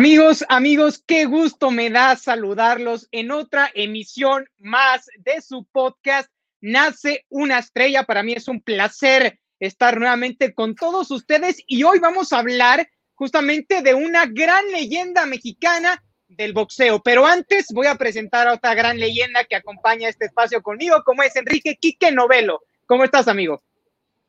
Amigos, 0.00 0.46
amigos, 0.48 1.04
qué 1.06 1.26
gusto 1.26 1.70
me 1.70 1.90
da 1.90 2.16
saludarlos 2.16 3.06
en 3.12 3.30
otra 3.30 3.70
emisión 3.74 4.46
más 4.56 5.04
de 5.18 5.42
su 5.42 5.66
podcast. 5.70 6.30
Nace 6.62 7.26
una 7.28 7.58
estrella. 7.58 8.04
Para 8.04 8.22
mí 8.22 8.32
es 8.32 8.48
un 8.48 8.62
placer 8.62 9.38
estar 9.58 9.98
nuevamente 9.98 10.54
con 10.54 10.74
todos 10.74 11.10
ustedes 11.10 11.62
y 11.66 11.82
hoy 11.82 11.98
vamos 11.98 12.32
a 12.32 12.38
hablar 12.38 12.88
justamente 13.12 13.82
de 13.82 13.92
una 13.92 14.24
gran 14.24 14.66
leyenda 14.72 15.26
mexicana 15.26 16.02
del 16.28 16.54
boxeo. 16.54 17.02
Pero 17.02 17.26
antes 17.26 17.66
voy 17.70 17.86
a 17.86 17.96
presentar 17.96 18.48
a 18.48 18.54
otra 18.54 18.72
gran 18.72 18.98
leyenda 18.98 19.44
que 19.44 19.56
acompaña 19.56 20.08
este 20.08 20.24
espacio 20.24 20.62
conmigo, 20.62 21.02
como 21.04 21.24
es 21.24 21.36
Enrique 21.36 21.76
Quique 21.78 22.10
Novelo. 22.10 22.62
¿Cómo 22.86 23.04
estás, 23.04 23.28
amigo? 23.28 23.62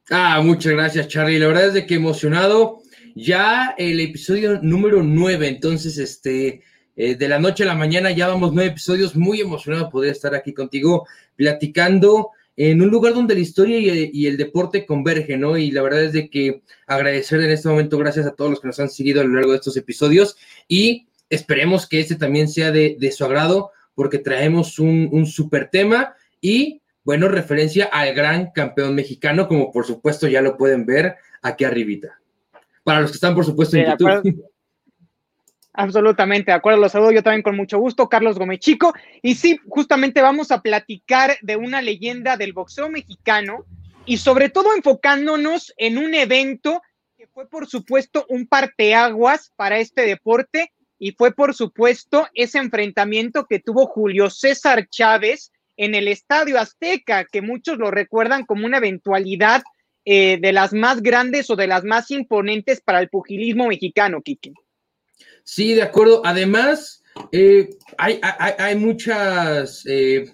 Ah, 0.10 0.42
muchas 0.44 0.74
gracias, 0.74 1.08
Charlie. 1.08 1.40
La 1.40 1.48
verdad 1.48 1.68
es 1.68 1.74
de 1.74 1.86
que 1.86 1.96
emocionado 1.96 2.81
ya 3.16 3.76
el 3.78 4.00
episodio 4.00 4.60
número 4.62 5.04
9, 5.04 5.48
entonces, 5.48 5.98
este, 5.98 6.62
eh, 6.96 7.16
de 7.16 7.28
la 7.28 7.40
noche 7.40 7.64
a 7.64 7.68
la 7.68 7.76
mañana 7.76 8.12
ya 8.12 8.28
vamos 8.28 8.54
nueve 8.54 8.72
episodios, 8.72 9.16
muy 9.16 9.42
emocionado 9.42 9.86
de 9.86 9.92
poder 9.92 10.12
estar 10.12 10.36
aquí 10.36 10.54
contigo 10.54 11.08
platicando 11.36 12.30
en 12.58 12.82
un 12.82 12.90
lugar 12.90 13.14
donde 13.14 13.34
la 13.34 13.40
historia 13.40 13.80
y, 13.80 14.28
el 14.28 14.38
deporte 14.38 14.86
convergen, 14.86 15.40
¿no? 15.40 15.58
Y 15.58 15.72
la 15.72 15.82
verdad 15.82 16.04
es 16.04 16.14
de 16.14 16.30
que 16.30 16.62
agradecer 16.86 17.42
en 17.42 17.52
este 17.52 17.70
momento, 17.70 17.98
gracias 17.98 18.28
a 18.28 18.36
todos 18.36 18.52
los 18.52 18.60
que 18.60 18.68
nos 18.68 18.80
han 18.80 18.90
seguido 18.90 19.22
a 19.22 19.24
lo 19.24 19.34
largo 19.34 19.52
de 19.52 19.58
estos 19.58 19.78
episodios 19.78 20.36
y 20.68 21.08
esperemos 21.30 21.88
que 21.88 22.02
este 22.02 22.16
también 22.16 22.50
sea 22.50 22.72
de, 22.72 23.14
su 23.16 23.26
agrado 23.26 23.72
porque 23.96 24.20
traemos 24.20 24.78
un, 24.80 25.10
un 25.12 25.26
super 25.26 25.70
tema 25.72 26.14
y, 26.42 26.82
bueno, 27.04 27.30
referencia 27.30 27.86
al 27.86 28.14
gran 28.14 28.52
campeón 28.52 28.96
mexicano, 28.96 29.48
como 29.48 29.72
por 29.72 29.86
supuesto 29.86 30.28
ya 30.28 30.42
lo 30.42 30.58
pueden 30.58 30.86
ver 30.86 31.16
aquí 31.42 31.64
arribita. 31.64 32.21
Para 32.84 33.02
los 33.02 33.12
que 33.12 33.16
están, 33.16 33.36
por 33.36 33.46
supuesto, 33.46 33.78
en 33.78 33.86
YouTube. 33.86 34.46
Absolutamente, 35.74 36.52
de 36.52 36.58
acuerdo, 36.58 36.82
los 36.82 36.92
saludo 36.92 37.12
yo 37.12 37.24
también 37.24 37.44
con 37.44 37.56
mucho 37.56 37.80
gusto, 37.80 38.10
Carlos 38.10 38.38
Gómez 38.38 38.60
Chico. 38.60 38.94
Y 39.22 39.36
sí, 39.36 39.60
justamente 39.70 40.22
vamos 40.22 40.52
a 40.52 40.62
platicar 40.62 41.38
de 41.42 41.56
una 41.56 41.82
leyenda 41.82 42.36
del 42.36 42.54
boxeo 42.54 42.90
mexicano 42.90 43.66
y 44.06 44.18
sobre 44.18 44.50
todo 44.50 44.76
enfocándonos 44.76 45.74
en 45.78 45.98
un 45.98 46.14
evento 46.14 46.82
que 47.18 47.28
fue, 47.28 47.48
por 47.48 47.68
supuesto, 47.68 48.26
un 48.28 48.48
parteaguas 48.48 49.54
para 49.56 49.78
este 49.78 50.02
deporte 50.02 50.72
y 51.00 51.14
fue, 51.14 51.34
por 51.34 51.54
supuesto, 51.54 52.28
ese 52.34 52.58
enfrentamiento 52.58 53.46
que 53.46 53.60
tuvo 53.60 53.88
Julio 53.88 54.30
César 54.30 54.88
Chávez 54.90 55.52
en 55.78 55.96
el 55.96 56.08
Estadio 56.08 56.60
Azteca, 56.60 57.26
que 57.26 57.42
muchos 57.42 57.78
lo 57.78 57.92
recuerdan 57.92 58.46
como 58.46 58.66
una 58.66 58.78
eventualidad 58.78 59.64
eh, 60.04 60.40
de 60.42 60.52
las 60.52 60.74
más 60.74 61.02
grandes 61.02 61.50
o 61.52 61.56
de 61.56 61.68
las 61.68 61.84
más 61.84 62.10
imponentes 62.10 62.82
para 62.82 63.00
el 63.00 63.10
pugilismo 63.10 63.68
mexicano, 63.68 64.22
Kiki. 64.22 64.54
Sí, 65.44 65.76
de 65.76 65.84
acuerdo. 65.84 66.22
Además, 66.26 67.04
eh, 67.32 67.70
hay, 68.00 68.20
hay, 68.22 68.76
muchas, 68.76 69.84
eh, 69.86 70.34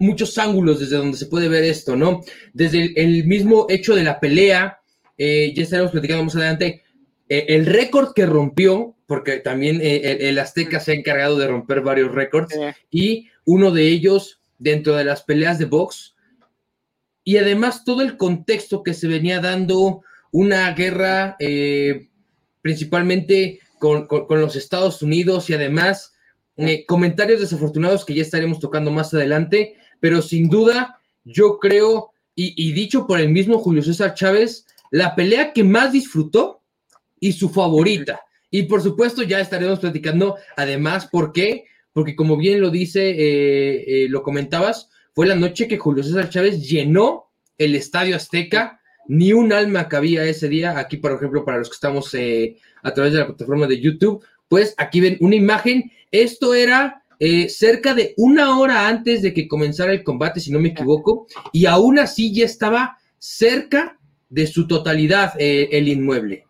muchos 0.00 0.36
ángulos 0.38 0.80
desde 0.80 0.96
donde 0.96 1.16
se 1.16 1.26
puede 1.26 1.48
ver 1.48 1.62
esto, 1.62 1.94
¿no? 1.94 2.22
Desde 2.52 2.92
el, 3.00 3.24
mismo 3.24 3.66
hecho 3.68 3.94
de 3.94 4.02
la 4.02 4.18
pelea, 4.18 4.80
ya 5.16 5.62
estaremos 5.62 5.92
platicando 5.92 6.24
más 6.24 6.34
adelante, 6.34 6.82
el 7.28 7.66
récord 7.66 8.14
que 8.14 8.26
rompió, 8.26 8.96
porque 9.06 9.38
también 9.38 9.80
el, 9.80 10.38
Azteca 10.40 10.80
se 10.80 10.90
ha 10.90 10.94
encargado 10.94 11.38
de 11.38 11.46
romper 11.46 11.82
varios 11.82 12.12
récords, 12.12 12.52
y 12.90 13.28
uno 13.44 13.70
de 13.70 13.86
ellos 13.86 14.40
dentro 14.58 14.96
de 14.96 15.04
las 15.04 15.22
peleas 15.22 15.58
de 15.60 15.66
box 15.66 16.13
y 17.24 17.38
además 17.38 17.84
todo 17.84 18.02
el 18.02 18.16
contexto 18.16 18.82
que 18.82 18.94
se 18.94 19.08
venía 19.08 19.40
dando 19.40 20.02
una 20.30 20.70
guerra 20.72 21.36
eh, 21.40 22.08
principalmente 22.60 23.60
con, 23.78 24.06
los 24.28 24.56
Estados 24.56 25.02
Unidos 25.02 25.48
y 25.48 25.54
además 25.54 26.14
eh, 26.56 26.84
comentarios 26.86 27.40
desafortunados 27.40 28.04
que 28.04 28.14
ya 28.14 28.22
estaremos 28.22 28.60
tocando 28.60 28.90
más 28.90 29.12
adelante, 29.14 29.76
pero 30.00 30.22
sin 30.22 30.48
duda 30.48 31.00
yo 31.24 31.58
creo, 31.58 32.10
y, 32.34 32.72
dicho 32.72 33.06
por 33.06 33.20
el 33.20 33.30
mismo 33.30 33.58
Julio 33.58 33.82
César 33.82 34.14
Chávez, 34.14 34.66
la 34.90 35.14
pelea 35.14 35.52
que 35.52 35.64
más 35.64 35.92
disfrutó 35.92 36.62
y 37.20 37.32
su 37.32 37.48
favorita. 37.48 38.20
Y 38.50 38.64
por 38.64 38.82
supuesto 38.82 39.22
ya 39.22 39.40
estaremos 39.40 39.80
platicando 39.80 40.36
además, 40.56 41.06
¿por 41.06 41.32
qué? 41.32 41.64
Porque 41.92 42.16
como 42.16 42.36
bien 42.36 42.60
lo 42.60 42.70
dice, 42.70 43.14
eh, 43.16 44.08
lo 44.08 44.22
comentabas, 44.22 44.90
fue 45.14 45.26
la 45.26 45.36
noche 45.36 45.68
que 45.68 45.78
Julio 45.78 46.02
César 46.02 46.28
Chávez 46.28 46.68
llenó 46.68 47.30
el 47.56 47.74
Estadio 47.76 48.16
Azteca. 48.16 48.80
Ni 49.06 49.32
un 49.32 49.52
alma 49.52 49.88
cabía 49.88 50.24
ese 50.24 50.48
día. 50.48 50.78
Aquí, 50.78 50.96
por 50.96 51.12
ejemplo, 51.12 51.44
para 51.44 51.58
los 51.58 51.68
que 51.68 51.74
estamos 51.74 52.12
eh, 52.14 52.56
a 52.82 52.92
través 52.92 53.12
de 53.12 53.18
la 53.20 53.26
plataforma 53.26 53.66
de 53.66 53.80
YouTube, 53.80 54.24
pues 54.48 54.74
aquí 54.78 55.00
ven 55.00 55.18
una 55.20 55.36
imagen. 55.36 55.92
Esto 56.10 56.54
era 56.54 57.04
eh, 57.18 57.48
cerca 57.48 57.94
de 57.94 58.14
una 58.16 58.58
hora 58.58 58.88
antes 58.88 59.22
de 59.22 59.32
que 59.32 59.46
comenzara 59.46 59.92
el 59.92 60.02
combate, 60.02 60.40
si 60.40 60.50
no 60.50 60.58
me 60.58 60.70
equivoco, 60.70 61.26
y 61.52 61.66
aún 61.66 61.98
así 61.98 62.34
ya 62.34 62.44
estaba 62.44 62.98
cerca 63.18 63.98
de 64.30 64.46
su 64.46 64.66
totalidad 64.66 65.34
eh, 65.38 65.68
el 65.70 65.86
inmueble. 65.86 66.44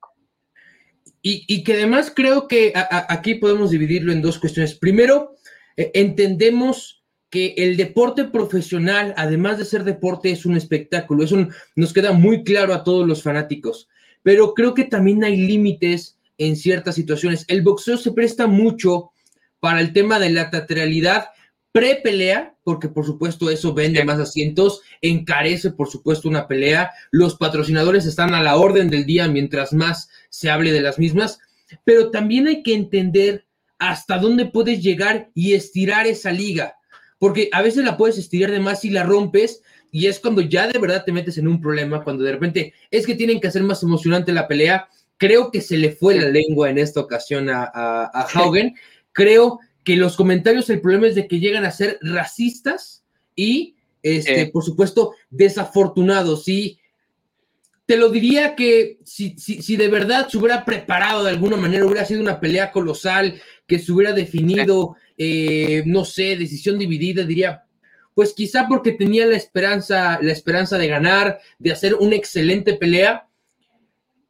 Y, 1.26 1.64
que 1.64 1.72
además 1.72 2.12
creo 2.14 2.48
que 2.48 2.72
aquí 2.74 3.36
podemos 3.36 3.70
dividirlo 3.70 4.12
en 4.12 4.20
dos 4.20 4.38
cuestiones. 4.38 4.74
Primero, 4.74 5.36
eh, 5.74 5.90
entendemos 5.94 7.02
que 7.30 7.54
el 7.56 7.78
deporte 7.78 8.24
profesional, 8.24 9.14
además 9.16 9.56
de 9.56 9.64
ser 9.64 9.84
deporte, 9.84 10.30
es 10.30 10.44
un 10.44 10.54
espectáculo. 10.54 11.24
Eso 11.24 11.48
nos 11.76 11.92
queda 11.94 12.12
muy 12.12 12.44
claro 12.44 12.74
a 12.74 12.84
todos 12.84 13.08
los 13.08 13.22
fanáticos. 13.22 13.88
Pero 14.22 14.52
creo 14.52 14.74
que 14.74 14.84
también 14.84 15.24
hay 15.24 15.38
límites 15.38 16.18
en 16.36 16.56
ciertas 16.56 16.94
situaciones. 16.94 17.46
El 17.48 17.62
boxeo 17.62 17.96
se 17.96 18.12
presta 18.12 18.46
mucho 18.46 19.10
para 19.60 19.80
el 19.80 19.94
tema 19.94 20.18
de 20.18 20.28
la 20.28 20.50
teatralidad 20.50 21.28
pre-pelea, 21.74 22.54
porque 22.62 22.88
por 22.88 23.04
supuesto 23.04 23.50
eso 23.50 23.74
vende 23.74 24.04
más 24.04 24.20
asientos, 24.20 24.82
encarece 25.02 25.72
por 25.72 25.90
supuesto 25.90 26.28
una 26.28 26.46
pelea, 26.46 26.92
los 27.10 27.34
patrocinadores 27.34 28.06
están 28.06 28.32
a 28.32 28.40
la 28.40 28.54
orden 28.54 28.90
del 28.90 29.04
día 29.06 29.26
mientras 29.26 29.72
más 29.72 30.08
se 30.28 30.50
hable 30.50 30.70
de 30.70 30.82
las 30.82 31.00
mismas, 31.00 31.40
pero 31.82 32.12
también 32.12 32.46
hay 32.46 32.62
que 32.62 32.74
entender 32.74 33.48
hasta 33.80 34.18
dónde 34.18 34.46
puedes 34.46 34.84
llegar 34.84 35.32
y 35.34 35.54
estirar 35.54 36.06
esa 36.06 36.30
liga, 36.30 36.76
porque 37.18 37.48
a 37.50 37.60
veces 37.60 37.84
la 37.84 37.96
puedes 37.96 38.18
estirar 38.18 38.52
de 38.52 38.60
más 38.60 38.84
y 38.84 38.90
la 38.90 39.02
rompes, 39.02 39.60
y 39.90 40.06
es 40.06 40.20
cuando 40.20 40.42
ya 40.42 40.68
de 40.68 40.78
verdad 40.78 41.02
te 41.04 41.10
metes 41.10 41.38
en 41.38 41.48
un 41.48 41.60
problema, 41.60 42.04
cuando 42.04 42.22
de 42.22 42.30
repente 42.30 42.72
es 42.92 43.04
que 43.04 43.16
tienen 43.16 43.40
que 43.40 43.48
hacer 43.48 43.64
más 43.64 43.82
emocionante 43.82 44.32
la 44.32 44.46
pelea. 44.46 44.88
Creo 45.16 45.50
que 45.50 45.60
se 45.60 45.76
le 45.76 45.90
fue 45.90 46.14
la 46.14 46.28
lengua 46.28 46.70
en 46.70 46.78
esta 46.78 47.00
ocasión 47.00 47.48
a, 47.48 47.64
a, 47.72 48.26
Haugen. 48.32 48.74
Creo 49.12 49.60
que 49.84 49.96
los 49.96 50.16
comentarios, 50.16 50.70
el 50.70 50.80
problema 50.80 51.06
es 51.06 51.14
de 51.14 51.28
que 51.28 51.40
llegan 51.40 51.64
a 51.64 51.70
ser 51.70 51.98
racistas 52.00 53.04
y, 53.36 53.76
este, 54.02 54.46
por 54.46 54.64
supuesto, 54.64 55.12
desafortunados. 55.30 56.48
Y 56.48 56.78
te 57.86 57.96
lo 57.96 58.08
diría 58.08 58.56
que 58.56 58.98
si, 59.04 59.36
si, 59.38 59.76
de 59.76 59.88
verdad 59.88 60.28
se 60.28 60.38
hubiera 60.38 60.64
preparado 60.64 61.24
de 61.24 61.30
alguna 61.30 61.56
manera, 61.56 61.84
hubiera 61.84 62.06
sido 62.06 62.20
una 62.20 62.40
pelea 62.40 62.72
colosal, 62.72 63.40
que 63.66 63.78
se 63.78 63.92
hubiera 63.92 64.12
definido, 64.12 64.96
eh, 65.18 65.82
no 65.86 66.04
sé, 66.04 66.36
decisión 66.36 66.78
dividida, 66.78 67.24
diría, 67.24 67.64
pues 68.14 68.32
quizá 68.32 68.66
porque 68.68 68.92
tenía 68.92 69.26
la 69.26 69.36
esperanza, 69.36 70.18
la 70.22 70.32
esperanza 70.32 70.78
de 70.78 70.88
ganar, 70.88 71.40
de 71.58 71.72
hacer 71.72 71.94
una 71.94 72.16
excelente 72.16 72.74
pelea, 72.74 73.28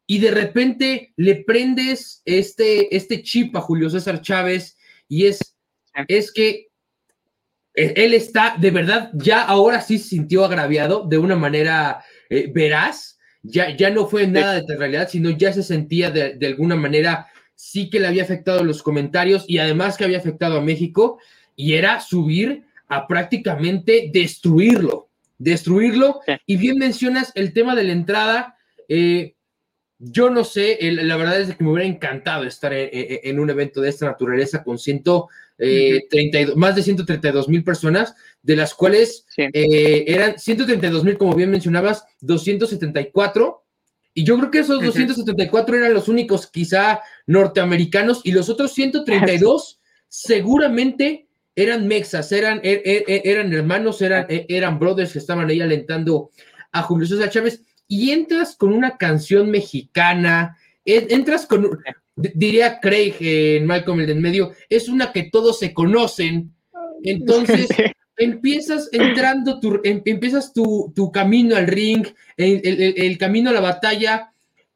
y 0.07 0.19
de 0.19 0.31
repente 0.31 1.13
le 1.17 1.37
prendes 1.37 2.23
este, 2.25 2.95
este 2.95 3.23
chip 3.23 3.57
a 3.57 3.61
Julio 3.61 3.89
César 3.89 4.21
Chávez, 4.21 4.77
y 5.15 5.27
es, 5.27 5.55
es 6.09 6.33
que 6.33 6.67
él 7.73 8.15
está, 8.15 8.57
de 8.59 8.73
verdad, 8.73 9.13
ya 9.15 9.43
ahora 9.43 9.81
sí 9.81 9.99
se 9.99 10.09
sintió 10.09 10.45
agraviado 10.45 11.07
de 11.09 11.19
una 11.19 11.37
manera 11.37 12.05
eh, 12.29 12.51
veraz, 12.53 13.21
ya, 13.45 13.77
ya 13.77 13.91
no 13.91 14.09
fue 14.09 14.27
nada 14.27 14.61
de 14.61 14.77
realidad, 14.77 15.09
sino 15.09 15.31
ya 15.31 15.53
se 15.53 15.63
sentía 15.63 16.11
de, 16.11 16.35
de, 16.35 16.47
alguna 16.49 16.75
manera, 16.75 17.29
sí 17.55 17.91
que 17.91 18.01
le 18.01 18.09
había 18.09 18.25
afectado 18.25 18.65
los 18.65 18.83
comentarios 18.83 19.45
y 19.47 19.59
además 19.59 19.97
que 19.97 20.03
había 20.03 20.19
afectado 20.19 20.59
a 20.59 20.63
México, 20.63 21.21
y 21.55 21.75
era 21.75 22.01
subir 22.01 22.65
a 22.89 23.07
prácticamente 23.07 24.11
destruirlo, 24.13 25.11
destruirlo. 25.39 26.23
Y 26.45 26.57
bien 26.57 26.77
mencionas 26.77 27.31
el 27.37 27.53
tema 27.53 27.77
de 27.77 27.85
la 27.85 27.93
entrada, 27.93 28.57
eh, 28.89 29.34
yo 30.07 30.29
no 30.29 30.45
sé, 30.45 30.79
la 30.81 31.17
verdad 31.17 31.41
es 31.41 31.57
que 31.57 31.65
me 31.65 31.71
hubiera 31.71 31.89
encantado 31.89 32.45
estar 32.45 32.73
en, 32.75 33.39
un 33.39 33.49
evento 33.49 33.81
de 33.81 33.89
esta 33.89 34.07
naturaleza 34.07 34.63
con 34.63 34.79
132, 34.79 35.31
eh, 35.59 36.57
más 36.57 36.77
de 36.77 36.83
132 36.83 37.49
mil 37.49 37.65
personas, 37.65 38.15
de 38.43 38.57
las 38.57 38.75
cuales 38.75 39.27
eh, 39.37 40.05
eran 40.07 40.39
132 40.39 41.05
mil, 41.05 41.17
como 41.17 41.35
bien 41.35 41.51
mencionabas, 41.51 42.05
274. 42.21 43.63
Y 44.13 44.25
yo 44.25 44.37
creo 44.39 44.51
que 44.51 44.59
esos 44.61 44.83
274 44.83 45.77
eran 45.77 45.95
los 45.95 46.09
únicos 46.09 46.49
quizá 46.49 47.01
norteamericanos 47.27 48.21
y 48.25 48.33
los 48.33 48.49
otros 48.49 48.73
132 48.75 49.81
seguramente 50.09 51.29
eran 51.57 51.87
mexas, 51.87 52.31
eran, 52.33 52.61
er, 52.63 52.83
er, 52.85 53.05
er, 53.07 53.23
eran 53.25 53.53
hermanos, 53.53 54.03
eran, 54.03 54.27
eran 54.29 54.79
brothers 54.79 55.13
que 55.13 55.19
estaban 55.19 55.49
ahí 55.49 55.61
alentando 55.61 56.31
a 56.73 56.83
Julio 56.83 57.07
César 57.07 57.31
Chávez 57.31 57.63
y 57.89 58.11
entras 58.11 58.57
con 58.57 58.73
una 58.73 58.97
canción 58.97 59.51
mexicana, 59.51 60.57
entras 60.85 61.47
con, 61.47 61.79
diría 62.17 62.81
Craig 62.81 63.17
en 63.21 63.67
Malcolm 63.67 64.01
el 64.01 64.11
en 64.11 64.21
medio, 64.21 64.53
es 64.69 64.89
una 64.89 65.13
que 65.13 65.25
todos 65.25 65.59
se 65.59 65.75
conocen, 65.75 66.55
entonces 67.03 67.69
empiezas 68.17 68.89
entrando, 68.93 69.61
tu, 69.61 69.81
em, 69.85 70.03
empiezas 70.05 70.53
tu, 70.53 71.11
camino 71.13 71.57
al 71.57 71.67
ring, 71.67 72.07
el, 72.37 73.19
camino 73.19 73.51
a 73.51 73.55
la 73.55 73.61
batalla, 73.61 74.33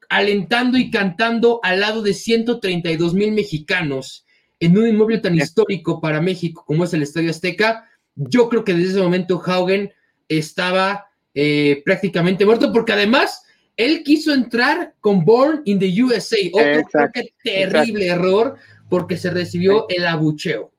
alentando 0.09 0.77
y 0.77 0.89
cantando 0.89 1.59
al 1.63 1.79
lado 1.81 2.01
de 2.01 2.13
132 2.13 3.13
mil 3.13 3.31
mexicanos 3.31 4.25
en 4.59 4.77
un 4.77 4.87
inmueble 4.87 5.19
tan 5.19 5.35
histórico 5.35 6.01
para 6.01 6.19
México 6.19 6.63
como 6.65 6.83
es 6.83 6.93
el 6.93 7.03
Estadio 7.03 7.29
Azteca. 7.29 7.85
Yo 8.15 8.49
creo 8.49 8.63
que 8.63 8.73
desde 8.73 8.91
ese 8.91 9.01
momento 9.01 9.41
Haugen 9.45 9.93
estaba 10.27 11.08
eh, 11.41 11.81
prácticamente 11.85 12.45
muerto, 12.45 12.73
porque 12.73 12.91
además 12.91 13.45
él 13.77 14.03
quiso 14.03 14.33
entrar 14.33 14.93
con 14.99 15.23
Born 15.23 15.61
in 15.63 15.79
the 15.79 16.03
USA, 16.03 16.35
otro 16.51 17.09
terrible 17.41 18.07
error, 18.07 18.57
porque 18.89 19.15
se 19.15 19.29
recibió 19.29 19.85
el 19.87 20.05
abucheo. 20.05 20.73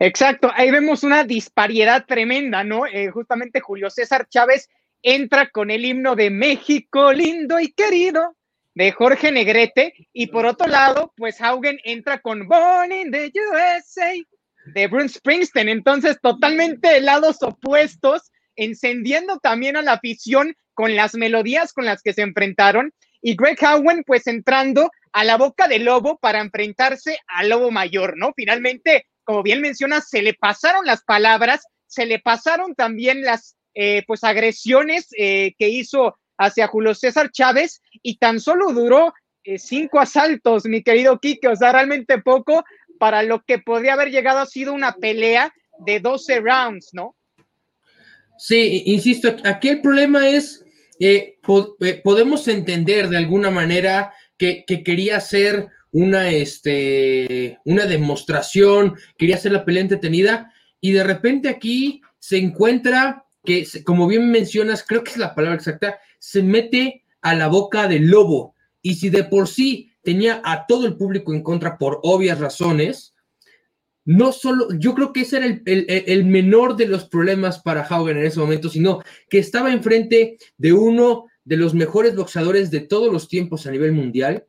Exacto, 0.00 0.50
ahí 0.52 0.72
vemos 0.72 1.04
una 1.04 1.22
disparidad 1.22 2.04
tremenda, 2.04 2.64
¿no? 2.64 2.84
Eh, 2.84 3.12
justamente 3.12 3.60
Julio 3.60 3.90
César 3.90 4.26
Chávez 4.28 4.68
entra 5.02 5.50
con 5.50 5.70
el 5.70 5.84
himno 5.84 6.16
de 6.16 6.30
México 6.30 7.12
lindo 7.12 7.60
y 7.60 7.70
querido 7.70 8.36
de 8.74 8.90
Jorge 8.90 9.30
Negrete 9.30 9.94
y 10.12 10.26
por 10.26 10.46
otro 10.46 10.66
lado, 10.66 11.12
pues 11.16 11.40
Haugen 11.40 11.78
entra 11.84 12.18
con 12.18 12.48
Born 12.48 12.90
in 12.90 13.12
the 13.12 13.30
USA 13.30 14.14
de 14.74 14.88
Bruce 14.88 15.20
Springsteen, 15.20 15.68
entonces 15.68 16.18
totalmente 16.20 17.00
lados 17.00 17.40
opuestos 17.40 18.32
encendiendo 18.56 19.38
también 19.38 19.76
a 19.76 19.82
la 19.82 19.92
afición 19.92 20.54
con 20.74 20.96
las 20.96 21.14
melodías 21.14 21.72
con 21.72 21.84
las 21.84 22.02
que 22.02 22.12
se 22.12 22.22
enfrentaron. 22.22 22.92
Y 23.20 23.36
Greg 23.36 23.58
Howen, 23.62 24.02
pues 24.04 24.26
entrando 24.26 24.90
a 25.12 25.24
la 25.24 25.36
boca 25.36 25.68
del 25.68 25.84
lobo 25.84 26.18
para 26.18 26.40
enfrentarse 26.40 27.18
al 27.26 27.50
lobo 27.50 27.70
mayor, 27.70 28.16
¿no? 28.16 28.32
Finalmente, 28.34 29.06
como 29.24 29.42
bien 29.42 29.60
mencionas, 29.60 30.08
se 30.08 30.22
le 30.22 30.34
pasaron 30.34 30.86
las 30.86 31.02
palabras, 31.04 31.64
se 31.86 32.06
le 32.06 32.18
pasaron 32.18 32.74
también 32.74 33.22
las, 33.22 33.56
eh, 33.74 34.02
pues, 34.06 34.24
agresiones 34.24 35.08
eh, 35.16 35.54
que 35.58 35.68
hizo 35.68 36.16
hacia 36.38 36.66
Julio 36.66 36.94
César 36.94 37.30
Chávez 37.30 37.80
y 38.02 38.16
tan 38.16 38.40
solo 38.40 38.72
duró 38.72 39.12
eh, 39.44 39.58
cinco 39.58 40.00
asaltos, 40.00 40.64
mi 40.64 40.82
querido 40.82 41.18
Quique, 41.18 41.48
o 41.48 41.56
sea, 41.56 41.72
realmente 41.72 42.18
poco 42.18 42.64
para 42.98 43.22
lo 43.22 43.42
que 43.42 43.58
podría 43.58 43.94
haber 43.94 44.10
llegado 44.10 44.38
a 44.38 44.46
sido 44.46 44.72
una 44.72 44.92
pelea 44.94 45.52
de 45.84 46.00
12 46.00 46.40
rounds, 46.40 46.90
¿no? 46.92 47.16
Sí, 48.38 48.82
insisto, 48.86 49.34
aquí 49.44 49.68
el 49.68 49.80
problema 49.80 50.28
es, 50.28 50.64
eh, 50.98 51.38
eh, 51.80 52.00
podemos 52.02 52.48
entender 52.48 53.08
de 53.08 53.16
alguna 53.16 53.50
manera 53.50 54.12
que, 54.36 54.64
quería 54.64 55.18
hacer 55.18 55.68
una, 55.92 56.30
este, 56.30 57.58
una 57.64 57.86
demostración, 57.86 58.96
quería 59.16 59.36
hacer 59.36 59.52
la 59.52 59.64
pelea 59.64 59.82
entretenida, 59.82 60.52
y 60.80 60.92
de 60.92 61.04
repente 61.04 61.48
aquí 61.48 62.00
se 62.18 62.38
encuentra 62.38 63.24
que, 63.44 63.66
como 63.84 64.06
bien 64.06 64.30
mencionas, 64.30 64.84
creo 64.86 65.04
que 65.04 65.12
es 65.12 65.16
la 65.16 65.34
palabra 65.34 65.56
exacta, 65.56 65.98
se 66.18 66.42
mete 66.42 67.04
a 67.20 67.34
la 67.34 67.48
boca 67.48 67.88
del 67.88 68.08
lobo. 68.08 68.54
Y 68.80 68.94
si 68.94 69.10
de 69.10 69.24
por 69.24 69.48
sí 69.48 69.92
tenía 70.02 70.40
a 70.44 70.66
todo 70.66 70.86
el 70.86 70.96
público 70.96 71.32
en 71.32 71.42
contra 71.42 71.78
por 71.78 72.00
obvias 72.02 72.40
razones, 72.40 73.11
no 74.04 74.32
solo, 74.32 74.68
yo 74.78 74.94
creo 74.94 75.12
que 75.12 75.20
ese 75.20 75.36
era 75.36 75.46
el, 75.46 76.24
menor 76.24 76.76
de 76.76 76.86
los 76.86 77.04
problemas 77.04 77.60
para 77.60 77.84
Haugen 77.84 78.18
en 78.18 78.26
ese 78.26 78.40
momento, 78.40 78.68
sino 78.68 79.00
que 79.28 79.38
estaba 79.38 79.72
enfrente 79.72 80.38
de 80.58 80.72
uno 80.72 81.26
de 81.44 81.56
los 81.56 81.74
mejores 81.74 82.16
boxeadores 82.16 82.70
de 82.70 82.80
todos 82.80 83.12
los 83.12 83.28
tiempos 83.28 83.66
a 83.66 83.70
nivel 83.70 83.92
mundial. 83.92 84.46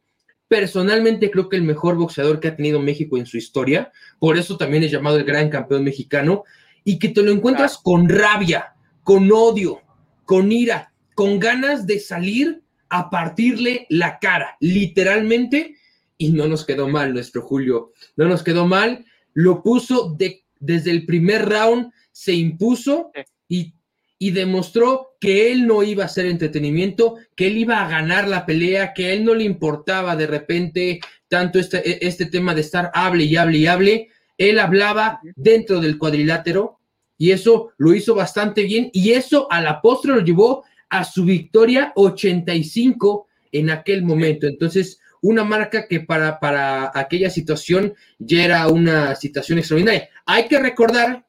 Personalmente 0.48 1.29
creo 1.29 1.50
que 1.50 1.57
el 1.57 1.63
mejor 1.63 1.95
boxeador 1.95 2.39
que 2.39 2.48
ha 2.48 2.55
tenido 2.55 2.79
México 2.79 3.17
en 3.17 3.25
su 3.25 3.38
historia, 3.38 3.91
por 4.19 4.38
eso 4.38 4.57
también 4.57 4.83
es 4.83 4.91
llamado 4.91 5.17
el 5.17 5.24
gran 5.24 5.50
campeón 5.50 5.83
mexicano, 5.83 6.43
y 6.83 7.00
que 7.00 7.10
te 7.10 7.22
lo 7.22 7.31
encuentras 7.31 7.77
con 7.77 8.10
rabia, 8.10 8.74
con 9.03 9.31
odio, 9.31 9.81
con 10.25 10.51
ira, 10.51 10.93
con 11.15 11.39
ganas 11.39 11.86
de 11.86 12.00
salir 12.00 12.62
a 12.89 13.10
partirle 13.10 13.86
la 13.89 14.19
cara, 14.19 14.57
literalmente, 14.60 15.77
y 16.17 16.31
no 16.31 16.48
nos 16.48 16.65
quedó 16.65 16.88
mal 16.88 17.13
nuestro 17.13 17.41
Julio, 17.41 17.91
no 18.15 18.27
nos 18.27 18.43
quedó 18.43 18.67
mal 18.67 19.05
lo 19.34 19.62
puso 19.62 20.13
de, 20.18 20.44
desde 20.60 20.92
el 20.92 21.06
primer 21.06 21.48
round, 21.48 21.92
se 22.12 22.34
impuso 22.34 23.12
y, 23.48 23.74
y, 24.20 24.32
demostró 24.32 25.16
que 25.20 25.52
él 25.52 25.68
no 25.68 25.84
iba 25.84 26.04
a 26.04 26.08
hacer 26.08 26.25
entretenimiento, 26.25 27.16
que 27.36 27.48
él 27.48 27.58
iba 27.58 27.84
a 27.84 27.90
ganar 27.90 28.28
la 28.28 28.46
pelea, 28.46 28.94
que 28.94 29.08
a 29.08 29.12
él 29.13 29.25
no 29.25 29.34
le 29.34 29.44
importaba 29.44 30.16
de 30.16 30.28
repente 30.28 31.00
tanto 31.28 31.60
este, 31.60 31.78
e, 31.78 32.08
este 32.08 32.28
tema 32.28 32.54
de 32.54 32.62
estar 32.62 32.92
hable 32.94 33.24
y 33.24 33.36
hable 33.36 33.58
y 33.58 33.68
hable. 33.68 34.10
Él 34.38 34.60
hablaba 34.60 35.20
dentro 35.36 35.80
del 35.80 35.98
cuadrilátero 35.98 36.80
y 37.18 37.32
eso 37.32 37.72
lo 37.78 37.94
hizo 37.94 38.16
bastante 38.16 38.63
bien 38.63 38.90
y 38.94 39.12
eso 39.12 39.48
a 39.52 39.62
la 39.62 39.82
postre 39.82 40.13
lo 40.13 40.22
llevó 40.22 40.63
a 40.90 41.04
su 41.04 41.25
victoria 41.25 41.92
85 41.96 43.28
en 43.52 43.70
aquel 43.70 44.04
momento. 44.04 44.46
Entonces, 44.46 45.00
una 45.24 45.46
marca 45.46 45.88
que 45.88 46.01
para, 46.01 46.39
para 46.39 46.92
aquella 46.94 47.30
situación 47.30 47.96
ya 48.20 48.44
era 48.44 48.68
una 48.68 49.15
situación 49.15 49.58
extraordinaria. 49.58 50.10
Hay 50.25 50.48
que 50.50 50.60
recordar 50.60 51.25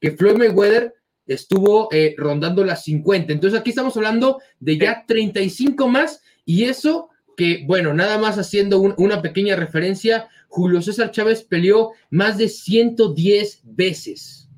que 0.00 0.10
Floyd 0.10 0.36
Mayweather 0.36 0.94
estuvo 1.26 1.88
eh, 1.92 2.14
rondando 2.18 2.64
las 2.64 2.82
50. 2.84 3.32
Entonces 3.32 3.58
aquí 3.58 3.70
estamos 3.70 3.96
hablando 3.96 4.40
de 4.58 4.78
ya 4.78 5.04
35 5.06 5.86
más 5.86 6.22
y 6.44 6.64
eso 6.64 7.10
que, 7.36 7.62
bueno, 7.66 7.94
nada 7.94 8.18
más 8.18 8.36
haciendo 8.36 8.80
una 8.80 9.22
pequeña 9.22 9.54
referencia, 9.54 10.28
Julio 10.48 10.82
César 10.82 11.12
Chávez 11.12 11.44
peleó 11.44 11.92
más 12.10 12.36
de 12.36 12.48
110 12.48 13.60
veces. 13.62 14.48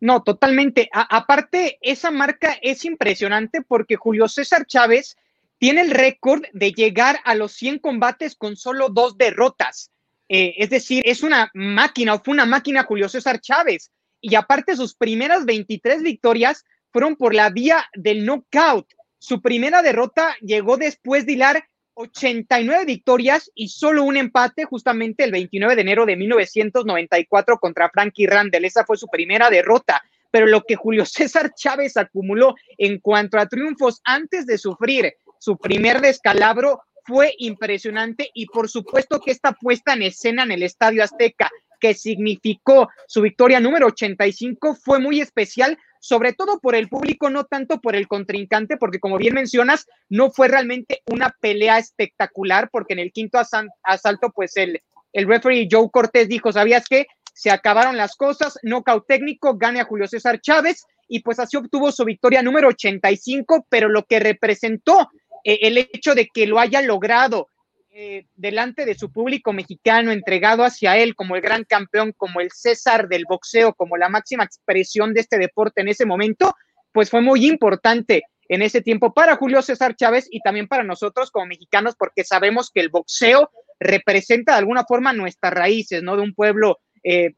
No, 0.00 0.24
totalmente. 0.24 0.90
aparte, 0.92 1.78
esa 1.80 2.10
marca 2.10 2.58
es 2.60 2.84
impresionante 2.84 3.62
porque 3.62 3.94
Julio 3.94 4.26
César 4.26 4.66
Chávez 4.66 5.16
tiene 5.62 5.82
el 5.82 5.92
récord 5.92 6.42
de 6.52 6.72
llegar 6.72 7.20
a 7.22 7.36
los 7.36 7.52
100 7.52 7.78
combates 7.78 8.34
con 8.34 8.56
solo 8.56 8.88
dos 8.88 9.16
derrotas. 9.16 9.92
Eh, 10.28 10.54
es 10.58 10.70
decir, 10.70 11.04
es 11.06 11.22
una 11.22 11.52
máquina, 11.54 12.14
o 12.14 12.18
fue 12.20 12.34
una 12.34 12.46
máquina 12.46 12.82
Julio 12.82 13.08
César 13.08 13.40
Chávez. 13.40 13.92
Y 14.20 14.34
aparte, 14.34 14.74
sus 14.74 14.96
primeras 14.96 15.44
23 15.44 16.02
victorias 16.02 16.64
fueron 16.90 17.14
por 17.14 17.32
la 17.32 17.48
vía 17.50 17.84
del 17.94 18.26
knockout. 18.26 18.88
Su 19.20 19.40
primera 19.40 19.82
derrota 19.82 20.34
llegó 20.40 20.78
después 20.78 21.26
de 21.26 21.34
hilar 21.34 21.64
89 21.94 22.84
victorias 22.84 23.48
y 23.54 23.68
solo 23.68 24.02
un 24.02 24.16
empate 24.16 24.64
justamente 24.64 25.22
el 25.22 25.30
29 25.30 25.76
de 25.76 25.82
enero 25.82 26.06
de 26.06 26.16
1994 26.16 27.58
contra 27.60 27.88
Frankie 27.88 28.26
Randall. 28.26 28.64
Esa 28.64 28.84
fue 28.84 28.96
su 28.96 29.06
primera 29.06 29.48
derrota. 29.48 30.02
pero 30.32 30.46
lo 30.46 30.62
que 30.62 30.74
Julio 30.74 31.04
César 31.06 31.52
Chávez 31.54 31.96
acumuló 31.96 32.56
en 32.78 32.98
cuanto 32.98 33.38
a 33.38 33.46
triunfos 33.46 34.00
antes 34.02 34.44
de 34.46 34.58
sufrir 34.58 35.14
su 35.42 35.56
primer 35.56 36.00
descalabro 36.00 36.82
fue 37.04 37.34
impresionante 37.38 38.30
y 38.32 38.46
por 38.46 38.68
supuesto 38.68 39.18
que 39.18 39.32
esta 39.32 39.50
puesta 39.50 39.94
en 39.94 40.02
escena 40.02 40.44
en 40.44 40.52
el 40.52 40.62
Estadio 40.62 41.02
Azteca 41.02 41.50
que 41.80 41.94
significó 41.94 42.88
su 43.08 43.22
victoria 43.22 43.58
número 43.58 43.88
85 43.88 44.76
fue 44.76 45.00
muy 45.00 45.20
especial, 45.20 45.76
sobre 45.98 46.32
todo 46.32 46.60
por 46.60 46.76
el 46.76 46.88
público, 46.88 47.28
no 47.28 47.42
tanto 47.42 47.80
por 47.80 47.96
el 47.96 48.06
contrincante, 48.06 48.76
porque 48.76 49.00
como 49.00 49.18
bien 49.18 49.34
mencionas, 49.34 49.88
no 50.08 50.30
fue 50.30 50.46
realmente 50.46 51.02
una 51.06 51.34
pelea 51.40 51.78
espectacular, 51.78 52.68
porque 52.70 52.92
en 52.92 53.00
el 53.00 53.10
quinto 53.10 53.40
asalto, 53.82 54.30
pues 54.30 54.56
el, 54.56 54.80
el 55.12 55.26
referee 55.26 55.66
Joe 55.68 55.90
Cortés 55.90 56.28
dijo, 56.28 56.52
¿sabías 56.52 56.84
qué? 56.88 57.06
Se 57.34 57.50
acabaron 57.50 57.96
las 57.96 58.14
cosas, 58.14 58.60
nocaut 58.62 59.04
técnico, 59.08 59.58
gane 59.58 59.80
a 59.80 59.84
Julio 59.86 60.06
César 60.06 60.40
Chávez, 60.40 60.84
y 61.12 61.20
pues 61.20 61.38
así 61.38 61.58
obtuvo 61.58 61.92
su 61.92 62.04
victoria 62.06 62.42
número 62.42 62.68
85, 62.68 63.66
pero 63.68 63.90
lo 63.90 64.04
que 64.04 64.18
representó 64.18 65.10
eh, 65.44 65.58
el 65.62 65.78
hecho 65.78 66.14
de 66.14 66.28
que 66.32 66.46
lo 66.46 66.58
haya 66.58 66.82
logrado 66.82 67.48
eh, 67.94 68.26
delante 68.36 68.86
de 68.86 68.94
su 68.94 69.12
público 69.12 69.52
mexicano, 69.52 70.12
entregado 70.12 70.64
hacia 70.64 70.96
él 70.96 71.14
como 71.14 71.36
el 71.36 71.42
gran 71.42 71.64
campeón, 71.64 72.14
como 72.16 72.40
el 72.40 72.50
César 72.50 73.06
del 73.06 73.26
boxeo, 73.28 73.74
como 73.74 73.98
la 73.98 74.08
máxima 74.08 74.44
expresión 74.44 75.12
de 75.12 75.20
este 75.20 75.36
deporte 75.36 75.82
en 75.82 75.88
ese 75.88 76.06
momento, 76.06 76.54
pues 76.92 77.10
fue 77.10 77.20
muy 77.20 77.46
importante 77.46 78.22
en 78.48 78.62
ese 78.62 78.80
tiempo 78.80 79.12
para 79.12 79.36
Julio 79.36 79.60
César 79.60 79.94
Chávez 79.94 80.26
y 80.30 80.40
también 80.40 80.68
para 80.68 80.84
nosotros 80.84 81.30
como 81.30 81.46
mexicanos, 81.46 81.94
porque 81.98 82.24
sabemos 82.24 82.70
que 82.72 82.80
el 82.80 82.88
boxeo 82.88 83.50
representa 83.78 84.52
de 84.52 84.58
alguna 84.58 84.84
forma 84.84 85.12
nuestras 85.12 85.52
raíces, 85.52 86.02
¿no? 86.02 86.16
De 86.16 86.22
un 86.22 86.34
pueblo 86.34 86.78
eh, 87.04 87.34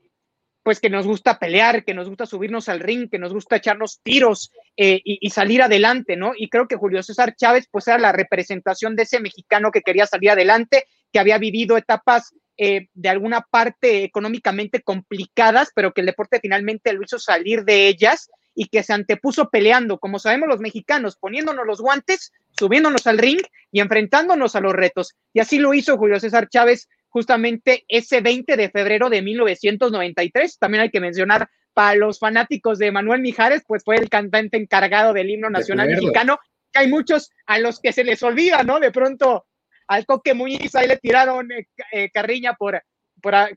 pues 0.64 0.80
que 0.80 0.88
nos 0.88 1.06
gusta 1.06 1.38
pelear, 1.38 1.84
que 1.84 1.92
nos 1.92 2.08
gusta 2.08 2.24
subirnos 2.24 2.70
al 2.70 2.80
ring, 2.80 3.10
que 3.10 3.18
nos 3.18 3.34
gusta 3.34 3.56
echarnos 3.56 4.00
tiros 4.02 4.50
eh, 4.78 5.00
y, 5.04 5.28
salir 5.28 5.62
adelante, 5.62 6.16
¿no? 6.16 6.32
Y 6.34 6.48
creo 6.48 6.66
que 6.66 6.76
Julio 6.76 7.02
César 7.02 7.36
Chávez, 7.36 7.68
pues 7.70 7.86
era 7.86 7.98
la 7.98 8.12
representación 8.12 8.96
de 8.96 9.02
ese 9.02 9.20
mexicano 9.20 9.70
que 9.70 9.82
quería 9.82 10.06
salir 10.06 10.30
adelante, 10.30 10.86
que 11.12 11.18
había 11.18 11.36
vivido 11.36 11.76
etapas 11.76 12.32
eh, 12.56 12.88
de 12.94 13.08
alguna 13.10 13.42
parte 13.42 14.04
económicamente 14.04 14.80
complicadas, 14.80 15.70
pero 15.74 15.92
que 15.92 16.00
el 16.00 16.06
deporte 16.06 16.40
finalmente 16.40 16.94
lo 16.94 17.02
hizo 17.02 17.18
salir 17.18 17.64
de 17.64 17.86
ellas 17.86 18.30
y 18.54 18.68
que 18.68 18.82
se 18.82 18.94
antepuso 18.94 19.50
peleando, 19.50 19.98
como 19.98 20.18
sabemos 20.18 20.48
los 20.48 20.60
mexicanos, 20.60 21.16
poniéndonos 21.16 21.66
los 21.66 21.82
guantes, 21.82 22.32
subiéndonos 22.58 23.06
al 23.06 23.18
ring 23.18 23.40
y 23.70 23.80
enfrentándonos 23.80 24.56
a 24.56 24.60
los 24.60 24.72
retos. 24.72 25.14
Y 25.34 25.40
así 25.40 25.58
lo 25.58 25.74
hizo 25.74 25.98
Julio 25.98 26.18
César 26.20 26.48
Chávez 26.48 26.88
justamente 27.14 27.84
ese 27.86 28.20
20 28.20 28.56
de 28.56 28.70
febrero 28.70 29.08
de 29.08 29.22
1993. 29.22 30.58
También 30.58 30.82
hay 30.82 30.90
que 30.90 30.98
mencionar 30.98 31.48
para 31.72 31.94
los 31.94 32.18
fanáticos 32.18 32.80
de 32.80 32.90
Manuel 32.90 33.20
Mijares, 33.20 33.62
pues 33.68 33.84
fue 33.84 33.94
el 33.94 34.08
cantante 34.08 34.56
encargado 34.56 35.12
del 35.12 35.30
himno 35.30 35.48
nacional 35.48 35.90
mexicano. 35.90 36.40
Que 36.72 36.80
hay 36.80 36.88
muchos 36.88 37.30
a 37.46 37.60
los 37.60 37.78
que 37.78 37.92
se 37.92 38.02
les 38.02 38.20
olvida, 38.24 38.64
¿no? 38.64 38.80
De 38.80 38.90
pronto 38.90 39.46
al 39.86 40.06
Coque 40.06 40.34
Muñiz 40.34 40.74
ahí 40.74 40.88
le 40.88 40.96
tiraron 40.96 41.52
eh, 41.52 41.68
eh, 41.92 42.10
carriña 42.10 42.54
por, 42.54 42.82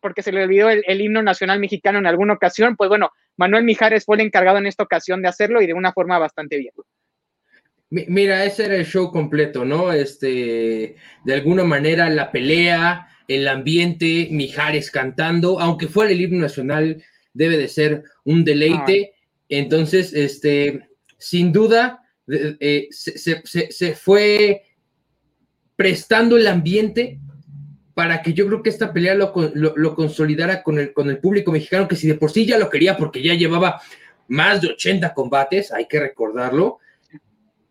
porque 0.02 0.22
se 0.22 0.32
le 0.32 0.44
olvidó 0.44 0.70
el, 0.70 0.84
el, 0.86 1.02
himno 1.02 1.24
nacional 1.24 1.60
mexicano 1.60 1.98
en 1.98 2.06
alguna 2.06 2.34
ocasión. 2.34 2.76
Pues 2.76 2.90
bueno, 2.90 3.10
Manuel 3.38 3.64
Mijares 3.64 4.06
fue 4.06 4.18
el 4.18 4.22
encargado 4.22 4.60
en 4.60 4.68
esta 4.68 4.84
ocasión 4.84 5.24
de 5.24 5.30
hacerlo 5.30 5.64
y 5.64 5.66
de 5.66 5.74
una 5.74 5.94
forma 5.94 6.20
bastante 6.20 6.60
bien. 6.60 6.74
Mira, 7.90 8.46
ese 8.46 8.66
era 8.66 8.76
el 8.76 8.86
show 8.86 9.12
completo, 9.12 9.66
¿no? 9.66 9.92
Este, 9.92 10.96
de 11.24 11.34
alguna 11.34 11.64
manera 11.64 12.08
la 12.10 12.32
pelea, 12.32 13.08
el 13.28 13.48
ambiente, 13.48 14.30
Mijares 14.32 14.92
cantando, 14.92 15.60
aunque 15.60 15.88
fuera 15.88 16.12
el 16.12 16.22
himno 16.22 16.40
nacional, 16.40 17.04
debe 17.34 17.58
de 17.58 17.68
ser 17.68 18.04
un 18.24 18.44
deleite. 18.44 19.14
Entonces, 19.50 20.14
este, 20.14 20.88
sin 21.18 21.52
duda, 21.52 22.04
eh, 22.28 22.88
se, 22.92 23.96
fue 23.96 24.64
prestando 25.76 26.38
el 26.38 26.48
ambiente 26.48 27.20
para 27.94 28.22
que 28.22 28.34
yo 28.34 28.48
creo 28.48 28.62
que 28.62 28.70
esta 28.70 28.94
pelea 28.94 29.16
lo, 29.16 29.34
lo, 29.54 29.96
consolidara 29.96 30.62
con 30.62 30.78
el, 30.78 30.94
con 30.94 31.10
el 31.10 31.20
público 31.20 31.52
mexicano, 31.52 31.88
que 31.88 31.96
si 31.96 32.08
de 32.08 32.16
por 32.16 32.32
sí 32.32 32.46
ya 32.46 32.58
lo 32.58 32.70
quería 32.70 32.98
porque 32.98 33.24
ya 33.24 33.34
llevaba 33.34 33.82
más 34.28 34.62
de 34.62 34.70
80 34.70 35.14
combates, 35.14 35.72
hay 35.72 35.88
que 35.88 36.00
recordarlo, 36.00 36.80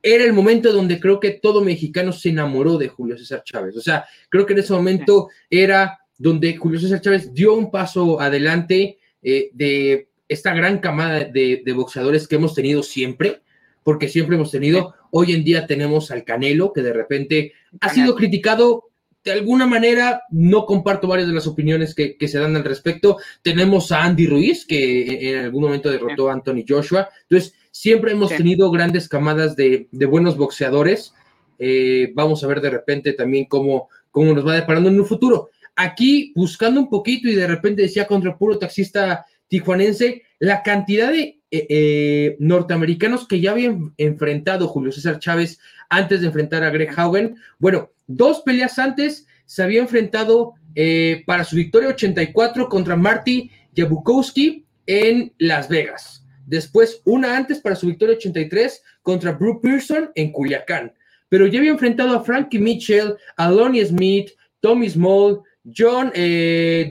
era 0.03 0.25
el 0.25 0.33
momento 0.33 0.73
donde 0.73 1.01
creo 1.01 1.19
que 1.19 1.33
todo 1.33 1.63
mexicano 1.63 2.13
se 2.13 2.29
enamoró 2.29 2.79
de 2.79 2.89
Julio 2.89 3.19
César 3.19 3.43
Chávez. 3.45 3.77
O 3.77 3.81
sea, 3.81 4.05
creo 4.29 4.47
que 4.47 4.53
en 4.53 4.61
ese 4.61 4.73
momento 4.73 5.29
era 5.51 5.99
donde 6.19 6.57
Julio 6.57 6.81
César 6.81 7.01
Chávez 7.01 7.33
dio 7.33 7.55
un 7.55 7.71
paso 7.71 8.21
adelante 8.21 8.99
eh, 9.23 9.51
de 9.53 10.09
esta 10.29 10.55
gran 10.55 10.79
camada 10.79 11.25
de, 11.25 11.73
boxeadores 11.75 12.27
que 12.27 12.37
hemos 12.37 12.55
tenido 12.55 12.83
siempre, 12.83 13.43
porque 13.83 14.09
siempre 14.09 14.37
hemos 14.37 14.51
tenido, 14.51 14.95
hoy 15.11 15.33
en 15.33 15.45
día 15.45 15.67
tenemos 15.67 16.11
al 16.11 16.25
Canelo, 16.25 16.73
que 16.73 16.83
de 16.83 16.93
repente 16.93 17.53
ha 17.81 17.89
sido 17.91 18.15
criticado 18.17 18.85
de 19.27 19.33
alguna 19.33 19.67
manera, 19.67 20.23
no 20.31 20.67
comparto 20.67 21.09
varias 21.09 21.27
de 21.27 21.35
las 21.35 21.49
opiniones 21.49 21.97
que, 21.97 22.17
se 22.29 22.39
dan 22.39 22.55
al 22.55 22.63
respecto. 22.63 23.19
Tenemos 23.43 23.91
a 23.91 24.05
Andy 24.05 24.29
Ruiz, 24.29 24.65
que 24.65 25.31
en 25.31 25.45
algún 25.47 25.65
momento 25.65 25.91
derrotó 25.91 26.29
a 26.31 26.33
Anthony 26.33 26.65
Joshua. 26.67 27.09
Entonces, 27.23 27.55
Siempre 27.79 28.13
hemos 28.13 28.31
tenido 28.31 28.71
grandes 28.71 29.07
camadas 29.07 29.55
de, 29.55 29.87
buenos 30.09 30.39
boxeadores. 30.39 31.13
Eh, 31.59 32.11
vamos 32.15 32.43
a 32.43 32.47
ver 32.47 32.63
de 32.63 32.71
repente 32.71 33.13
también 33.13 33.45
cómo, 33.45 33.91
cómo 34.11 34.33
nos 34.33 34.47
va 34.47 34.55
deparando 34.55 34.89
en 34.89 34.99
un 34.99 35.05
futuro. 35.05 35.51
Aquí, 35.77 36.33
buscando 36.35 36.81
un 36.81 36.89
poquito 36.89 37.29
y 37.29 37.35
de 37.35 37.47
repente 37.47 37.83
decía 37.83 38.07
contra 38.07 38.39
puro 38.39 38.59
taxista 38.59 39.27
tijuanense, 39.49 40.23
la 40.39 40.63
cantidad 40.63 41.13
de 41.13 41.39
eh, 41.51 41.67
eh, 41.69 42.37
norteamericanos 42.39 43.29
que 43.29 43.41
ya 43.41 43.51
habían 43.51 43.93
enfrentado 43.99 44.69
Julio 44.69 44.91
César 44.91 45.19
Chávez 45.19 45.61
antes 45.91 46.23
de 46.23 46.29
enfrentar 46.29 46.65
a 46.65 46.71
Greg 46.71 46.99
Haugen. 46.99 47.37
Bueno, 47.59 47.91
dos 48.07 48.41
peleas 48.41 48.79
antes 48.79 49.27
se 49.45 49.63
había 49.63 49.83
enfrentado 49.83 50.55
para 51.27 51.45
su 51.45 51.57
victoria 51.57 51.91
84 51.91 52.71
contra 52.71 52.97
Marty 52.97 53.51
Jabukowski 53.77 54.65
en 54.87 55.35
Las 55.37 55.69
Vegas. 55.69 56.26
Después, 56.47 57.03
una 57.05 57.37
antes 57.37 57.59
para 57.59 57.75
su 57.75 57.89
victoria 57.89 58.17
83 58.17 58.83
contra 59.03 59.33
Brooke 59.33 59.63
Pearson 59.63 60.11
en 60.15 60.31
Culiacán. 60.31 60.95
Pero 61.29 61.47
ya 61.49 61.59
había 61.59 61.73
enfrentado 61.73 62.17
a 62.17 62.25
Frankie 62.25 62.61
Mitchell, 62.61 63.17
a 63.37 63.51
Lonnie 63.51 63.85
Smith, 63.85 64.31
Tommy 64.61 64.89
Small, 64.89 65.43
John 65.77 66.13
eh, 66.15 66.91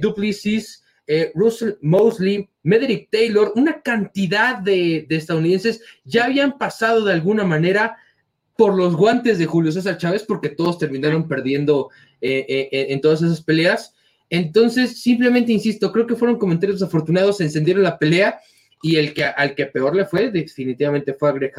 eh, 1.07 1.31
Russell 1.35 1.73
Mosley, 1.81 2.49
Mederick 2.63 3.09
Taylor, 3.09 3.53
una 3.55 3.81
cantidad 3.81 4.57
de, 4.57 5.07
estadounidenses 5.09 5.81
ya 6.03 6.25
habían 6.25 6.57
pasado 6.57 7.05
de 7.05 7.13
alguna 7.13 7.45
manera 7.45 7.95
por 8.57 8.75
los 8.75 8.95
guantes 8.95 9.37
de 9.37 9.45
Julio 9.45 9.71
César 9.71 9.97
Chávez, 9.97 10.23
porque 10.23 10.49
todos 10.49 10.77
terminaron 10.77 11.27
perdiendo 11.27 11.89
eh, 12.19 12.69
en 12.71 12.99
todas 12.99 13.21
esas 13.21 13.41
peleas. 13.41 13.93
Entonces, 14.29 15.01
simplemente 15.01 15.53
insisto, 15.53 15.91
creo 15.91 16.07
que 16.07 16.15
fueron 16.15 16.39
comentarios 16.39 16.79
desafortunados, 16.79 17.37
se 17.37 17.43
encendieron 17.43 17.83
la 17.83 17.99
pelea 17.99 18.39
y 18.81 18.97
el 18.97 19.13
que 19.13 19.23
al 19.23 19.55
que 19.55 19.65
peor 19.65 19.95
le 19.95 20.05
fue 20.05 20.31
definitivamente 20.31 21.13
fue 21.13 21.29
a 21.29 21.31
Greg 21.33 21.53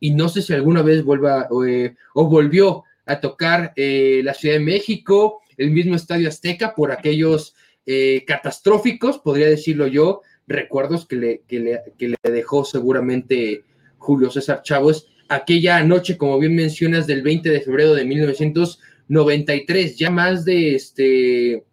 y 0.00 0.10
no 0.12 0.28
sé 0.28 0.42
si 0.42 0.52
alguna 0.52 0.82
vez 0.82 1.04
vuelva 1.04 1.48
eh, 1.66 1.94
o 2.14 2.26
volvió 2.26 2.84
a 3.06 3.20
tocar 3.20 3.72
eh, 3.76 4.20
la 4.24 4.34
Ciudad 4.34 4.56
de 4.56 4.60
México, 4.60 5.40
el 5.56 5.70
mismo 5.70 5.94
Estadio 5.94 6.28
Azteca 6.28 6.74
por 6.74 6.92
aquellos 6.92 7.54
eh, 7.86 8.24
catastróficos, 8.26 9.18
podría 9.18 9.48
decirlo 9.48 9.86
yo, 9.86 10.22
recuerdos 10.46 11.06
que 11.06 11.16
le, 11.16 11.42
que 11.46 11.60
le, 11.60 11.80
que 11.98 12.08
le 12.08 12.16
dejó 12.30 12.64
seguramente 12.64 13.64
Julio 13.98 14.30
César 14.30 14.62
Chávez 14.62 15.06
aquella 15.28 15.82
noche, 15.84 16.16
como 16.16 16.38
bien 16.38 16.54
mencionas, 16.56 17.06
del 17.06 17.22
20 17.22 17.48
de 17.50 17.60
febrero 17.60 17.94
de 17.94 18.04
1993, 18.04 19.96
ya 19.96 20.10
más 20.10 20.44
de 20.44 20.74
este... 20.74 21.64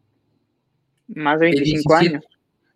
Más 1.07 1.39
de 1.39 1.47
25 1.47 1.95
años 1.95 2.23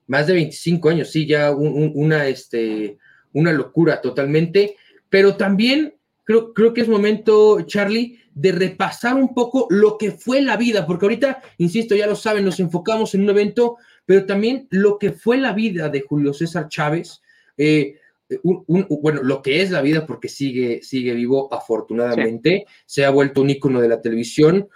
más 0.08 0.27
de 0.27 0.34
25 0.34 0.89
años, 0.89 1.12
sí, 1.12 1.25
ya 1.25 1.51
una, 1.51 2.27
este, 2.27 2.98
una 3.34 3.51
locura 3.51 4.01
totalmente, 4.01 4.75
pero 5.10 5.36
también 5.36 5.93
creo, 6.24 6.53
creo 6.53 6.74
que 6.74 6.81
es 6.81 6.88
momento, 6.88 7.62
Charlie, 7.62 8.20
de 8.34 8.51
repasar 8.51 9.15
un 9.15 9.34
poco 9.34 9.67
lo 9.70 9.98
que 9.98 10.12
fue 10.12 10.41
la 10.41 10.58
vida, 10.58 10.86
porque 10.86 11.05
ahorita, 11.05 11.41
insisto, 11.58 11.96
ya 11.96 12.08
lo 12.08 12.15
saben, 12.15 12.46
nos 12.46 12.60
enfocamos 12.60 13.13
en 13.13 13.24
un 13.24 13.29
evento, 13.29 13.77
pero 14.05 14.25
también 14.25 14.67
lo 14.70 14.98
que 14.98 15.12
fue 15.12 15.38
la 15.38 15.53
vida 15.53 15.89
de 15.89 16.01
Julio 16.01 16.34
César 16.34 16.67
Chávez, 16.70 17.22
eh, 17.58 17.96
bueno, 18.43 19.22
lo 19.24 19.41
que 19.41 19.62
es 19.62 19.72
la 19.72 19.81
vida, 19.81 20.05
porque 20.05 20.29
sigue, 20.29 20.81
sigue 20.84 21.13
vivo 21.13 21.53
afortunadamente, 21.53 22.65
se 22.86 23.03
ha 23.03 23.10
vuelto 23.10 23.41
un 23.41 23.50
ícono 23.50 23.81
de 23.81 23.89
la 23.89 24.01
televisión, 24.01 24.70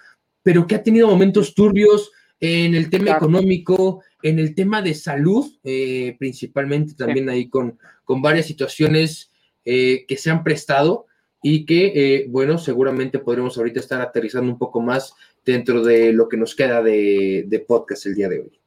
pero 0.44 0.68
que 0.68 0.76
ha 0.76 0.84
tenido 0.84 1.08
momentos 1.08 1.56
turbios 1.56 2.12
en 2.46 2.76
el 2.76 2.90
tema 2.90 3.12
económico, 3.12 4.04
en 4.22 4.40
el 4.40 4.54
tema 4.56 4.82
de 4.82 4.94
salud, 4.94 5.52
eh, 5.64 6.16
principalmente 6.20 6.94
también 6.94 7.30
ahí 7.30 7.50
con, 7.50 7.80
con 8.04 8.22
varias 8.22 8.46
situaciones 8.46 9.32
eh, 9.64 10.06
que 10.08 10.18
se 10.18 10.30
han 10.30 10.44
prestado 10.44 11.08
y 11.42 11.66
que, 11.66 11.94
eh, 11.96 12.26
bueno, 12.30 12.58
seguramente 12.58 13.20
podremos 13.20 13.58
ahorita 13.58 13.80
estar 13.80 14.02
aterrizando 14.02 14.52
un 14.52 14.58
poco 14.58 14.82
más 14.82 15.14
dentro 15.46 15.84
de 15.84 16.12
lo 16.12 16.28
que 16.28 16.38
nos 16.38 16.56
queda 16.56 16.82
de, 16.82 17.66
podcast 17.68 18.06
el 18.06 18.16
día 18.16 18.30
de 18.30 18.40
hoy. 18.42 18.60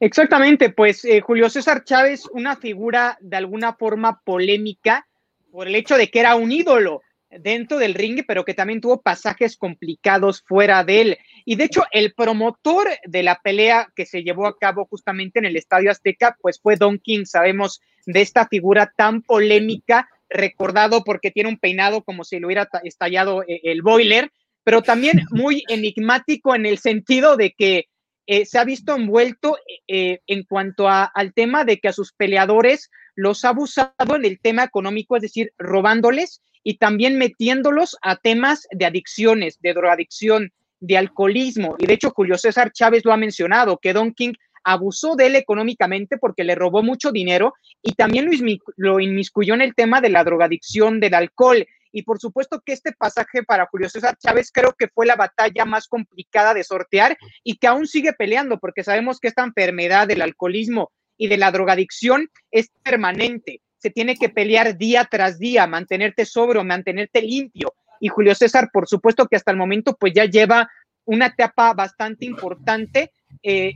Exactamente, 0.00 0.70
pues 0.70 1.06
Julio 1.22 1.48
César 1.48 1.84
Chávez, 1.84 2.26
una 2.32 2.56
figura 2.56 3.16
de 3.20 3.36
alguna 3.36 3.74
forma 3.74 4.20
polémica 4.24 5.06
por 5.50 5.68
el 5.68 5.74
hecho 5.76 5.96
de 5.96 6.10
que 6.10 6.20
era 6.20 6.34
un 6.34 6.52
ídolo 6.52 7.02
dentro 7.40 7.78
del 7.78 7.94
ring, 7.94 8.22
pero 8.26 8.44
que 8.44 8.54
también 8.54 8.80
tuvo 8.80 9.02
pasajes 9.02 9.56
complicados 9.56 10.42
fuera 10.46 10.84
de 10.84 11.00
él. 11.00 11.18
Y 11.44 11.56
de 11.56 11.64
hecho, 11.64 11.84
el 11.90 12.14
promotor 12.14 12.88
de 13.04 13.22
la 13.22 13.40
pelea 13.42 13.92
que 13.94 14.06
se 14.06 14.22
llevó 14.22 14.46
a 14.46 14.58
cabo 14.58 14.86
justamente 14.86 15.38
en 15.38 15.44
el 15.44 15.56
Estadio 15.56 15.90
Azteca, 15.90 16.36
pues 16.40 16.60
fue 16.60 16.76
Don 16.76 16.98
King. 16.98 17.24
Sabemos 17.24 17.80
de 18.06 18.20
esta 18.20 18.46
figura 18.48 18.92
tan 18.96 19.22
polémica, 19.22 20.08
recordado 20.28 21.04
porque 21.04 21.30
tiene 21.30 21.48
un 21.48 21.58
peinado 21.58 22.02
como 22.02 22.24
si 22.24 22.38
le 22.38 22.46
hubiera 22.46 22.68
estallado 22.82 23.42
eh, 23.42 23.60
el 23.64 23.82
boiler, 23.82 24.30
pero 24.64 24.82
también 24.82 25.22
muy 25.30 25.64
enigmático 25.68 26.54
en 26.54 26.66
el 26.66 26.78
sentido 26.78 27.36
de 27.36 27.52
que 27.52 27.88
eh, 28.26 28.46
se 28.46 28.58
ha 28.58 28.64
visto 28.64 28.96
envuelto 28.96 29.58
eh, 29.86 30.20
en 30.26 30.44
cuanto 30.44 30.88
al 30.88 31.34
tema 31.34 31.64
de 31.64 31.78
que 31.78 31.88
a 31.88 31.92
sus 31.92 32.12
peleadores 32.14 32.90
los 33.14 33.44
ha 33.44 33.50
abusado 33.50 34.16
en 34.16 34.24
el 34.24 34.40
tema 34.40 34.64
económico, 34.64 35.16
es 35.16 35.22
decir, 35.22 35.52
robándoles 35.58 36.40
y 36.64 36.78
también 36.78 37.18
metiéndolos 37.18 37.96
a 38.02 38.16
temas 38.16 38.66
de 38.72 38.86
adicciones, 38.86 39.60
de 39.60 39.74
drogadicción, 39.74 40.52
de 40.80 40.96
alcoholismo. 40.96 41.76
Y 41.78 41.86
de 41.86 41.94
hecho, 41.94 42.10
Julio 42.10 42.36
César 42.38 42.72
Chávez 42.72 43.04
lo 43.04 43.12
ha 43.12 43.16
mencionado, 43.16 43.78
que 43.78 43.92
Don 43.92 44.12
King 44.12 44.32
abusó 44.64 45.14
de 45.14 45.26
él 45.26 45.36
económicamente 45.36 46.16
porque 46.16 46.42
le 46.42 46.54
robó 46.54 46.82
mucho 46.82 47.12
dinero 47.12 47.52
y 47.82 47.92
también 47.92 48.30
lo 48.76 48.98
inmiscuyó 48.98 49.54
en 49.54 49.60
el 49.60 49.74
tema 49.74 50.00
de 50.00 50.08
la 50.08 50.24
drogadicción, 50.24 51.00
del 51.00 51.14
alcohol. 51.14 51.66
Y 51.92 52.02
por 52.02 52.18
supuesto 52.18 52.60
que 52.64 52.72
este 52.72 52.92
pasaje 52.92 53.44
para 53.44 53.66
Julio 53.66 53.88
César 53.88 54.16
Chávez 54.18 54.50
creo 54.52 54.72
que 54.72 54.88
fue 54.88 55.06
la 55.06 55.16
batalla 55.16 55.64
más 55.64 55.86
complicada 55.86 56.54
de 56.54 56.64
sortear 56.64 57.16
y 57.44 57.56
que 57.58 57.66
aún 57.66 57.86
sigue 57.86 58.14
peleando 58.14 58.58
porque 58.58 58.82
sabemos 58.82 59.20
que 59.20 59.28
esta 59.28 59.44
enfermedad 59.44 60.08
del 60.08 60.22
alcoholismo 60.22 60.90
y 61.16 61.28
de 61.28 61.36
la 61.36 61.52
drogadicción 61.52 62.30
es 62.50 62.70
permanente 62.82 63.60
se 63.84 63.90
tiene 63.90 64.16
que 64.16 64.30
pelear 64.30 64.78
día 64.78 65.06
tras 65.10 65.38
día, 65.38 65.66
mantenerte 65.66 66.24
sobrio, 66.24 66.64
mantenerte 66.64 67.20
limpio. 67.20 67.74
Y 68.00 68.08
Julio 68.08 68.34
César, 68.34 68.70
por 68.72 68.88
supuesto 68.88 69.26
que 69.26 69.36
hasta 69.36 69.50
el 69.50 69.58
momento, 69.58 69.94
pues 70.00 70.14
ya 70.14 70.24
lleva 70.24 70.70
una 71.04 71.26
etapa 71.26 71.74
bastante 71.74 72.24
importante 72.24 73.10
eh, 73.42 73.74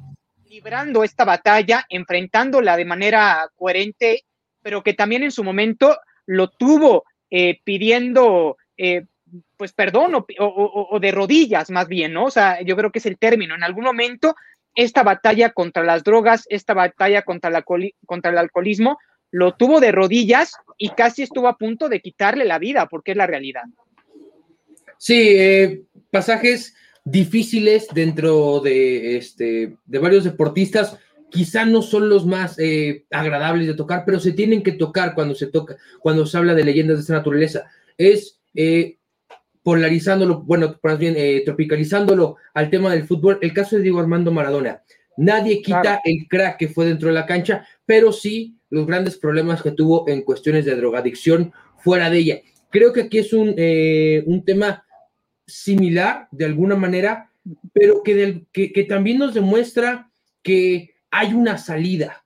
librando 0.49 1.05
esta 1.05 1.27
batalla, 1.27 1.85
enfrentándola 1.91 2.79
de 2.79 2.87
manera 2.87 3.51
coherente, 3.55 4.25
pero 4.63 4.83
que 4.83 4.95
también 4.95 5.25
en 5.25 5.31
su 5.31 5.45
momento 5.45 5.99
lo 6.25 6.49
tuvo 6.49 7.05
eh, 7.31 7.61
pidiendo, 7.63 8.57
eh, 8.79 9.05
pues 9.59 9.75
perdón, 9.75 10.25
o, 10.39 10.99
de 10.99 11.13
rodillas 11.13 11.69
más 11.69 11.87
bien, 11.87 12.15
¿no? 12.15 12.25
O 12.25 12.31
sea, 12.31 12.63
yo 12.63 12.77
creo 12.79 12.91
que 12.91 13.01
es 13.01 13.05
el 13.07 13.19
término. 13.19 13.55
En 13.55 13.63
algún 13.63 13.85
momento, 13.85 14.35
esta 14.75 15.03
batalla 15.03 15.51
contra 15.51 15.83
las 15.83 16.03
drogas, 16.03 16.47
esta 16.49 16.73
batalla 16.73 17.21
contra, 17.21 17.51
la, 17.51 17.63
contra 17.63 18.31
el 18.31 18.39
alcoholismo, 18.39 18.97
lo 19.31 19.55
tuvo 19.55 19.81
de 19.81 19.93
rodillas 19.93 20.55
y 20.77 20.91
casi 20.91 21.23
estuvo 21.23 21.49
a 21.49 21.59
punto 21.59 21.89
de 21.89 22.01
quitarle 22.01 22.45
la 22.45 22.59
vida, 22.59 22.87
porque 22.89 23.13
es 23.13 23.17
la 23.17 23.27
realidad. 23.27 23.65
Sí, 24.97 25.35
eh, 25.37 25.83
pasajes 26.11 26.75
difíciles 27.05 27.89
dentro 27.93 28.61
de, 28.61 29.17
este, 29.17 29.77
de 29.85 29.99
varios 29.99 30.25
deportistas. 30.25 30.99
Quizá 31.31 31.67
no 31.67 31.83
son 31.83 32.09
los 32.09 32.27
más 32.27 32.59
eh, 32.59 33.05
agradables 33.11 33.67
de 33.67 33.75
tocar, 33.75 34.05
pero 34.07 34.19
se 34.19 34.33
tienen 34.33 34.63
que 34.63 34.73
tocar 34.73 35.15
cuando 35.15 35.35
se 35.35 35.47
toca, 35.47 35.77
cuando 36.01 36.27
se 36.27 36.39
habla 36.39 36.55
de 36.55 36.65
leyendas 36.65 36.97
de 36.97 37.01
esta 37.03 37.15
naturaleza. 37.15 37.67
Es 37.97 38.41
eh, 38.55 38.97
polarizándolo, 39.63 40.41
bueno, 40.43 40.79
más 40.83 40.99
bien 40.99 41.17
tropicalizándolo 41.45 42.37
al 42.55 42.71
tema 42.71 42.93
del 42.93 43.07
fútbol. 43.07 43.39
El 43.43 43.53
caso 43.53 43.77
de 43.77 43.83
Diego 43.83 44.01
Armando 44.01 44.33
Maradona. 44.33 44.83
Nadie 45.19 45.63
quita 45.63 46.01
el 46.05 46.29
crack 46.29 46.59
que 46.59 46.69
fue 46.69 46.87
dentro 46.87 47.09
de 47.09 47.15
la 47.15 47.27
cancha, 47.27 47.67
pero 47.85 48.13
sí 48.13 48.55
los 48.71 48.87
grandes 48.87 49.17
problemas 49.17 49.63
que 49.63 49.73
tuvo 49.73 50.09
en 50.09 50.23
cuestiones 50.23 50.65
de 50.65 50.77
drogadicción 50.77 51.53
fuera 51.79 52.09
de 52.09 52.19
ella. 52.19 52.41
Creo 52.71 52.93
que 52.93 53.03
aquí 53.03 53.19
es 53.19 53.33
un, 53.33 53.53
eh, 53.57 54.23
un 54.27 54.45
tema 54.45 54.85
similar 55.45 56.29
de 56.31 56.45
alguna 56.45 56.77
manera, 56.77 57.33
pero 57.73 58.03
que, 58.05 58.45
que, 58.53 58.85
también 58.85 59.19
nos 59.19 59.35
demuestra 59.35 60.09
que 60.43 60.95
hay 61.11 61.33
una 61.33 61.59
salida, 61.59 62.25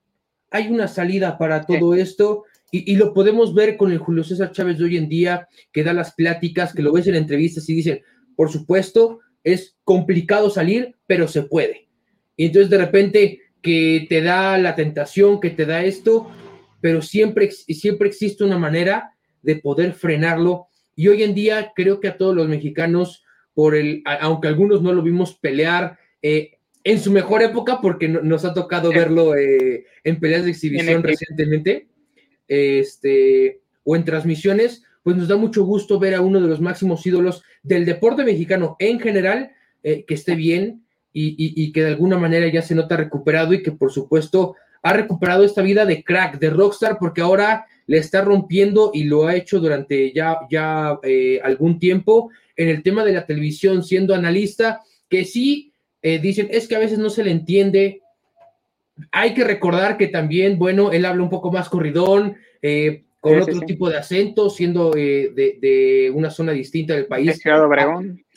hay 0.50 0.68
una 0.68 0.86
salida 0.86 1.38
para 1.38 1.64
todo 1.64 1.94
esto 1.94 2.44
y, 2.70 2.96
lo 2.96 3.14
podemos 3.14 3.54
ver 3.54 3.78
con 3.78 3.90
el 3.90 3.98
Julio 3.98 4.22
César 4.22 4.52
Chávez 4.52 4.76
de 4.76 4.84
hoy 4.84 4.96
en 4.98 5.08
día, 5.08 5.48
que 5.72 5.82
da 5.82 5.94
las 5.94 6.12
pláticas, 6.14 6.74
que 6.74 6.82
lo 6.82 6.92
ves 6.92 7.06
en 7.06 7.14
entrevistas 7.14 7.68
y 7.70 7.74
dicen, 7.74 8.02
por 8.36 8.50
supuesto, 8.50 9.20
es 9.44 9.76
complicado 9.84 10.50
salir, 10.50 10.94
pero 11.06 11.26
se 11.26 11.42
puede. 11.42 11.88
Y 12.36 12.46
entonces 12.46 12.70
de 12.70 12.78
repente 12.78 13.40
que 13.60 14.06
te 14.08 14.22
da 14.22 14.58
la 14.58 14.74
tentación, 14.74 15.40
que 15.40 15.50
te 15.50 15.66
da 15.66 15.84
esto, 15.84 16.30
pero 16.80 17.00
siempre, 17.00 17.50
siempre 17.50 18.08
existe 18.08 18.44
una 18.44 18.58
manera 18.58 19.14
de 19.42 19.56
poder 19.56 19.92
frenarlo. 19.92 20.66
Y 20.96 21.08
hoy 21.08 21.22
en 21.22 21.34
día 21.34 21.72
creo 21.74 22.00
que 22.00 22.08
a 22.08 22.18
todos 22.18 22.34
los 22.34 22.48
mexicanos, 22.48 23.24
por 23.54 23.74
el, 23.74 24.02
aunque 24.20 24.48
algunos 24.48 24.82
no 24.82 24.92
lo 24.92 25.02
vimos 25.02 25.34
pelear 25.34 25.98
eh, 26.20 26.58
en 26.84 26.98
su 26.98 27.12
mejor 27.12 27.42
época, 27.42 27.80
porque 27.80 28.08
nos 28.08 28.44
ha 28.44 28.52
tocado 28.52 28.90
verlo 28.90 29.36
eh, 29.36 29.86
en 30.02 30.18
peleas 30.18 30.44
de 30.44 30.50
exhibición 30.50 31.02
recientemente, 31.02 31.86
este, 32.48 33.60
o 33.84 33.94
en 33.94 34.04
transmisiones, 34.04 34.82
pues 35.02 35.16
nos 35.16 35.28
da 35.28 35.36
mucho 35.36 35.64
gusto 35.64 35.98
ver 35.98 36.14
a 36.14 36.20
uno 36.20 36.40
de 36.40 36.48
los 36.48 36.60
máximos 36.60 37.06
ídolos 37.06 37.42
del 37.62 37.84
deporte 37.84 38.24
mexicano 38.24 38.76
en 38.78 38.98
general, 38.98 39.52
eh, 39.84 40.04
que 40.04 40.14
esté 40.14 40.34
bien, 40.34 40.81
y, 41.12 41.72
que 41.72 41.82
de 41.82 41.88
alguna 41.88 42.18
manera 42.18 42.48
ya 42.48 42.62
se 42.62 42.74
nota 42.74 42.96
recuperado 42.96 43.52
y 43.52 43.62
que 43.62 43.72
por 43.72 43.92
supuesto 43.92 44.56
ha 44.82 44.92
recuperado 44.92 45.44
esta 45.44 45.62
vida 45.62 45.84
de 45.84 46.02
crack, 46.02 46.38
de 46.38 46.50
rockstar, 46.50 46.98
porque 46.98 47.20
ahora 47.20 47.66
le 47.86 47.98
está 47.98 48.22
rompiendo 48.22 48.90
y 48.94 49.04
lo 49.04 49.26
ha 49.26 49.36
hecho 49.36 49.60
durante 49.60 50.12
ya, 50.12 50.38
ya 50.50 50.98
eh, 51.02 51.40
algún 51.42 51.78
tiempo 51.78 52.30
en 52.56 52.68
el 52.68 52.82
tema 52.82 53.04
de 53.04 53.12
la 53.12 53.26
televisión, 53.26 53.82
siendo 53.82 54.14
analista, 54.14 54.80
que 55.08 55.24
sí 55.24 55.72
eh, 56.02 56.18
dicen, 56.18 56.48
es 56.50 56.66
que 56.66 56.76
a 56.76 56.80
veces 56.80 56.98
no 56.98 57.10
se 57.10 57.24
le 57.24 57.30
entiende. 57.30 58.02
Hay 59.12 59.34
que 59.34 59.44
recordar 59.44 59.96
que 59.96 60.08
también, 60.08 60.58
bueno, 60.58 60.90
él 60.92 61.04
habla 61.04 61.22
un 61.22 61.30
poco 61.30 61.52
más 61.52 61.68
corridón, 61.68 62.36
eh, 62.60 63.04
con 63.20 63.40
otro 63.40 63.60
tipo 63.60 63.88
de 63.88 63.98
acento, 63.98 64.50
siendo 64.50 64.90
de, 64.90 66.10
una 66.12 66.30
zona 66.30 66.50
distinta 66.52 66.94
del 66.94 67.06
país. 67.06 67.40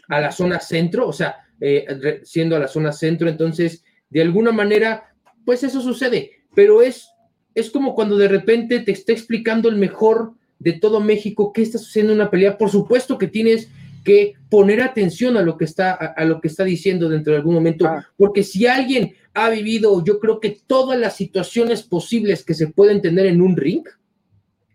a 0.07 0.21
la 0.21 0.31
zona 0.31 0.59
centro, 0.59 1.07
o 1.07 1.13
sea, 1.13 1.44
eh, 1.61 2.21
siendo 2.23 2.55
a 2.55 2.59
la 2.59 2.67
zona 2.67 2.91
centro. 2.91 3.29
Entonces, 3.29 3.83
de 4.09 4.21
alguna 4.21 4.51
manera, 4.51 5.15
pues 5.45 5.63
eso 5.63 5.81
sucede, 5.81 6.31
pero 6.53 6.81
es, 6.81 7.09
es 7.53 7.69
como 7.69 7.95
cuando 7.95 8.17
de 8.17 8.27
repente 8.27 8.79
te 8.79 8.91
está 8.91 9.11
explicando 9.11 9.69
el 9.69 9.75
mejor 9.75 10.33
de 10.59 10.73
todo 10.73 10.99
México 10.99 11.51
qué 11.53 11.61
está 11.61 11.77
sucediendo 11.77 12.13
en 12.13 12.19
una 12.21 12.31
pelea. 12.31 12.57
Por 12.57 12.69
supuesto 12.69 13.17
que 13.17 13.27
tienes 13.27 13.69
que 14.03 14.35
poner 14.49 14.81
atención 14.81 15.35
a 15.35 15.41
lo 15.41 15.57
que 15.57 15.65
está, 15.65 15.91
a, 15.93 16.23
lo 16.25 16.39
que 16.39 16.47
está 16.47 16.63
diciendo 16.63 17.09
dentro 17.09 17.33
de 17.33 17.39
algún 17.39 17.55
momento, 17.55 17.89
porque 18.15 18.43
si 18.43 18.67
alguien 18.67 19.15
ha 19.33 19.49
vivido, 19.49 20.03
yo 20.05 20.19
creo 20.19 20.39
que 20.39 20.59
todas 20.67 20.97
las 20.97 21.15
situaciones 21.17 21.81
posibles 21.81 22.45
que 22.45 22.53
se 22.53 22.67
pueden 22.67 23.01
tener 23.01 23.25
en 23.25 23.41
un 23.41 23.57
ring, 23.57 23.83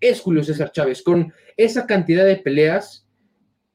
es 0.01 0.21
Julio 0.21 0.43
César 0.43 0.73
Chávez, 0.73 1.03
con 1.03 1.33
esa 1.57 1.87
cantidad 1.87 2.25
de 2.25 2.37
peleas, 2.37 3.07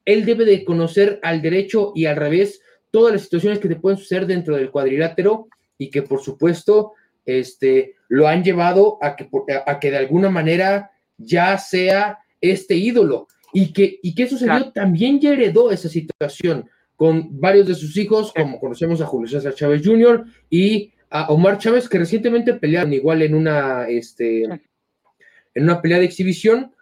él 0.04 0.26
debe 0.26 0.44
de 0.46 0.66
conocer 0.66 1.20
al 1.24 1.42
derecho 1.42 1.94
y 1.96 2.06
al 2.06 2.18
revés 2.18 2.62
todas 2.96 3.12
las 3.12 3.24
situaciones 3.24 3.60
que 3.60 3.68
te 3.68 3.76
pueden 3.76 4.00
suceder 4.00 4.26
dentro 4.26 4.56
del 4.56 4.72
cuadrilátero 4.72 5.50
y 5.78 5.90
que 5.90 6.02
por 6.02 6.22
supuesto 6.22 6.94
este, 7.26 7.96
lo 8.08 8.26
han 8.26 8.42
llevado 8.42 8.98
a 9.02 9.18
que, 9.18 9.28
a 9.66 9.80
que 9.82 9.92
de 9.92 9.98
alguna 9.98 10.30
manera 10.30 10.92
ya 11.18 11.58
sea 11.58 12.20
este 12.40 12.76
ídolo. 12.76 13.28
¿Y 13.52 13.74
que, 13.74 14.00
y 14.02 14.16
qué 14.16 14.30
sucedió? 14.30 14.72
También 14.72 15.20
ya 15.20 15.34
heredó 15.34 15.72
esa 15.72 15.90
situación 15.90 16.70
con 16.96 17.38
varios 17.38 17.68
de 17.68 17.76
sus 17.76 17.98
hijos, 17.98 18.32
como 18.32 18.62
conocemos 18.62 19.02
a 19.02 19.06
Julio 19.06 19.28
César 19.28 19.54
Chávez 19.54 19.82
Jr. 19.84 20.24
y 20.50 20.94
a 21.10 21.28
Omar 21.34 21.58
Chávez, 21.58 21.90
que 21.90 21.98
recientemente 21.98 22.54
pelearon 22.54 22.94
igual 22.94 23.24
en 23.24 23.36
una, 23.36 23.90
este, 23.90 24.44
en 24.44 25.64
una 25.64 25.82
pelea 25.82 26.00
de 26.00 26.06
exhibición. 26.06 26.74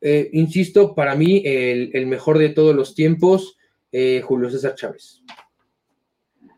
Eh, 0.00 0.30
insisto, 0.32 0.94
para 0.94 1.14
mí 1.14 1.42
el, 1.44 1.90
el, 1.92 2.06
mejor 2.06 2.38
de 2.38 2.48
todos 2.48 2.74
los 2.74 2.94
tiempos, 2.94 3.58
eh, 3.92 4.22
Julio 4.24 4.48
César 4.48 4.74
Chávez. 4.74 5.22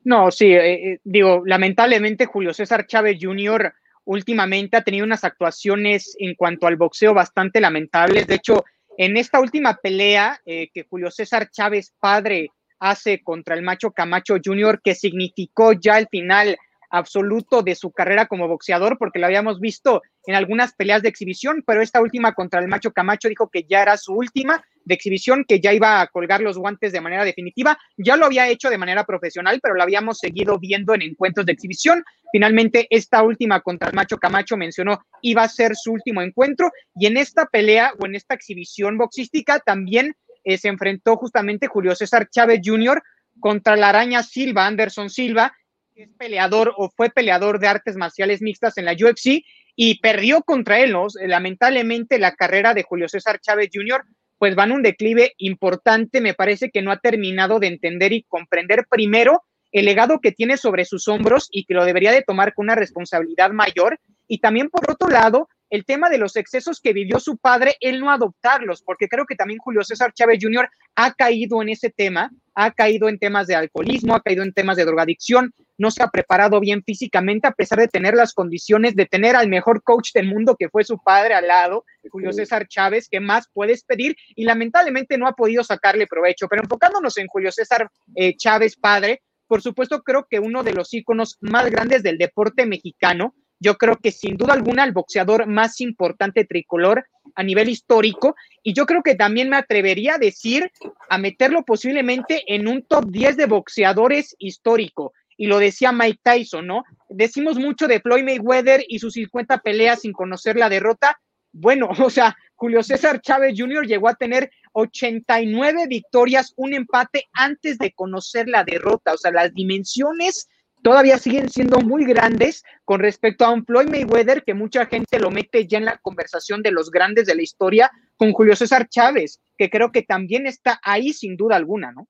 No, 0.05 0.31
sí, 0.31 0.47
eh, 0.47 0.93
eh, 0.93 1.01
digo, 1.05 1.43
lamentablemente 1.47 2.27
Julio 2.27 2.53
César 2.53 2.87
Chávez 2.87 3.19
Jr. 3.21 3.73
últimamente 4.05 4.77
ha 4.77 4.83
tenido 4.83 5.07
unas 5.07 5.23
actuaciones 5.23 6.17
en 6.19 6.35
cuanto 6.35 6.67
al 6.67 6.77
boxeo 6.77 7.15
bastante 7.15 7.61
lamentables. 7.61 8.27
De 8.27 8.35
hecho, 8.35 8.65
en 8.99 9.17
esta 9.17 9.41
última 9.41 9.77
pelea 9.77 10.41
eh, 10.45 10.71
que 10.75 10.85
Julio 10.89 11.11
César 11.11 11.51
Chávez 11.51 11.95
padre 12.01 12.51
hace 12.81 13.23
contra 13.23 13.55
el 13.55 13.63
macho 13.63 13.93
Camacho 13.93 14.37
Jr., 14.45 14.81
que 14.83 14.97
significó 14.97 15.73
ya 15.73 15.99
el 15.99 16.09
final 16.09 16.57
absoluto 16.91 17.63
de 17.63 17.75
su 17.77 17.93
carrera 17.93 18.27
como 18.27 18.49
boxeador, 18.49 18.99
porque 18.99 19.21
lo 19.21 19.27
habíamos 19.27 19.61
visto 19.61 20.03
en 20.27 20.35
algunas 20.35 20.75
peleas 20.75 21.01
de 21.01 21.09
exhibición, 21.09 21.63
pero 21.65 21.81
esta 21.81 22.03
última 22.03 22.35
contra 22.35 22.61
el 22.61 22.69
macho 22.69 22.93
Camacho 22.93 23.29
dijo 23.29 23.49
que 23.49 23.65
ya 23.65 23.83
era 23.83 23.97
su 23.97 24.13
última, 24.13 24.63
de 24.85 24.95
exhibición 24.95 25.45
que 25.47 25.61
ya 25.61 25.73
iba 25.73 26.01
a 26.01 26.07
colgar 26.07 26.41
los 26.41 26.59
guantes 26.59 26.93
de 26.93 27.01
manera 27.01 27.25
definitiva. 27.25 27.79
Ya 27.97 28.17
lo 28.17 28.27
había 28.27 28.49
hecho 28.49 28.71
de 28.71 28.79
manera 28.79 29.05
profesional, 29.05 29.61
pero 29.63 29.75
lo 29.75 29.83
habíamos 29.83 30.19
seguido 30.19 30.59
viendo 30.59 30.95
en 30.95 31.03
encuentros 31.03 31.47
de 31.47 31.53
exhibición. 31.53 32.05
Finalmente, 32.33 32.87
esta 32.91 33.23
última 33.23 33.61
contra 33.61 33.89
el 33.89 33.95
Macho 33.95 34.19
Camacho 34.19 34.57
mencionó 34.57 35.05
iba 35.21 35.43
a 35.43 35.49
ser 35.49 35.77
su 35.77 35.93
último 35.93 36.23
encuentro 36.23 36.71
y 36.95 37.07
en 37.07 37.17
esta 37.17 37.47
pelea 37.47 37.93
o 37.99 38.07
en 38.07 38.15
esta 38.15 38.35
exhibición 38.35 38.99
boxística 38.99 39.61
también 39.61 40.15
eh, 40.45 40.59
se 40.59 40.69
enfrentó 40.69 41.17
justamente 41.17 41.67
Julio 41.67 41.95
César 41.95 42.29
Chávez 42.31 42.61
Jr. 42.65 43.03
contra 43.39 43.77
la 43.77 43.91
araña 43.91 44.23
Silva, 44.23 44.67
Anderson 44.67 45.11
Silva, 45.11 45.55
que 45.95 46.05
es 46.05 46.11
peleador 46.19 46.75
o 46.77 46.91
fue 46.91 47.11
peleador 47.11 47.59
de 47.59 47.69
artes 47.69 47.97
marciales 47.97 48.43
mixtas 48.43 48.79
en 48.79 48.87
la 48.87 48.93
UFC 48.93 49.45
y 49.77 50.01
perdió 50.01 50.43
contra 50.43 50.81
él. 50.81 50.97
Lamentablemente 51.27 52.19
la 52.19 52.35
carrera 52.35 52.75
de 52.75 52.83
Julio 52.83 53.09
César 53.09 53.41
Chávez 53.41 53.71
Jr. 53.73 54.05
pues 54.43 54.59
va 54.59 54.65
en 54.65 54.73
un 54.73 54.83
declive 54.83 55.35
importante. 55.39 56.21
Me 56.21 56.35
parece 56.35 56.73
que 56.73 56.83
no 56.83 56.91
ha 56.91 56.97
terminado 56.97 57.61
de 57.61 57.69
entender 57.69 58.13
y 58.13 58.25
comprender 58.25 58.87
primero 58.91 59.45
el 59.71 59.85
legado 59.85 60.19
que 60.19 60.33
tiene 60.33 60.57
sobre 60.57 60.85
sus 60.85 61.07
hombros 61.07 61.47
y 61.53 61.65
que 61.65 61.75
lo 61.75 61.85
debería 61.85 62.11
de 62.11 62.23
tomar 62.23 62.53
con 62.53 62.65
una 62.65 62.75
responsabilidad 62.75 63.53
mayor. 63.53 64.01
Y 64.27 64.39
también, 64.39 64.69
por 64.69 64.91
otro 64.91 65.11
lado, 65.11 65.49
el 65.73 65.87
tema 65.87 66.11
de 66.11 66.19
los 66.19 66.37
excesos 66.37 66.83
que 66.83 66.93
vivió 66.93 67.19
su 67.19 67.39
padre, 67.39 67.77
él 67.81 67.99
no 67.99 68.11
adoptarlos, 68.11 68.83
porque 68.83 69.09
creo 69.09 69.25
que 69.25 69.37
también 69.37 69.59
Julio 69.59 69.83
César 69.83 70.13
Chávez 70.13 70.39
Jr. 70.39 70.69
ha 70.97 71.15
caído 71.15 71.63
en 71.63 71.71
ese 71.71 71.89
tema, 71.89 72.31
ha 72.55 72.73
caído 72.73 73.09
en 73.09 73.19
temas 73.19 73.47
de 73.47 73.55
alcoholismo, 73.55 74.15
ha 74.15 74.21
caído 74.21 74.43
en 74.43 74.53
temas 74.53 74.77
de 74.77 74.85
drogadicción, 74.85 75.55
no 75.79 75.91
se 75.91 76.03
ha 76.03 76.09
preparado 76.09 76.61
bien 76.61 76.83
físicamente 76.85 77.49
a 77.49 77.53
pesar 77.53 77.79
de 77.79 77.89
tener 77.89 78.13
las 78.15 78.35
condiciones 78.35 78.95
de 78.95 79.07
tener 79.07 79.35
al 79.35 79.49
mejor 79.49 79.83
coach 79.83 80.11
del 80.13 80.27
mundo 80.27 80.57
que 80.59 80.69
fue 80.69 80.85
su 80.85 80.99
padre 80.99 81.33
al 81.33 81.49
lado, 81.49 81.87
Julio 82.11 82.35
César 82.35 82.69
Chávez, 82.69 83.09
¿qué 83.11 83.21
más 83.21 83.49
puedes 83.51 83.83
pedir? 83.83 84.15
Y 84.37 84.45
lamentablemente 84.45 85.17
no 85.17 85.27
ha 85.27 85.33
podido 85.33 85.65
sacarle 85.65 86.07
provecho, 86.07 86.49
pero 86.49 86.61
enfocándonos 86.65 87.17
en 87.17 87.29
Julio 87.29 87.51
César 87.51 87.89
eh, 88.15 88.37
Chávez 88.37 88.77
padre, 88.77 89.23
por 89.53 89.61
supuesto, 89.61 90.03
creo 90.03 90.27
que 90.31 90.39
uno 90.39 90.63
de 90.63 90.73
los 90.73 90.95
íconos 90.95 91.37
más 91.43 91.71
grandes 91.71 92.03
del 92.03 92.17
deporte 92.17 92.65
mexicano, 92.65 93.35
yo 93.63 93.77
creo 93.77 93.97
que 93.97 94.11
sin 94.11 94.37
duda 94.37 94.55
alguna 94.55 94.85
el 94.85 94.93
boxeador 94.93 95.47
más 95.47 95.81
importante 95.81 96.45
tricolor 96.45 97.07
a 97.37 97.43
nivel 97.43 97.69
histórico, 97.69 98.35
y 98.63 98.75
yo 98.75 98.87
creo 98.87 99.03
que 99.03 99.15
también 99.15 99.49
me 99.49 99.57
atrevería 99.57 100.17
a 100.17 100.19
decir, 100.19 100.71
a 101.09 101.17
meterlo 101.17 101.65
posiblemente 101.65 102.43
en 102.49 102.67
un 102.67 102.83
top 102.83 103.07
10 103.09 103.37
de 103.37 103.47
boxeadores 103.47 104.35
histórico. 104.39 105.13
Y 105.37 105.47
lo 105.47 105.59
decía 105.59 105.93
Mike 105.93 106.21
Tyson, 106.23 106.67
¿no? 106.67 106.85
Decimos 107.09 107.57
mucho 107.59 107.87
de 107.87 108.01
Floyd 108.01 108.25
Mayweather 108.25 108.85
y 108.87 108.99
sus 108.99 109.15
50 109.15 109.59
peleas 109.59 110.01
sin 110.01 110.13
conocer 110.13 110.57
la 110.57 110.69
derrota. 110.69 111.21
Bueno, 111.53 111.89
o 112.05 112.11
sea, 112.11 112.37
Julio 112.57 112.83
César 112.83 113.21
Chávez 113.21 113.55
Jr. 113.57 113.87
llegó 113.87 114.09
a 114.09 114.15
tener 114.15 114.51
89 114.73 115.87
victorias, 115.89 116.53
un 116.57 116.75
empate 116.75 117.29
antes 117.33 117.79
de 117.79 117.93
conocer 117.93 118.49
la 118.49 118.65
derrota. 118.65 119.15
O 119.15 119.17
sea, 119.17 119.31
las 119.31 119.55
dimensiones 119.55 120.49
todavía 120.83 121.19
siguen 121.19 121.49
siendo 121.49 121.81
muy 121.81 122.05
grandes 122.05 122.65
con 122.85 123.01
respecto 123.01 123.45
a 123.45 123.51
un 123.51 123.65
Floyd 123.65 123.89
Mayweather 123.89 124.43
que 124.45 124.55
mucha 124.55 124.87
gente 124.87 125.19
lo 125.19 125.31
mete 125.31 125.67
ya 125.67 125.79
en 125.79 125.85
la 125.85 125.99
conversación 125.99 126.63
de 126.63 126.73
los 126.73 126.91
grandes 126.91 127.27
de 127.27 127.35
la 127.35 127.43
historia 127.43 127.91
con 128.17 128.33
Julio 128.33 128.57
César 128.57 128.89
Chávez, 128.89 129.41
que 129.57 129.71
creo 129.71 129.93
que 129.93 130.03
también 130.03 130.47
está 130.47 130.81
ahí 130.83 131.13
sin 131.13 131.37
duda 131.37 131.57
alguna, 131.57 131.93
¿no? 131.93 132.09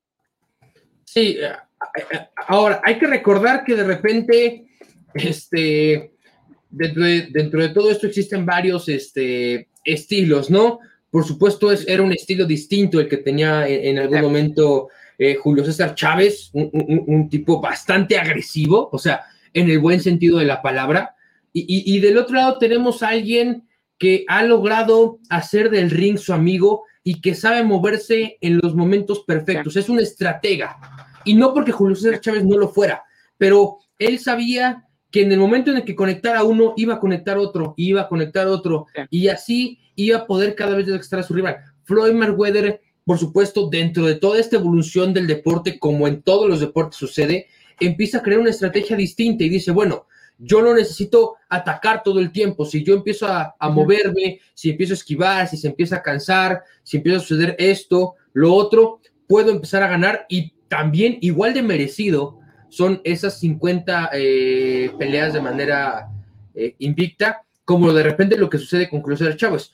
Sí, 1.05 1.39
eh, 1.41 1.53
eh, 2.11 2.19
ahora 2.49 2.81
hay 2.85 2.99
que 2.99 3.07
recordar 3.07 3.65
que 3.65 3.75
de 3.75 3.85
repente, 3.85 4.67
este, 5.15 6.13
dentro 6.71 7.05
de, 7.05 7.29
dentro 7.31 7.61
de 7.61 7.69
todo 7.69 7.91
esto 7.91 8.07
existen 8.07 8.47
varios 8.47 8.89
este, 8.89 9.69
estilos, 9.85 10.51
¿no? 10.51 10.81
Por 11.11 11.27
supuesto, 11.27 11.71
es, 11.71 11.87
era 11.87 12.03
un 12.03 12.13
estilo 12.13 12.47
distinto 12.47 12.99
el 12.99 13.09
que 13.09 13.19
tenía 13.19 13.69
en, 13.69 13.99
algún 13.99 14.23
momento 14.23 14.89
eh, 15.23 15.37
Julio 15.37 15.65
César 15.65 15.95
Chávez, 15.95 16.51
un, 16.53 17.29
tipo 17.29 17.61
bastante 17.61 18.19
agresivo, 18.19 18.89
o 18.93 18.99
sea, 18.99 19.23
en 19.55 19.71
el 19.71 19.79
buen 19.79 20.01
sentido 20.01 20.39
de 20.39 20.47
la 20.47 20.63
palabra. 20.63 21.15
Y, 21.53 22.01
del 22.01 22.17
otro 22.17 22.37
lado 22.37 22.59
tenemos 22.59 23.03
a 23.03 23.11
alguien 23.11 23.69
que 23.99 24.25
ha 24.27 24.43
logrado 24.43 25.19
hacer 25.29 25.71
del 25.71 25.91
ring 25.91 26.17
su 26.19 26.33
amigo 26.33 26.85
y 27.05 27.21
que 27.21 27.35
sabe 27.35 27.63
moverse 27.63 28.39
en 28.41 28.59
los 28.59 28.75
momentos 28.75 29.21
perfectos. 29.21 29.77
Es 29.77 29.89
un 29.89 30.01
estratega. 30.01 30.79
Y 31.25 31.35
no 31.35 31.53
porque 31.53 31.73
Julio 31.73 31.95
César 31.95 32.21
Chávez 32.21 32.45
no 32.45 32.57
lo 32.57 32.69
fuera, 32.69 33.05
pero 33.39 33.79
él 33.99 34.19
sabía 34.19 34.89
que 35.13 35.23
en 35.23 35.31
el 35.31 35.39
momento 35.39 35.71
en 35.71 35.77
el 35.77 35.85
que 35.85 35.95
conectara 35.95 36.43
uno, 36.43 36.73
iba 36.77 36.95
a 36.95 37.01
conectar 37.01 37.37
otro, 37.37 37.75
iba 37.77 38.01
a 38.01 38.09
conectar 38.09 38.49
otro, 38.49 38.87
y 39.11 39.29
así 39.29 39.79
iba 39.95 40.19
a 40.19 40.27
poder 40.27 40.55
cada 40.55 40.75
vez 40.75 40.89
extraer 40.89 41.23
a 41.23 41.27
su 41.29 41.35
rival. 41.35 41.59
Floyd 41.85 42.15
Mayweather, 42.15 42.81
por 43.05 43.19
supuesto, 43.19 43.69
dentro 43.69 44.07
de 44.07 44.15
toda 44.15 44.38
esta 44.38 44.57
evolución 44.57 45.12
del 45.12 45.27
deporte, 45.27 45.79
como 45.79 46.07
en 46.07 46.23
todos 46.23 46.49
los 46.49 46.61
deportes 46.61 46.99
sucede, 46.99 47.47
empieza 47.81 48.19
a 48.19 48.23
crear 48.23 48.41
una 48.41 48.51
estrategia 48.51 48.97
distinta 48.97 49.45
y 49.45 49.49
dice, 49.49 49.73
bueno, 49.73 50.07
yo 50.38 50.62
no 50.62 50.75
necesito 50.75 51.37
atacar 51.49 52.03
todo 52.03 52.19
el 52.19 52.33
tiempo. 52.33 52.65
Si 52.65 52.83
yo 52.83 52.95
empiezo 52.95 53.27
a, 53.27 53.55
moverme, 53.71 54.41
si 54.55 54.71
empiezo 54.71 54.93
a 54.93 54.97
esquivar, 54.97 55.49
si 55.49 55.57
se 55.57 55.69
empieza 55.69 55.97
a 55.97 56.03
cansar, 56.03 56.62
si 56.83 56.97
empieza 56.97 57.19
a 57.19 57.23
suceder 57.23 57.57
esto, 57.59 58.15
lo 58.33 58.55
otro, 58.55 59.01
puedo 59.29 59.51
empezar 59.51 59.83
a 59.83 59.88
ganar 59.88 60.27
y 60.29 60.53
también 60.69 61.19
igual 61.21 61.55
de 61.55 61.62
merecido 61.62 62.38
son 62.69 63.01
esas 63.05 63.38
50 63.38 64.11
eh, 64.15 64.91
peleas 64.99 65.33
de 65.33 65.41
manera 65.41 66.09
eh, 66.55 66.75
invicta, 66.79 67.43
como 67.65 67.93
de 67.93 68.03
repente 68.03 68.37
lo 68.37 68.49
que 68.49 68.59
sucede 68.59 68.88
con 68.88 69.03
Cruz 69.03 69.21
Chávez. 69.37 69.73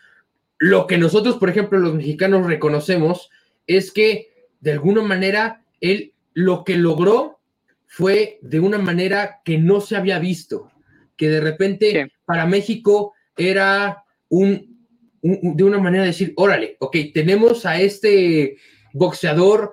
Lo 0.59 0.87
que 0.87 0.99
nosotros, 0.99 1.37
por 1.37 1.51
ejemplo, 1.51 1.79
los 1.79 1.95
mexicanos 1.95 2.47
reconocemos 2.47 3.31
es 3.67 3.93
que 3.93 4.29
de 4.61 4.73
alguna 4.73 5.03
manera 5.03 5.65
él 5.81 6.13
lo 6.35 6.65
que 6.65 6.77
logró 6.77 7.39
fue 7.87 8.39
de 8.43 8.61
una 8.61 8.79
manera 8.79 9.41
que 9.45 9.59
no 9.59 9.81
se 9.81 9.97
había 9.97 10.19
visto, 10.19 10.71
que 11.17 11.29
de 11.29 11.41
repente 11.41 12.13
para 12.25 12.47
México 12.47 13.15
era 13.37 14.05
un, 14.29 14.85
de 15.23 15.65
una 15.65 15.79
manera 15.79 16.03
de 16.03 16.11
decir, 16.11 16.33
órale, 16.37 16.77
ok, 16.81 16.97
tenemos 17.15 17.65
a 17.65 17.81
este 17.81 18.57
boxeador 18.93 19.73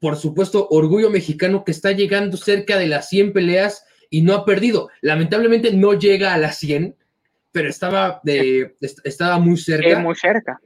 por 0.00 0.16
supuesto, 0.16 0.68
orgullo 0.70 1.10
mexicano 1.10 1.64
que 1.64 1.72
está 1.72 1.92
llegando 1.92 2.36
cerca 2.36 2.78
de 2.78 2.86
las 2.86 3.08
100 3.08 3.32
peleas 3.32 3.84
y 4.10 4.22
no 4.22 4.34
ha 4.34 4.44
perdido. 4.44 4.88
Lamentablemente 5.00 5.72
no 5.72 5.94
llega 5.94 6.34
a 6.34 6.38
las 6.38 6.58
100, 6.58 6.96
pero 7.52 7.68
estaba, 7.68 8.20
de, 8.22 8.76
estaba 9.04 9.38
muy 9.38 9.56
cerca. 9.56 9.98
muy 9.98 10.14
cerca. 10.14 10.60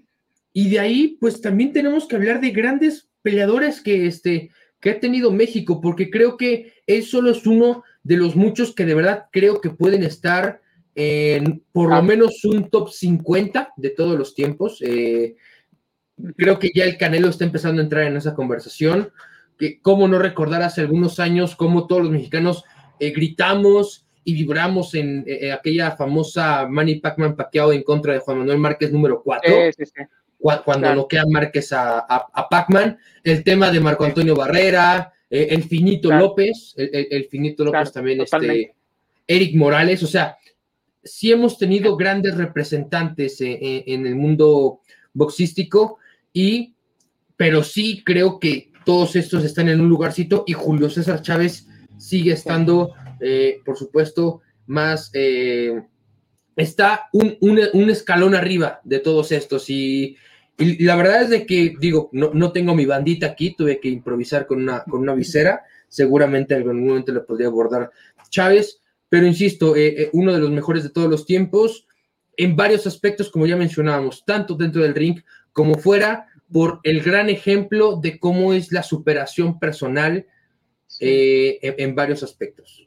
Y 0.53 0.69
de 0.71 0.81
ahí, 0.81 1.17
pues 1.21 1.41
también 1.41 1.73
tenemos 1.73 2.07
que 2.07 2.17
hablar 2.17 2.41
de 2.41 2.51
grandes 2.51 3.09
peleadores 3.23 3.81
que, 3.81 4.07
este, 4.07 4.51
que 4.81 4.91
ha 4.91 5.01
tenido 5.01 5.31
México, 5.31 5.81
porque 5.81 6.11
creo 6.11 6.37
que 6.37 6.75
él 6.87 7.05
solo 7.05 7.31
es 7.31 7.47
uno 7.47 7.85
de 8.03 8.17
los 8.17 8.35
muchos 8.37 8.75
que 8.75 8.85
de 8.85 8.95
verdad 8.95 9.27
creo 9.31 9.61
que 9.61 9.71
pueden 9.71 10.03
estar 10.03 10.61
en 10.95 11.63
por 11.73 11.89
lo 11.89 11.95
ah. 11.97 12.03
menos 12.03 12.45
un 12.45 12.69
top 12.69 12.91
50 12.91 13.73
de 13.77 13.91
todos 13.91 14.19
los 14.19 14.35
tiempos. 14.35 14.79
Eh, 14.83 15.37
creo 16.37 16.59
que 16.59 16.71
ya 16.75 16.85
el 16.85 16.99
Canelo 16.99 17.29
está 17.29 17.45
empezando 17.45 17.81
a 17.81 17.85
entrar 17.85 18.05
en 18.05 18.17
esa 18.17 18.35
conversación. 18.35 19.11
Que, 19.57 19.81
¿Cómo 19.81 20.09
no 20.09 20.19
recordar 20.19 20.63
hace 20.63 20.81
algunos 20.81 21.21
años 21.21 21.57
cómo 21.57 21.87
todos 21.87 22.03
los 22.03 22.11
mexicanos 22.11 22.65
eh, 22.99 23.11
gritamos 23.11 24.02
y 24.25 24.35
vibramos 24.35 24.95
en 24.95 25.25
eh, 25.27 25.47
eh, 25.47 25.53
aquella 25.53 25.93
famosa 25.93 26.67
Manny 26.69 26.97
Pacman 26.97 27.37
paqueado 27.37 27.73
en 27.73 27.83
contra 27.83 28.13
de 28.13 28.21
Juan 28.21 28.39
Manuel 28.39 28.59
Márquez 28.59 28.93
número 28.93 29.23
4? 29.23 29.53
Cuando 30.65 30.95
no 30.95 31.07
queda 31.07 31.25
Márquez 31.29 31.73
a, 31.73 32.01
a, 32.01 32.49
Pacman, 32.49 32.99
el 33.23 33.45
tema 33.45 33.71
de 33.71 33.79
Marco 33.79 34.05
Antonio 34.05 34.35
Barrera, 34.35 35.13
el 35.31 35.63
Finito 35.63 36.11
López, 36.11 36.75
el, 36.77 37.25
Finito 37.27 37.65
López 37.65 37.93
también, 37.93 38.21
este, 38.23 38.75
Eric 39.29 39.55
Morales, 39.55 40.03
o 40.03 40.09
sea, 40.09 40.37
sí 41.05 41.31
hemos 41.31 41.59
tenido 41.59 41.97
grandes 41.97 42.37
representantes 42.37 43.37
en 43.41 44.05
el 44.05 44.17
mundo 44.17 44.81
boxístico 45.13 45.99
y, 46.33 46.75
pero 47.37 47.63
sí 47.63 48.03
creo 48.05 48.41
que 48.41 48.73
todos 48.85 49.17
estos 49.17 49.45
están 49.45 49.69
en 49.69 49.81
un 49.81 49.89
lugarcito 49.89 50.45
y 50.47 50.55
Julio 50.55 50.91
César 50.91 51.23
Chávez 51.23 51.69
sigue 51.99 52.33
estando, 52.33 52.95
eh, 53.23 53.61
por 53.65 53.77
supuesto, 53.77 54.43
más, 54.67 55.11
eh, 55.15 55.83
está 56.57 57.09
un, 57.13 57.89
escalón 57.89 58.35
arriba 58.35 58.81
de 58.85 58.99
todos 58.99 59.33
estos. 59.33 59.71
Y, 59.71 60.17
la 60.59 60.97
verdad 60.97 61.23
es 61.23 61.31
de 61.31 61.47
que, 61.47 61.75
digo, 61.81 62.11
no, 62.13 62.53
tengo 62.53 62.75
mi 62.75 62.85
bandita 62.85 63.27
aquí, 63.27 63.55
tuve 63.57 63.81
que 63.81 63.89
improvisar 63.89 64.47
con 64.47 64.63
una, 64.63 64.85
con 64.85 65.01
una 65.01 65.15
visera, 65.15 65.63
seguramente 65.89 66.55
en 66.55 66.61
algún 66.61 66.87
momento 66.87 67.13
le 67.13 67.21
podría 67.21 67.49
abordar 67.49 67.91
Chávez, 68.29 68.81
pero 69.09 69.27
insisto, 69.27 69.75
eh, 69.77 70.11
uno 70.13 70.33
de 70.33 70.39
los 70.39 70.51
mejores 70.51 70.83
de 70.85 70.91
todos 70.91 71.11
los 71.11 71.27
tiempos, 71.27 71.87
en 72.37 72.55
varios 72.55 72.87
aspectos, 72.87 73.31
como 73.31 73.47
ya 73.47 73.57
mencionábamos, 73.57 74.25
tanto 74.25 74.55
dentro 74.55 74.83
del 74.83 74.95
ring 74.95 75.21
como 75.53 75.75
fuera, 75.75 76.29
por 76.53 76.81
el 76.83 77.01
gran 77.03 77.31
ejemplo 77.31 77.97
de 77.97 78.19
cómo 78.19 78.53
es 78.53 78.73
la 78.73 78.83
superación 78.83 79.59
personal 79.59 80.27
eh, 81.01 81.59
en, 81.63 81.95
varios 81.95 82.23
aspectos. 82.23 82.87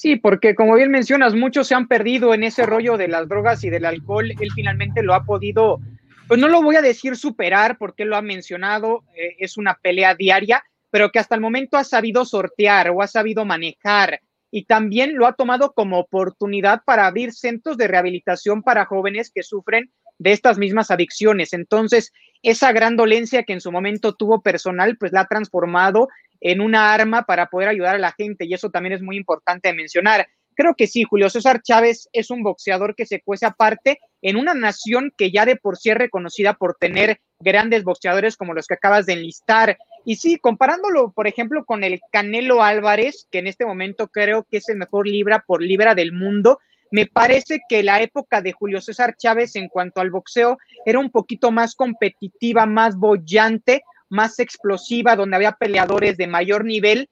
Sí, 0.00 0.16
porque 0.16 0.54
como 0.54 0.76
bien 0.76 0.90
mencionas, 0.90 1.34
muchos 1.34 1.66
se 1.66 1.74
han 1.74 1.86
perdido 1.86 2.32
en 2.32 2.42
ese 2.42 2.64
rollo 2.64 2.96
de 2.96 3.06
las 3.06 3.28
drogas 3.28 3.62
y 3.64 3.68
del 3.68 3.84
alcohol. 3.84 4.30
Él 4.30 4.48
finalmente 4.54 5.02
lo 5.02 5.12
ha 5.12 5.24
podido 5.24 5.78
pues 6.26 6.40
no 6.40 6.48
lo 6.48 6.62
voy 6.62 6.76
a 6.76 6.80
decir 6.80 7.16
superar 7.16 7.76
porque 7.76 8.06
lo 8.06 8.16
ha 8.16 8.22
mencionado, 8.22 9.04
eh, 9.14 9.36
es 9.40 9.58
una 9.58 9.74
pelea 9.74 10.14
diaria, 10.14 10.64
pero 10.88 11.10
que 11.10 11.18
hasta 11.18 11.34
el 11.34 11.42
momento 11.42 11.76
ha 11.76 11.84
sabido 11.84 12.24
sortear 12.24 12.88
o 12.88 13.02
ha 13.02 13.08
sabido 13.08 13.44
manejar 13.44 14.22
y 14.50 14.64
también 14.64 15.16
lo 15.16 15.26
ha 15.26 15.34
tomado 15.34 15.74
como 15.74 15.98
oportunidad 15.98 16.80
para 16.86 17.06
abrir 17.06 17.34
centros 17.34 17.76
de 17.76 17.88
rehabilitación 17.88 18.62
para 18.62 18.86
jóvenes 18.86 19.30
que 19.30 19.42
sufren 19.42 19.90
de 20.18 20.32
estas 20.32 20.56
mismas 20.56 20.90
adicciones. 20.90 21.52
Entonces, 21.52 22.10
esa 22.42 22.72
gran 22.72 22.96
dolencia 22.96 23.42
que 23.42 23.52
en 23.52 23.60
su 23.60 23.72
momento 23.72 24.14
tuvo 24.14 24.42
personal, 24.42 24.96
pues 24.96 25.12
la 25.12 25.22
ha 25.22 25.26
transformado 25.26 26.08
en 26.40 26.60
una 26.60 26.92
arma 26.92 27.24
para 27.24 27.46
poder 27.46 27.68
ayudar 27.68 27.96
a 27.96 27.98
la 27.98 28.12
gente 28.12 28.46
y 28.46 28.54
eso 28.54 28.70
también 28.70 28.94
es 28.94 29.02
muy 29.02 29.16
importante 29.16 29.72
mencionar. 29.72 30.26
Creo 30.54 30.74
que 30.74 30.86
sí, 30.86 31.04
Julio 31.04 31.30
César 31.30 31.62
Chávez 31.62 32.08
es 32.12 32.30
un 32.30 32.42
boxeador 32.42 32.94
que 32.94 33.06
se 33.06 33.20
cuece 33.20 33.46
aparte 33.46 33.98
en 34.20 34.36
una 34.36 34.52
nación 34.52 35.12
que 35.16 35.30
ya 35.30 35.46
de 35.46 35.56
por 35.56 35.78
sí 35.78 35.90
es 35.90 35.96
reconocida 35.96 36.54
por 36.54 36.76
tener 36.78 37.20
grandes 37.38 37.84
boxeadores 37.84 38.36
como 38.36 38.52
los 38.52 38.66
que 38.66 38.74
acabas 38.74 39.06
de 39.06 39.14
enlistar. 39.14 39.78
Y 40.04 40.16
sí, 40.16 40.38
comparándolo, 40.38 41.12
por 41.12 41.26
ejemplo, 41.26 41.64
con 41.64 41.84
el 41.84 42.00
Canelo 42.12 42.62
Álvarez, 42.62 43.26
que 43.30 43.38
en 43.38 43.46
este 43.46 43.64
momento 43.64 44.08
creo 44.08 44.46
que 44.50 44.58
es 44.58 44.68
el 44.68 44.76
mejor 44.76 45.06
libra 45.06 45.44
por 45.46 45.62
libra 45.62 45.94
del 45.94 46.12
mundo, 46.12 46.58
me 46.90 47.06
parece 47.06 47.60
que 47.68 47.82
la 47.82 48.02
época 48.02 48.42
de 48.42 48.52
Julio 48.52 48.80
César 48.80 49.16
Chávez 49.16 49.56
en 49.56 49.68
cuanto 49.68 50.00
al 50.00 50.10
boxeo 50.10 50.58
era 50.84 50.98
un 50.98 51.10
poquito 51.10 51.50
más 51.50 51.74
competitiva, 51.74 52.66
más 52.66 52.96
bollante, 52.96 53.82
más 54.08 54.38
explosiva, 54.40 55.16
donde 55.16 55.36
había 55.36 55.52
peleadores 55.52 56.16
de 56.16 56.26
mayor 56.26 56.64
nivel 56.64 57.08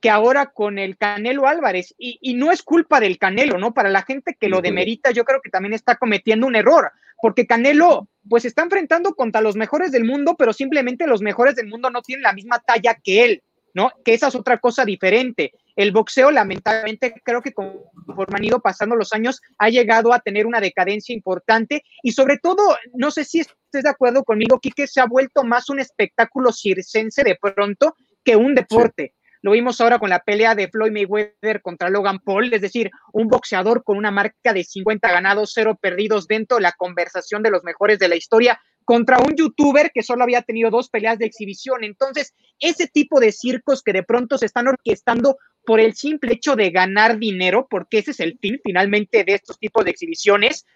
que 0.00 0.10
ahora 0.10 0.46
con 0.46 0.78
el 0.78 0.96
Canelo 0.96 1.46
Álvarez. 1.46 1.94
Y, 1.98 2.34
no 2.34 2.50
es 2.50 2.62
culpa 2.62 3.00
del 3.00 3.18
Canelo, 3.18 3.58
¿no? 3.58 3.74
Para 3.74 3.90
la 3.90 4.02
gente 4.02 4.36
que 4.38 4.48
lo 4.48 4.62
demerita, 4.62 5.10
yo 5.10 5.24
creo 5.24 5.40
que 5.42 5.50
también 5.50 5.74
está 5.74 5.96
cometiendo 5.96 6.46
un 6.46 6.56
error, 6.56 6.90
porque 7.20 7.46
Canelo, 7.46 8.08
pues 8.28 8.44
está 8.44 8.62
enfrentando 8.62 9.14
contra 9.14 9.42
los 9.42 9.56
mejores 9.56 9.92
del 9.92 10.04
mundo, 10.04 10.36
pero 10.38 10.52
simplemente 10.52 11.06
los 11.06 11.20
mejores 11.20 11.54
del 11.54 11.68
mundo 11.68 11.90
no 11.90 12.02
tienen 12.02 12.22
la 12.22 12.32
misma 12.32 12.60
talla 12.60 12.94
que 12.94 13.24
él, 13.24 13.42
¿no? 13.74 13.92
Que 14.04 14.14
esa 14.14 14.28
es 14.28 14.34
otra 14.34 14.58
cosa 14.58 14.84
diferente. 14.84 15.52
El 15.76 15.92
boxeo, 15.92 16.30
lamentablemente, 16.30 17.14
creo 17.24 17.42
que 17.42 17.52
conforme 17.52 18.36
han 18.36 18.44
ido 18.44 18.60
pasando 18.60 18.96
los 18.96 19.12
años, 19.12 19.40
ha 19.58 19.68
llegado 19.68 20.12
a 20.12 20.20
tener 20.20 20.46
una 20.46 20.60
decadencia 20.60 21.14
importante 21.14 21.82
y 22.02 22.12
sobre 22.12 22.38
todo, 22.38 22.76
no 22.94 23.10
sé 23.10 23.24
si 23.24 23.40
estés 23.40 23.82
de 23.84 23.90
acuerdo 23.90 24.24
conmigo, 24.24 24.58
Quique, 24.58 24.86
se 24.86 25.00
ha 25.00 25.06
vuelto 25.06 25.44
más 25.44 25.70
un 25.70 25.80
espectáculo 25.80 26.52
circense 26.52 27.22
de 27.22 27.38
pronto 27.40 27.94
que 28.24 28.36
un 28.36 28.54
deporte. 28.54 29.14
Lo 29.42 29.52
vimos 29.52 29.80
ahora 29.80 29.98
con 29.98 30.10
la 30.10 30.18
pelea 30.18 30.54
de 30.54 30.68
Floyd 30.68 30.92
Mayweather 30.92 31.62
contra 31.62 31.88
Logan 31.88 32.18
Paul, 32.18 32.52
es 32.52 32.60
decir, 32.60 32.90
un 33.12 33.28
boxeador 33.28 33.82
con 33.84 33.96
una 33.96 34.10
marca 34.10 34.52
de 34.52 34.64
50 34.64 35.10
ganados, 35.10 35.52
cero 35.54 35.78
perdidos 35.80 36.26
dentro 36.26 36.58
de 36.58 36.64
la 36.64 36.72
conversación 36.72 37.42
de 37.42 37.50
los 37.50 37.64
mejores 37.64 37.98
de 37.98 38.08
la 38.08 38.16
historia 38.16 38.60
contra 38.84 39.18
un 39.18 39.34
youtuber 39.36 39.92
que 39.94 40.02
solo 40.02 40.24
había 40.24 40.42
tenido 40.42 40.68
dos 40.70 40.90
peleas 40.90 41.18
de 41.18 41.26
exhibición. 41.26 41.84
Entonces, 41.84 42.34
ese 42.58 42.86
tipo 42.86 43.20
de 43.20 43.32
circos 43.32 43.82
que 43.82 43.92
de 43.92 44.02
pronto 44.02 44.36
se 44.36 44.46
están 44.46 44.68
orquestando 44.68 45.38
por 45.64 45.80
el 45.80 45.94
simple 45.94 46.34
hecho 46.34 46.56
de 46.56 46.70
ganar 46.70 47.18
dinero, 47.18 47.66
porque 47.68 47.98
ese 47.98 48.12
es 48.12 48.20
el 48.20 48.38
fin 48.38 48.60
finalmente 48.62 49.24
de 49.24 49.34
estos 49.34 49.58
tipos 49.58 49.84
de 49.84 49.90
exhibiciones, 49.90 50.66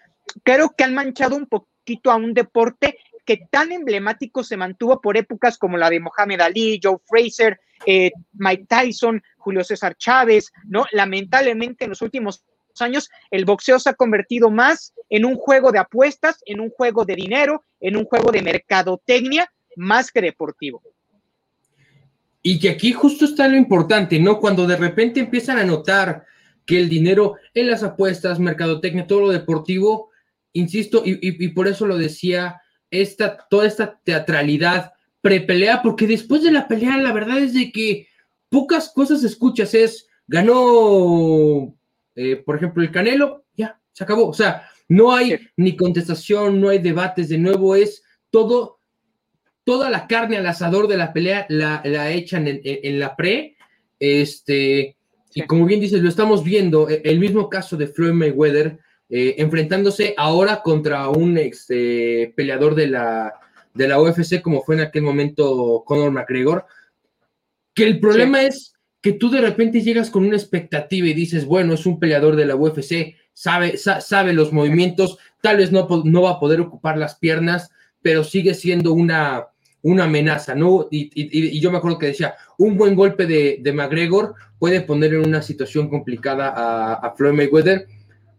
creo 0.43 0.73
que 0.77 0.83
han 0.83 0.93
manchado 0.93 1.35
un 1.35 1.47
poquito 1.47 2.11
a 2.11 2.15
un 2.15 2.33
deporte 2.33 2.97
que 3.25 3.37
tan 3.49 3.71
emblemático 3.71 4.43
se 4.43 4.57
mantuvo 4.57 5.01
por 5.01 5.17
épocas 5.17 5.57
como 5.57 5.77
la 5.77 5.89
de 5.89 5.99
Mohamed 5.99 6.41
Ali, 6.41 6.79
Joe 6.81 6.97
Fraser, 7.05 7.59
eh, 7.85 8.11
Mike 8.33 8.65
Tyson, 8.69 9.21
Julio 9.37 9.63
César 9.63 9.95
Chávez, 9.97 10.51
¿no? 10.65 10.85
Lamentablemente 10.91 11.85
en 11.85 11.89
los 11.89 12.01
últimos 12.01 12.45
años 12.79 13.09
el 13.31 13.45
boxeo 13.45 13.79
se 13.79 13.89
ha 13.89 13.93
convertido 13.93 14.51
más 14.51 14.93
en 15.09 15.25
un 15.25 15.35
juego 15.35 15.71
de 15.71 15.79
apuestas, 15.79 16.41
en 16.45 16.59
un 16.59 16.69
juego 16.69 17.05
de 17.05 17.15
dinero, 17.15 17.63
en 17.79 17.97
un 17.97 18.05
juego 18.05 18.31
de 18.31 18.41
mercadotecnia, 18.41 19.51
más 19.75 20.11
que 20.11 20.21
deportivo. 20.21 20.81
Y 22.47 22.59
que 22.59 22.69
aquí 22.69 22.93
justo 22.93 23.25
está 23.25 23.47
lo 23.47 23.57
importante, 23.57 24.19
¿no? 24.19 24.39
Cuando 24.39 24.67
de 24.67 24.77
repente 24.77 25.19
empiezan 25.19 25.57
a 25.57 25.63
notar 25.63 26.25
que 26.63 26.79
el 26.79 26.89
dinero 26.89 27.37
en 27.55 27.71
las 27.71 27.81
apuestas, 27.81 28.39
mercadotecnia, 28.39 29.07
todo 29.07 29.21
lo 29.21 29.31
deportivo, 29.31 30.11
insisto, 30.53 31.01
y 31.03 31.47
por 31.49 31.67
eso 31.67 31.87
lo 31.87 31.97
decía 31.97 32.61
esta, 32.91 33.47
toda 33.49 33.65
esta 33.65 33.99
teatralidad 34.03 34.93
prepelea, 35.21 35.81
porque 35.81 36.05
después 36.05 36.43
de 36.43 36.51
la 36.51 36.67
pelea, 36.67 36.97
la 36.97 37.11
verdad 37.11 37.39
es 37.39 37.55
de 37.55 37.71
que 37.71 38.07
pocas 38.47 38.91
cosas 38.93 39.23
escuchas. 39.23 39.73
Es, 39.73 40.07
ganó, 40.27 41.75
eh, 42.13 42.35
por 42.35 42.57
ejemplo, 42.57 42.83
el 42.83 42.91
Canelo, 42.91 43.45
ya, 43.55 43.81
se 43.91 44.03
acabó. 44.03 44.27
O 44.27 44.33
sea, 44.33 44.69
no 44.87 45.15
hay 45.15 45.39
ni 45.57 45.75
contestación, 45.75 46.61
no 46.61 46.69
hay 46.69 46.77
debates, 46.77 47.29
de 47.29 47.39
nuevo 47.39 47.75
es 47.75 48.03
todo, 48.29 48.77
toda 49.65 49.89
la 49.89 50.07
carne 50.07 50.37
al 50.37 50.45
asador 50.45 50.87
de 50.87 50.95
la 50.95 51.11
pelea 51.11 51.45
la, 51.49 51.81
la 51.83 52.11
echan 52.11 52.45
en, 52.47 52.99
la 52.99 53.15
pre. 53.17 53.57
Este, 53.99 54.95
y 55.33 55.41
como 55.41 55.65
bien 55.65 55.81
dices, 55.81 56.01
lo 56.01 56.07
estamos 56.07 56.43
viendo, 56.43 56.89
e, 56.89 57.01
el 57.03 57.19
mismo 57.19 57.49
caso 57.49 57.75
de 57.75 57.87
Floyd 57.87 58.13
Mayweather, 58.13 58.79
eh, 59.09 59.35
enfrentándose 59.39 60.13
ahora 60.17 60.61
contra 60.61 61.09
un 61.09 61.37
ex 61.37 61.65
eh, 61.69 62.31
peleador 62.35 62.75
de 62.75 62.87
la, 62.87 63.33
de 63.73 63.87
la 63.87 63.99
UFC, 63.99 64.41
como 64.41 64.63
fue 64.63 64.75
en 64.75 64.81
aquel 64.81 65.01
momento 65.01 65.83
Conor 65.85 66.11
McGregor, 66.11 66.65
que 67.73 67.83
el 67.83 67.99
problema 67.99 68.43
es 68.43 68.73
que 69.01 69.13
tú 69.13 69.29
de 69.29 69.41
repente 69.41 69.81
llegas 69.81 70.09
con 70.09 70.25
una 70.25 70.37
expectativa 70.37 71.07
y 71.07 71.13
dices, 71.13 71.45
bueno, 71.45 71.73
es 71.73 71.85
un 71.85 71.99
peleador 71.99 72.35
de 72.35 72.45
la 72.45 72.55
UFC, 72.55 73.15
sabe, 73.33 73.77
sabe 73.77 74.33
los 74.33 74.53
movimientos, 74.53 75.17
tal 75.41 75.57
vez 75.57 75.71
no, 75.71 75.87
no 76.05 76.21
va 76.21 76.31
a 76.31 76.39
poder 76.39 76.61
ocupar 76.61 76.97
las 76.97 77.15
piernas, 77.15 77.69
pero 78.01 78.23
sigue 78.23 78.53
siendo 78.53 78.93
una, 78.93 79.47
una 79.85 80.05
amenaza, 80.05 80.55
¿no? 80.55 80.87
Y, 80.89 81.59
yo 81.59 81.71
me 81.71 81.77
acuerdo 81.77 81.99
que 81.99 82.07
decía, 82.07 82.33
un 82.57 82.75
buen 82.75 82.95
golpe 82.95 83.27
de, 83.27 83.59
de 83.61 83.71
McGregor 83.71 84.33
puede 84.57 84.81
poner 84.81 85.13
en 85.13 85.27
una 85.27 85.43
situación 85.43 85.89
complicada 85.89 86.49
a, 86.49 86.93
a 86.95 87.15
Floyd 87.15 87.33
Mayweather, 87.33 87.85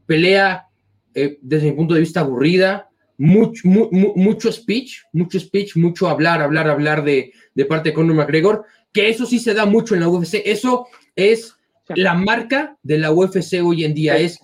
pelea 0.06 0.66
eh, 1.14 1.38
desde 1.40 1.70
mi 1.70 1.76
punto 1.76 1.94
de 1.94 2.00
vista 2.00 2.18
aburrida, 2.20 2.90
mucho, 3.16 3.62
mucho 3.68 4.50
speech, 4.50 5.04
mucho 5.12 5.38
speech, 5.38 5.76
mucho 5.76 6.08
hablar, 6.08 6.42
hablar, 6.42 6.68
hablar 6.68 7.04
de, 7.04 7.32
de 7.54 7.64
parte 7.64 7.90
de 7.90 7.94
Conor 7.94 8.16
McGregor, 8.16 8.64
que 8.92 9.08
eso 9.08 9.24
sí 9.24 9.38
se 9.38 9.54
da 9.54 9.66
mucho 9.66 9.94
en 9.94 10.00
la 10.00 10.08
UFC, 10.08 10.42
eso 10.44 10.88
es 11.14 11.54
la 11.94 12.14
marca 12.14 12.76
de 12.82 12.98
la 12.98 13.12
UFC 13.12 13.62
hoy 13.64 13.84
en 13.84 13.94
día, 13.94 14.16
es 14.16 14.40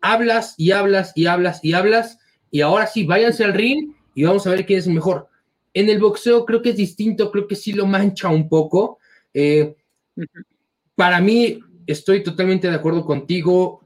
hablas 0.00 0.54
y 0.56 0.70
hablas 0.70 1.12
y 1.14 1.26
hablas 1.26 1.60
y 1.62 1.74
hablas, 1.74 2.18
y 2.50 2.62
ahora 2.62 2.86
sí, 2.86 3.04
váyanse 3.04 3.44
al 3.44 3.52
ring 3.52 3.92
y 4.14 4.24
vamos 4.24 4.46
a 4.46 4.50
ver 4.50 4.64
quién 4.64 4.78
es 4.78 4.86
el 4.86 4.94
mejor. 4.94 5.28
En 5.74 5.88
el 5.88 5.98
boxeo 5.98 6.44
creo 6.44 6.62
que 6.62 6.70
es 6.70 6.76
distinto, 6.76 7.30
creo 7.30 7.46
que 7.46 7.56
sí 7.56 7.72
lo 7.72 7.86
mancha 7.86 8.28
un 8.28 8.48
poco. 8.48 8.98
Eh, 9.32 9.74
para 10.94 11.20
mí, 11.20 11.58
estoy 11.86 12.22
totalmente 12.22 12.68
de 12.68 12.76
acuerdo 12.76 13.04
contigo 13.04 13.82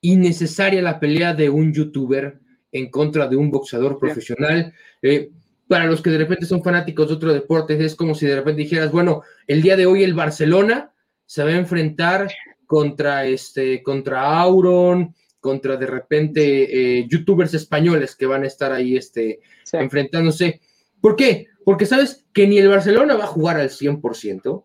innecesaria 0.00 0.80
la 0.80 1.00
pelea 1.00 1.34
de 1.34 1.50
un 1.50 1.72
youtuber 1.72 2.40
en 2.72 2.90
contra 2.90 3.26
de 3.26 3.36
un 3.36 3.50
boxeador 3.50 3.98
profesional. 3.98 4.72
Eh, 5.02 5.30
para 5.66 5.86
los 5.86 6.00
que 6.00 6.10
de 6.10 6.18
repente 6.18 6.46
son 6.46 6.62
fanáticos 6.62 7.08
de 7.08 7.14
otro 7.14 7.32
deporte, 7.32 7.82
es 7.84 7.94
como 7.94 8.14
si 8.14 8.26
de 8.26 8.36
repente 8.36 8.62
dijeras, 8.62 8.90
bueno, 8.90 9.22
el 9.46 9.60
día 9.60 9.76
de 9.76 9.86
hoy 9.86 10.02
el 10.02 10.14
Barcelona 10.14 10.92
se 11.26 11.44
va 11.44 11.50
a 11.50 11.58
enfrentar 11.58 12.30
contra 12.66 13.26
este, 13.26 13.82
contra 13.82 14.40
Auron, 14.40 15.14
contra 15.40 15.76
de 15.76 15.86
repente 15.86 17.00
eh, 17.00 17.06
youtubers 17.08 17.54
españoles 17.54 18.16
que 18.16 18.26
van 18.26 18.44
a 18.44 18.46
estar 18.46 18.72
ahí 18.72 18.96
este, 18.96 19.40
enfrentándose. 19.72 20.60
¿Por 21.00 21.16
qué? 21.16 21.46
Porque 21.64 21.86
sabes 21.86 22.26
que 22.32 22.46
ni 22.46 22.58
el 22.58 22.68
Barcelona 22.68 23.16
va 23.16 23.24
a 23.24 23.28
jugar 23.28 23.58
al 23.58 23.70
100%, 23.70 24.64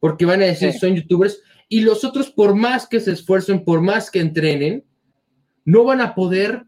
porque 0.00 0.24
van 0.24 0.42
a 0.42 0.46
decir, 0.46 0.72
son 0.72 0.94
youtubers, 0.94 1.42
y 1.68 1.80
los 1.80 2.04
otros, 2.04 2.30
por 2.30 2.54
más 2.54 2.86
que 2.86 3.00
se 3.00 3.12
esfuercen, 3.12 3.64
por 3.64 3.80
más 3.80 4.10
que 4.10 4.20
entrenen, 4.20 4.84
no 5.64 5.84
van 5.84 6.00
a 6.00 6.14
poder 6.14 6.64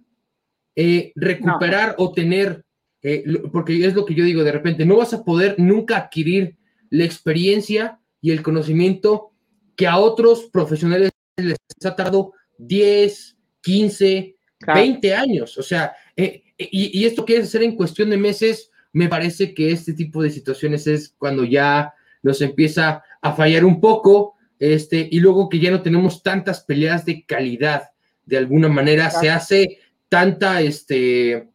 eh, 0.76 1.12
recuperar 1.14 1.94
o 1.98 2.12
tener, 2.12 2.64
eh, 3.02 3.24
porque 3.52 3.84
es 3.84 3.94
lo 3.94 4.04
que 4.04 4.14
yo 4.14 4.24
digo 4.24 4.44
de 4.44 4.52
repente, 4.52 4.86
no 4.86 4.96
vas 4.96 5.12
a 5.12 5.24
poder 5.24 5.56
nunca 5.58 5.96
adquirir 5.96 6.56
la 6.90 7.04
experiencia 7.04 8.00
y 8.20 8.30
el 8.30 8.42
conocimiento 8.42 9.32
que 9.76 9.86
a 9.86 9.98
otros 9.98 10.48
profesionales 10.52 11.10
les 11.36 11.56
ha 11.84 11.94
tardado 11.94 12.32
10, 12.58 13.36
15, 13.60 14.36
20 14.66 15.14
años. 15.14 15.58
O 15.58 15.62
sea, 15.62 15.92
eh, 16.16 16.44
y, 16.56 17.00
y, 17.00 17.04
esto 17.04 17.24
quiere 17.24 17.44
ser 17.44 17.62
en 17.62 17.76
cuestión 17.76 18.10
de 18.10 18.16
meses, 18.16 18.70
me 18.94 19.08
parece 19.08 19.52
que 19.52 19.72
este 19.72 19.92
tipo 19.92 20.22
de 20.22 20.30
situaciones 20.30 20.86
es 20.86 21.14
cuando 21.18 21.44
ya 21.44 21.92
nos 22.22 22.40
empieza 22.40 23.02
a 23.20 23.32
fallar 23.32 23.64
un 23.64 23.80
poco 23.80 24.36
este, 24.58 25.06
y 25.10 25.20
luego 25.20 25.48
que 25.48 25.58
ya 25.58 25.70
no 25.70 25.82
tenemos 25.82 26.22
tantas 26.22 26.64
peleas 26.64 27.04
de 27.04 27.26
calidad, 27.26 27.90
de 28.24 28.38
alguna 28.38 28.68
manera 28.68 29.10
se 29.10 29.28
hace 29.28 29.78
tanta, 30.08 30.60
este, 30.60 31.48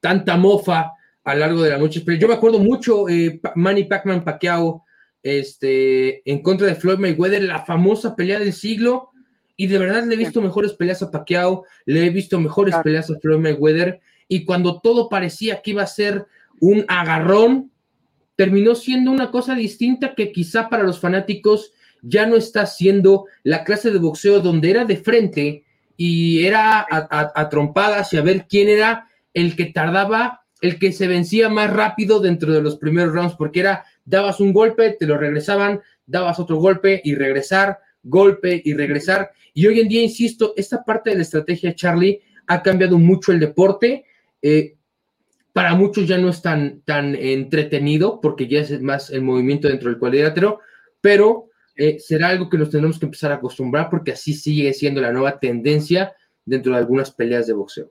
tanta 0.00 0.36
mofa 0.36 0.92
a 1.24 1.34
lo 1.34 1.40
largo 1.40 1.62
de 1.62 1.70
la 1.70 1.78
noche. 1.78 2.02
Pero 2.06 2.18
yo 2.18 2.28
me 2.28 2.34
acuerdo 2.34 2.60
mucho, 2.60 3.08
eh, 3.08 3.40
Manny 3.56 3.84
Pacman 3.84 4.24
Pacquiao, 4.24 4.84
este, 5.22 6.28
en 6.30 6.42
contra 6.42 6.68
de 6.68 6.76
Floyd 6.76 6.98
Mayweather, 6.98 7.42
la 7.42 7.64
famosa 7.64 8.14
pelea 8.14 8.38
del 8.38 8.52
siglo, 8.52 9.10
y 9.56 9.66
de 9.66 9.78
verdad 9.78 10.04
le 10.04 10.14
he 10.14 10.18
visto 10.18 10.40
mejores 10.40 10.72
peleas 10.72 11.02
a 11.02 11.10
Pacquiao, 11.10 11.64
le 11.86 12.06
he 12.06 12.10
visto 12.10 12.40
mejores 12.40 12.74
peleas 12.84 13.10
a 13.10 13.18
Floyd 13.18 13.40
Mayweather, 13.40 14.00
y 14.28 14.44
cuando 14.44 14.80
todo 14.80 15.08
parecía 15.08 15.60
que 15.60 15.72
iba 15.72 15.82
a 15.82 15.86
ser 15.86 16.26
un 16.62 16.84
agarrón, 16.86 17.72
terminó 18.36 18.76
siendo 18.76 19.10
una 19.10 19.32
cosa 19.32 19.56
distinta 19.56 20.14
que 20.14 20.30
quizá 20.30 20.68
para 20.68 20.84
los 20.84 21.00
fanáticos 21.00 21.72
ya 22.02 22.24
no 22.24 22.36
está 22.36 22.66
siendo 22.66 23.26
la 23.42 23.64
clase 23.64 23.90
de 23.90 23.98
boxeo 23.98 24.38
donde 24.38 24.70
era 24.70 24.84
de 24.84 24.96
frente 24.96 25.64
y 25.96 26.46
era 26.46 26.86
a, 26.88 27.48
trompadas 27.48 28.12
y 28.12 28.16
a 28.16 28.22
ver 28.22 28.46
quién 28.48 28.68
era 28.68 29.08
el 29.34 29.56
que 29.56 29.66
tardaba, 29.66 30.44
el 30.60 30.78
que 30.78 30.92
se 30.92 31.08
vencía 31.08 31.48
más 31.48 31.68
rápido 31.68 32.20
dentro 32.20 32.52
de 32.52 32.62
los 32.62 32.76
primeros 32.76 33.12
rounds, 33.12 33.34
porque 33.34 33.58
era, 33.58 33.84
dabas 34.04 34.38
un 34.38 34.52
golpe, 34.52 34.96
te 34.98 35.06
lo 35.06 35.18
regresaban, 35.18 35.80
dabas 36.06 36.38
otro 36.38 36.58
golpe 36.58 37.00
y 37.02 37.16
regresar, 37.16 37.80
golpe 38.04 38.62
y 38.64 38.74
regresar. 38.74 39.32
Y 39.52 39.66
hoy 39.66 39.80
en 39.80 39.88
día, 39.88 40.02
insisto, 40.02 40.54
esta 40.56 40.84
parte 40.84 41.10
de 41.10 41.16
la 41.16 41.22
estrategia, 41.22 41.74
Charlie, 41.74 42.20
ha 42.46 42.62
cambiado 42.62 42.98
mucho 42.98 43.32
el 43.32 43.40
deporte. 43.40 44.04
Eh, 44.40 44.76
para 45.52 45.74
muchos 45.74 46.08
ya 46.08 46.18
no 46.18 46.28
es 46.28 46.40
tan, 46.42 46.80
tan 46.82 47.14
entretenido 47.14 48.20
porque 48.20 48.48
ya 48.48 48.60
es 48.60 48.80
más 48.80 49.10
el 49.10 49.22
movimiento 49.22 49.68
dentro 49.68 49.90
del 49.90 49.98
cuadrilátero, 49.98 50.60
pero 51.00 51.50
eh, 51.76 51.98
será 51.98 52.28
algo 52.28 52.48
que 52.48 52.58
nos 52.58 52.70
tenemos 52.70 52.98
que 52.98 53.06
empezar 53.06 53.32
a 53.32 53.36
acostumbrar 53.36 53.90
porque 53.90 54.12
así 54.12 54.34
sigue 54.34 54.72
siendo 54.72 55.00
la 55.00 55.12
nueva 55.12 55.38
tendencia 55.38 56.14
dentro 56.44 56.72
de 56.72 56.78
algunas 56.78 57.10
peleas 57.10 57.46
de 57.46 57.52
boxeo. 57.52 57.90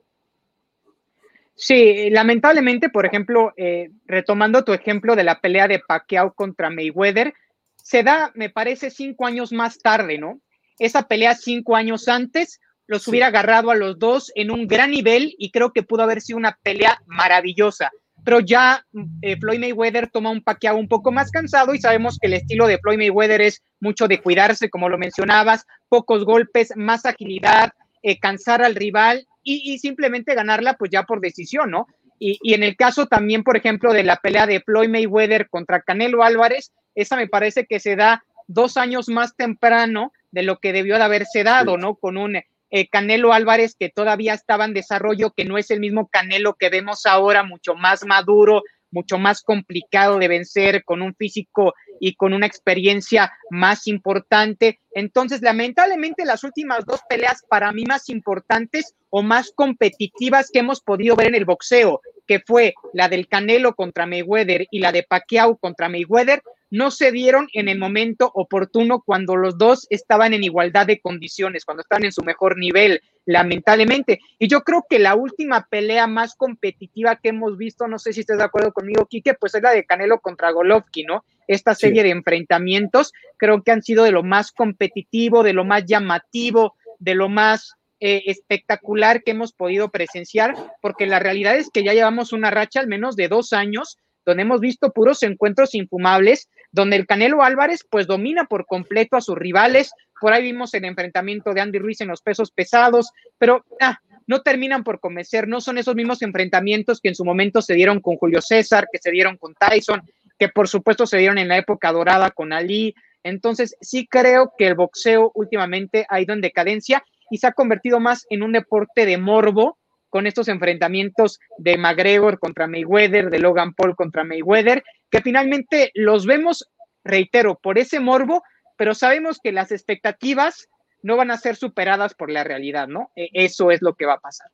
Sí, 1.54 2.10
lamentablemente, 2.10 2.88
por 2.88 3.06
ejemplo, 3.06 3.52
eh, 3.56 3.90
retomando 4.06 4.64
tu 4.64 4.72
ejemplo 4.72 5.14
de 5.14 5.24
la 5.24 5.40
pelea 5.40 5.68
de 5.68 5.80
Pacquiao 5.86 6.32
contra 6.32 6.70
Mayweather, 6.70 7.34
se 7.76 8.02
da, 8.02 8.32
me 8.34 8.50
parece, 8.50 8.90
cinco 8.90 9.26
años 9.26 9.52
más 9.52 9.78
tarde, 9.78 10.18
¿no? 10.18 10.40
Esa 10.78 11.06
pelea 11.06 11.34
cinco 11.34 11.76
años 11.76 12.08
antes 12.08 12.60
los 12.86 13.06
hubiera 13.08 13.28
agarrado 13.28 13.70
a 13.70 13.76
los 13.76 13.98
dos 13.98 14.32
en 14.34 14.50
un 14.50 14.66
gran 14.66 14.90
nivel 14.90 15.34
y 15.38 15.50
creo 15.50 15.72
que 15.72 15.82
pudo 15.82 16.02
haber 16.02 16.20
sido 16.20 16.38
una 16.38 16.58
pelea 16.62 17.00
maravillosa. 17.06 17.90
Pero 18.24 18.40
ya 18.40 18.84
eh, 19.22 19.36
Floyd 19.36 19.58
Mayweather 19.58 20.08
toma 20.08 20.30
un 20.30 20.42
paqueado 20.42 20.78
un 20.78 20.88
poco 20.88 21.10
más 21.10 21.30
cansado 21.30 21.74
y 21.74 21.80
sabemos 21.80 22.18
que 22.18 22.28
el 22.28 22.34
estilo 22.34 22.66
de 22.66 22.78
Floyd 22.78 22.98
Mayweather 22.98 23.40
es 23.40 23.62
mucho 23.80 24.06
de 24.06 24.20
cuidarse, 24.20 24.70
como 24.70 24.88
lo 24.88 24.98
mencionabas, 24.98 25.66
pocos 25.88 26.24
golpes, 26.24 26.72
más 26.76 27.04
agilidad, 27.04 27.72
eh, 28.02 28.18
cansar 28.18 28.62
al 28.62 28.74
rival 28.74 29.26
y, 29.44 29.78
simplemente 29.78 30.36
ganarla 30.36 30.74
pues 30.74 30.92
ya 30.92 31.02
por 31.02 31.20
decisión, 31.20 31.72
¿no? 31.72 31.88
Y, 32.20 32.38
y, 32.42 32.54
en 32.54 32.62
el 32.62 32.76
caso 32.76 33.06
también, 33.06 33.42
por 33.42 33.56
ejemplo, 33.56 33.92
de 33.92 34.04
la 34.04 34.16
pelea 34.16 34.46
de 34.46 34.60
Floyd 34.60 34.88
Mayweather 34.88 35.48
contra 35.48 35.82
Canelo 35.82 36.22
Álvarez, 36.22 36.70
esa 36.94 37.16
me 37.16 37.26
parece 37.26 37.66
que 37.66 37.80
se 37.80 37.96
da 37.96 38.22
dos 38.46 38.76
años 38.76 39.08
más 39.08 39.34
temprano 39.34 40.12
de 40.30 40.42
lo 40.42 40.58
que 40.58 40.72
debió 40.72 40.96
de 40.96 41.04
haberse 41.04 41.42
dado, 41.42 41.76
¿no? 41.76 41.96
Con 41.96 42.16
un 42.16 42.40
eh, 42.72 42.88
Canelo 42.88 43.34
Álvarez 43.34 43.76
que 43.78 43.90
todavía 43.90 44.32
estaba 44.32 44.64
en 44.64 44.72
desarrollo, 44.72 45.30
que 45.30 45.44
no 45.44 45.58
es 45.58 45.70
el 45.70 45.78
mismo 45.78 46.08
Canelo 46.08 46.54
que 46.54 46.70
vemos 46.70 47.04
ahora, 47.04 47.42
mucho 47.42 47.74
más 47.74 48.04
maduro, 48.06 48.62
mucho 48.90 49.18
más 49.18 49.42
complicado 49.42 50.18
de 50.18 50.28
vencer, 50.28 50.82
con 50.84 51.02
un 51.02 51.14
físico 51.14 51.74
y 52.00 52.14
con 52.14 52.32
una 52.32 52.46
experiencia 52.46 53.30
más 53.50 53.86
importante. 53.86 54.80
Entonces, 54.92 55.42
lamentablemente, 55.42 56.24
las 56.24 56.44
últimas 56.44 56.86
dos 56.86 57.00
peleas 57.08 57.44
para 57.46 57.72
mí 57.72 57.84
más 57.84 58.08
importantes 58.08 58.94
o 59.10 59.22
más 59.22 59.52
competitivas 59.54 60.50
que 60.50 60.60
hemos 60.60 60.80
podido 60.80 61.14
ver 61.14 61.28
en 61.28 61.34
el 61.34 61.44
boxeo, 61.44 62.00
que 62.26 62.40
fue 62.40 62.74
la 62.94 63.10
del 63.10 63.28
Canelo 63.28 63.74
contra 63.74 64.06
Mayweather 64.06 64.66
y 64.70 64.78
la 64.78 64.92
de 64.92 65.02
Pacquiao 65.02 65.58
contra 65.58 65.90
Mayweather, 65.90 66.42
no 66.72 66.90
se 66.90 67.12
dieron 67.12 67.48
en 67.52 67.68
el 67.68 67.78
momento 67.78 68.30
oportuno 68.32 69.02
cuando 69.04 69.36
los 69.36 69.58
dos 69.58 69.86
estaban 69.90 70.32
en 70.32 70.42
igualdad 70.42 70.86
de 70.86 71.02
condiciones, 71.02 71.66
cuando 71.66 71.82
estaban 71.82 72.06
en 72.06 72.12
su 72.12 72.22
mejor 72.22 72.56
nivel, 72.56 73.02
lamentablemente. 73.26 74.20
Y 74.38 74.48
yo 74.48 74.62
creo 74.62 74.86
que 74.88 74.98
la 74.98 75.14
última 75.14 75.66
pelea 75.68 76.06
más 76.06 76.34
competitiva 76.34 77.16
que 77.16 77.28
hemos 77.28 77.58
visto, 77.58 77.88
no 77.88 77.98
sé 77.98 78.14
si 78.14 78.20
estás 78.20 78.38
de 78.38 78.44
acuerdo 78.44 78.72
conmigo, 78.72 79.04
Quique, 79.04 79.34
pues 79.34 79.54
es 79.54 79.62
la 79.62 79.72
de 79.72 79.84
Canelo 79.84 80.20
contra 80.20 80.50
Golovkin, 80.50 81.08
¿no? 81.08 81.26
Esta 81.46 81.74
serie 81.74 82.02
de 82.02 82.08
enfrentamientos 82.08 83.12
creo 83.36 83.62
que 83.62 83.70
han 83.70 83.82
sido 83.82 84.04
de 84.04 84.12
lo 84.12 84.22
más 84.22 84.50
competitivo, 84.50 85.42
de 85.42 85.52
lo 85.52 85.66
más 85.66 85.84
llamativo, 85.84 86.76
de 86.98 87.14
lo 87.14 87.28
más 87.28 87.74
eh, 88.00 88.22
espectacular 88.28 89.22
que 89.22 89.32
hemos 89.32 89.52
podido 89.52 89.90
presenciar, 89.90 90.54
porque 90.80 91.04
la 91.04 91.18
realidad 91.18 91.54
es 91.54 91.68
que 91.70 91.84
ya 91.84 91.92
llevamos 91.92 92.32
una 92.32 92.50
racha 92.50 92.80
al 92.80 92.86
menos 92.86 93.14
de 93.14 93.28
dos 93.28 93.52
años 93.52 93.98
donde 94.24 94.42
hemos 94.42 94.60
visto 94.60 94.92
puros 94.92 95.22
encuentros 95.22 95.74
infumables, 95.74 96.48
donde 96.72 96.96
el 96.96 97.06
Canelo 97.06 97.42
Álvarez 97.42 97.86
pues 97.88 98.06
domina 98.06 98.46
por 98.46 98.66
completo 98.66 99.16
a 99.16 99.20
sus 99.20 99.36
rivales. 99.36 99.92
Por 100.20 100.32
ahí 100.32 100.42
vimos 100.42 100.74
el 100.74 100.84
enfrentamiento 100.84 101.52
de 101.52 101.60
Andy 101.60 101.78
Ruiz 101.78 102.00
en 102.00 102.08
los 102.08 102.22
pesos 102.22 102.50
pesados, 102.50 103.12
pero 103.38 103.64
ah, 103.80 103.98
no 104.26 104.40
terminan 104.42 104.82
por 104.82 104.98
convencer, 104.98 105.46
no 105.46 105.60
son 105.60 105.78
esos 105.78 105.94
mismos 105.94 106.22
enfrentamientos 106.22 107.00
que 107.00 107.08
en 107.08 107.14
su 107.14 107.24
momento 107.24 107.60
se 107.60 107.74
dieron 107.74 108.00
con 108.00 108.16
Julio 108.16 108.40
César, 108.40 108.88
que 108.90 108.98
se 108.98 109.10
dieron 109.10 109.36
con 109.36 109.54
Tyson, 109.54 110.02
que 110.38 110.48
por 110.48 110.68
supuesto 110.68 111.06
se 111.06 111.18
dieron 111.18 111.38
en 111.38 111.48
la 111.48 111.58
época 111.58 111.92
dorada 111.92 112.30
con 112.30 112.52
Ali. 112.52 112.94
Entonces 113.22 113.76
sí 113.80 114.06
creo 114.06 114.52
que 114.56 114.66
el 114.66 114.74
boxeo 114.74 115.30
últimamente 115.34 116.06
ha 116.08 116.20
ido 116.20 116.32
en 116.32 116.40
decadencia 116.40 117.04
y 117.30 117.38
se 117.38 117.46
ha 117.46 117.52
convertido 117.52 118.00
más 118.00 118.26
en 118.30 118.42
un 118.42 118.52
deporte 118.52 119.06
de 119.06 119.18
morbo 119.18 119.78
con 120.12 120.26
estos 120.26 120.48
enfrentamientos 120.48 121.40
de 121.56 121.78
McGregor 121.78 122.38
contra 122.38 122.66
Mayweather, 122.66 123.30
de 123.30 123.38
Logan 123.38 123.72
Paul 123.72 123.96
contra 123.96 124.24
Mayweather, 124.24 124.84
que 125.10 125.22
finalmente 125.22 125.90
los 125.94 126.26
vemos, 126.26 126.68
reitero, 127.02 127.58
por 127.62 127.78
ese 127.78 127.98
morbo, 127.98 128.42
pero 128.76 128.94
sabemos 128.94 129.38
que 129.42 129.52
las 129.52 129.72
expectativas 129.72 130.68
no 131.02 131.16
van 131.16 131.30
a 131.30 131.38
ser 131.38 131.56
superadas 131.56 132.12
por 132.12 132.30
la 132.30 132.44
realidad, 132.44 132.88
¿no? 132.88 133.10
E, 133.16 133.30
eso 133.32 133.70
es 133.70 133.80
lo 133.80 133.94
que 133.94 134.04
va 134.04 134.14
a 134.14 134.20
pasar. 134.20 134.48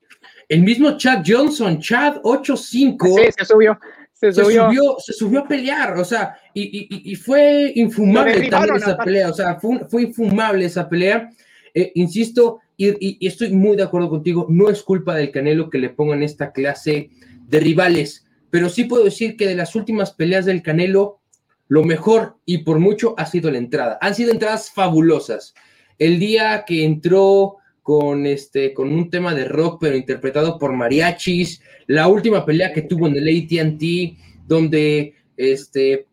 El 0.49 0.63
mismo 0.63 0.97
Chad 0.97 1.25
Johnson, 1.27 1.81
Chad 1.81 2.23
8-5. 2.23 3.17
Sí, 3.17 3.33
se 3.37 3.45
subió. 3.45 3.81
Se 4.13 4.33
subió. 4.33 4.97
Se 5.01 5.13
subió, 5.13 5.41
a 5.41 5.49
pelear, 5.49 5.99
o 5.99 6.05
sea, 6.05 6.39
y, 6.55 7.17
fue 7.17 7.73
infumable 7.75 8.49
también 8.49 8.77
esa 8.77 8.97
pelea, 8.97 9.31
o 9.31 9.33
sea, 9.33 9.59
fue, 9.59 10.03
infumable 10.03 10.67
esa 10.67 10.89
pelea. 10.89 11.29
Eh, 11.79 11.93
insisto, 11.95 12.59
y, 12.77 13.25
estoy 13.25 13.53
muy 13.53 13.77
de 13.77 13.85
acuerdo 13.85 14.11
contigo, 14.11 14.47
no 14.49 14.69
es 14.69 14.83
culpa 14.83 15.15
del 15.15 15.31
Canelo 15.31 15.71
que 15.71 15.79
le 15.79 15.91
pongan 15.91 16.25
esta 16.25 16.51
clase 16.51 17.11
de 17.47 17.61
rivales, 17.61 18.27
pero 18.51 18.69
sí 18.69 18.83
puedo 18.83 19.05
decir 19.05 19.37
que 19.37 19.47
de 19.47 19.55
las 19.55 19.77
últimas 19.77 20.11
peleas 20.11 20.45
del 20.45 20.61
Canelo, 20.61 21.21
lo 21.69 21.85
mejor 21.85 22.39
y 22.45 22.59
por 22.59 22.81
mucho 22.81 23.15
ha 23.17 23.27
sido 23.27 23.53
la 23.53 23.59
entrada. 23.59 23.97
Han 24.01 24.17
sido 24.17 24.33
entradas 24.33 24.73
fabulosas. 24.73 25.55
El 26.01 26.19
día 26.19 26.65
que 26.67 26.85
entró 26.85 27.59
con 27.85 28.27
este 28.27 28.75
con 28.75 28.93
un 28.93 29.09
tema 29.09 29.37
de 29.37 29.45
rock 29.45 29.79
pero 29.81 29.97
interpretado 29.97 30.59
por 30.59 30.73
mariachis, 30.73 31.63
la 31.87 32.09
última 32.09 32.45
pelea 32.45 32.73
que 32.73 32.83
tuvo 32.83 33.07
en 33.07 33.15
el 33.15 33.29
AT&T 33.29 34.17
donde 34.49 35.15
este 35.37 36.09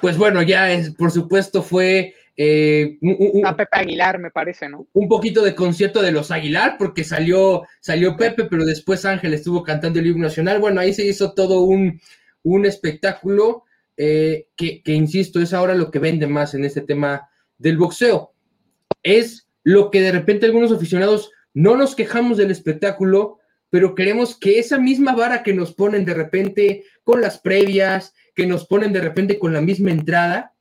pues 0.00 0.16
bueno, 0.16 0.42
ya 0.42 0.70
es 0.70 0.90
por 0.90 1.10
supuesto 1.10 1.60
fue 1.60 2.14
eh, 2.40 2.98
un, 3.00 3.44
a 3.44 3.56
Pepe 3.56 3.78
Aguilar, 3.78 4.20
me 4.20 4.30
parece, 4.30 4.68
¿no? 4.68 4.86
Un 4.92 5.08
poquito 5.08 5.42
de 5.42 5.56
concierto 5.56 6.00
de 6.00 6.12
los 6.12 6.30
Aguilar, 6.30 6.76
porque 6.78 7.02
salió, 7.02 7.64
salió 7.80 8.16
Pepe, 8.16 8.44
pero 8.44 8.64
después 8.64 9.04
Ángel 9.04 9.34
estuvo 9.34 9.64
cantando 9.64 9.98
el 9.98 10.06
himno 10.06 10.22
nacional. 10.22 10.60
Bueno, 10.60 10.80
ahí 10.80 10.94
se 10.94 11.04
hizo 11.04 11.34
todo 11.34 11.62
un, 11.62 12.00
un 12.44 12.64
espectáculo 12.64 13.64
eh, 13.96 14.46
que, 14.54 14.84
que, 14.84 14.92
insisto, 14.92 15.40
es 15.40 15.52
ahora 15.52 15.74
lo 15.74 15.90
que 15.90 15.98
vende 15.98 16.28
más 16.28 16.54
en 16.54 16.64
este 16.64 16.80
tema 16.80 17.28
del 17.58 17.76
boxeo. 17.76 18.32
Es 19.02 19.48
lo 19.64 19.90
que 19.90 20.00
de 20.00 20.12
repente 20.12 20.46
algunos 20.46 20.70
aficionados 20.70 21.32
no 21.54 21.76
nos 21.76 21.96
quejamos 21.96 22.38
del 22.38 22.52
espectáculo, 22.52 23.38
pero 23.68 23.96
queremos 23.96 24.38
que 24.38 24.60
esa 24.60 24.78
misma 24.78 25.12
vara 25.12 25.42
que 25.42 25.54
nos 25.54 25.74
ponen 25.74 26.04
de 26.04 26.14
repente 26.14 26.84
con 27.02 27.20
las 27.20 27.40
previas, 27.40 28.14
que 28.36 28.46
nos 28.46 28.64
ponen 28.64 28.92
de 28.92 29.00
repente 29.00 29.40
con 29.40 29.52
la 29.52 29.60
misma 29.60 29.90
entrada, 29.90 30.54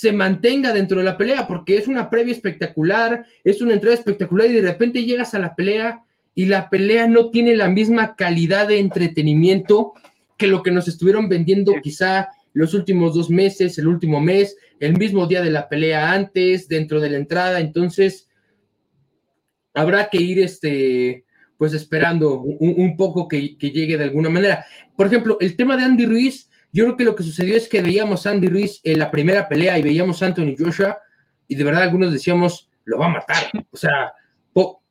se 0.00 0.12
mantenga 0.12 0.72
dentro 0.72 0.96
de 0.96 1.04
la 1.04 1.18
pelea, 1.18 1.46
porque 1.46 1.76
es 1.76 1.86
una 1.86 2.08
previa 2.08 2.32
espectacular, 2.32 3.26
es 3.44 3.60
una 3.60 3.74
entrada 3.74 3.94
espectacular 3.94 4.48
y 4.48 4.54
de 4.54 4.62
repente 4.62 5.04
llegas 5.04 5.34
a 5.34 5.38
la 5.38 5.54
pelea 5.54 6.04
y 6.34 6.46
la 6.46 6.70
pelea 6.70 7.06
no 7.06 7.28
tiene 7.28 7.54
la 7.54 7.68
misma 7.68 8.16
calidad 8.16 8.68
de 8.68 8.78
entretenimiento 8.78 9.92
que 10.38 10.46
lo 10.46 10.62
que 10.62 10.70
nos 10.70 10.88
estuvieron 10.88 11.28
vendiendo 11.28 11.74
quizá 11.82 12.28
los 12.54 12.72
últimos 12.72 13.14
dos 13.14 13.28
meses, 13.28 13.76
el 13.76 13.88
último 13.88 14.22
mes, 14.22 14.56
el 14.78 14.96
mismo 14.96 15.26
día 15.26 15.42
de 15.42 15.50
la 15.50 15.68
pelea 15.68 16.12
antes, 16.12 16.66
dentro 16.66 16.98
de 16.98 17.10
la 17.10 17.18
entrada, 17.18 17.60
entonces 17.60 18.26
habrá 19.74 20.08
que 20.08 20.16
ir 20.16 20.38
este 20.38 21.26
pues 21.58 21.74
esperando 21.74 22.40
un, 22.40 22.96
poco 22.96 23.28
que, 23.28 23.58
que 23.58 23.70
llegue 23.70 23.98
de 23.98 24.04
alguna 24.04 24.30
manera. 24.30 24.64
Por 24.96 25.08
ejemplo, 25.08 25.36
el 25.40 25.56
tema 25.56 25.76
de 25.76 25.82
Andy 25.82 26.06
Ruiz, 26.06 26.49
yo 26.72 26.84
creo 26.84 26.96
que 26.96 27.04
lo 27.04 27.16
que 27.16 27.22
sucedió 27.22 27.56
es 27.56 27.68
que 27.68 27.82
veíamos 27.82 28.26
a 28.26 28.30
Andy 28.30 28.48
Ruiz 28.48 28.80
en 28.84 28.98
la 28.98 29.10
primera 29.10 29.48
pelea 29.48 29.78
y 29.78 29.82
veíamos 29.82 30.22
a 30.22 30.26
Anthony 30.26 30.54
Joshua 30.58 30.98
y 31.48 31.54
de 31.56 31.64
verdad 31.64 31.82
algunos 31.82 32.12
decíamos, 32.12 32.70
lo 32.84 32.98
va 32.98 33.06
a 33.06 33.10
matar. 33.10 33.50
O 33.72 33.76
sea, 33.76 34.12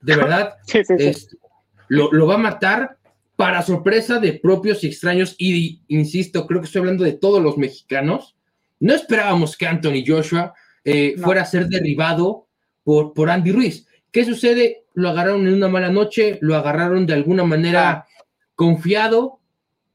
de 0.01 0.15
verdad, 0.15 0.55
lo, 1.89 2.27
va 2.27 2.35
a 2.35 2.37
matar 2.37 2.97
para 3.35 3.61
sorpresa 3.61 4.19
de 4.19 4.33
propios 4.33 4.83
y 4.83 4.87
extraños. 4.87 5.35
Y 5.37 5.81
insisto, 5.87 6.45
creo 6.47 6.61
que 6.61 6.67
estoy 6.67 6.79
hablando 6.79 7.03
de 7.03 7.13
todos 7.13 7.41
los 7.41 7.57
mexicanos. 7.57 8.35
No 8.79 8.93
esperábamos 8.93 9.57
que 9.57 9.67
Anthony 9.67 10.03
Joshua 10.05 10.53
eh, 10.83 11.15
fuera 11.17 11.41
a 11.41 11.45
ser 11.45 11.67
derribado 11.67 12.47
por, 12.83 13.13
por 13.13 13.29
Andy 13.29 13.51
Ruiz. 13.51 13.85
¿Qué 14.11 14.25
sucede? 14.25 14.85
Lo 14.93 15.09
agarraron 15.09 15.47
en 15.47 15.53
una 15.53 15.67
mala 15.67 15.89
noche, 15.89 16.39
lo 16.41 16.55
agarraron 16.55 17.05
de 17.05 17.13
alguna 17.13 17.43
manera 17.43 18.05
confiado 18.55 19.38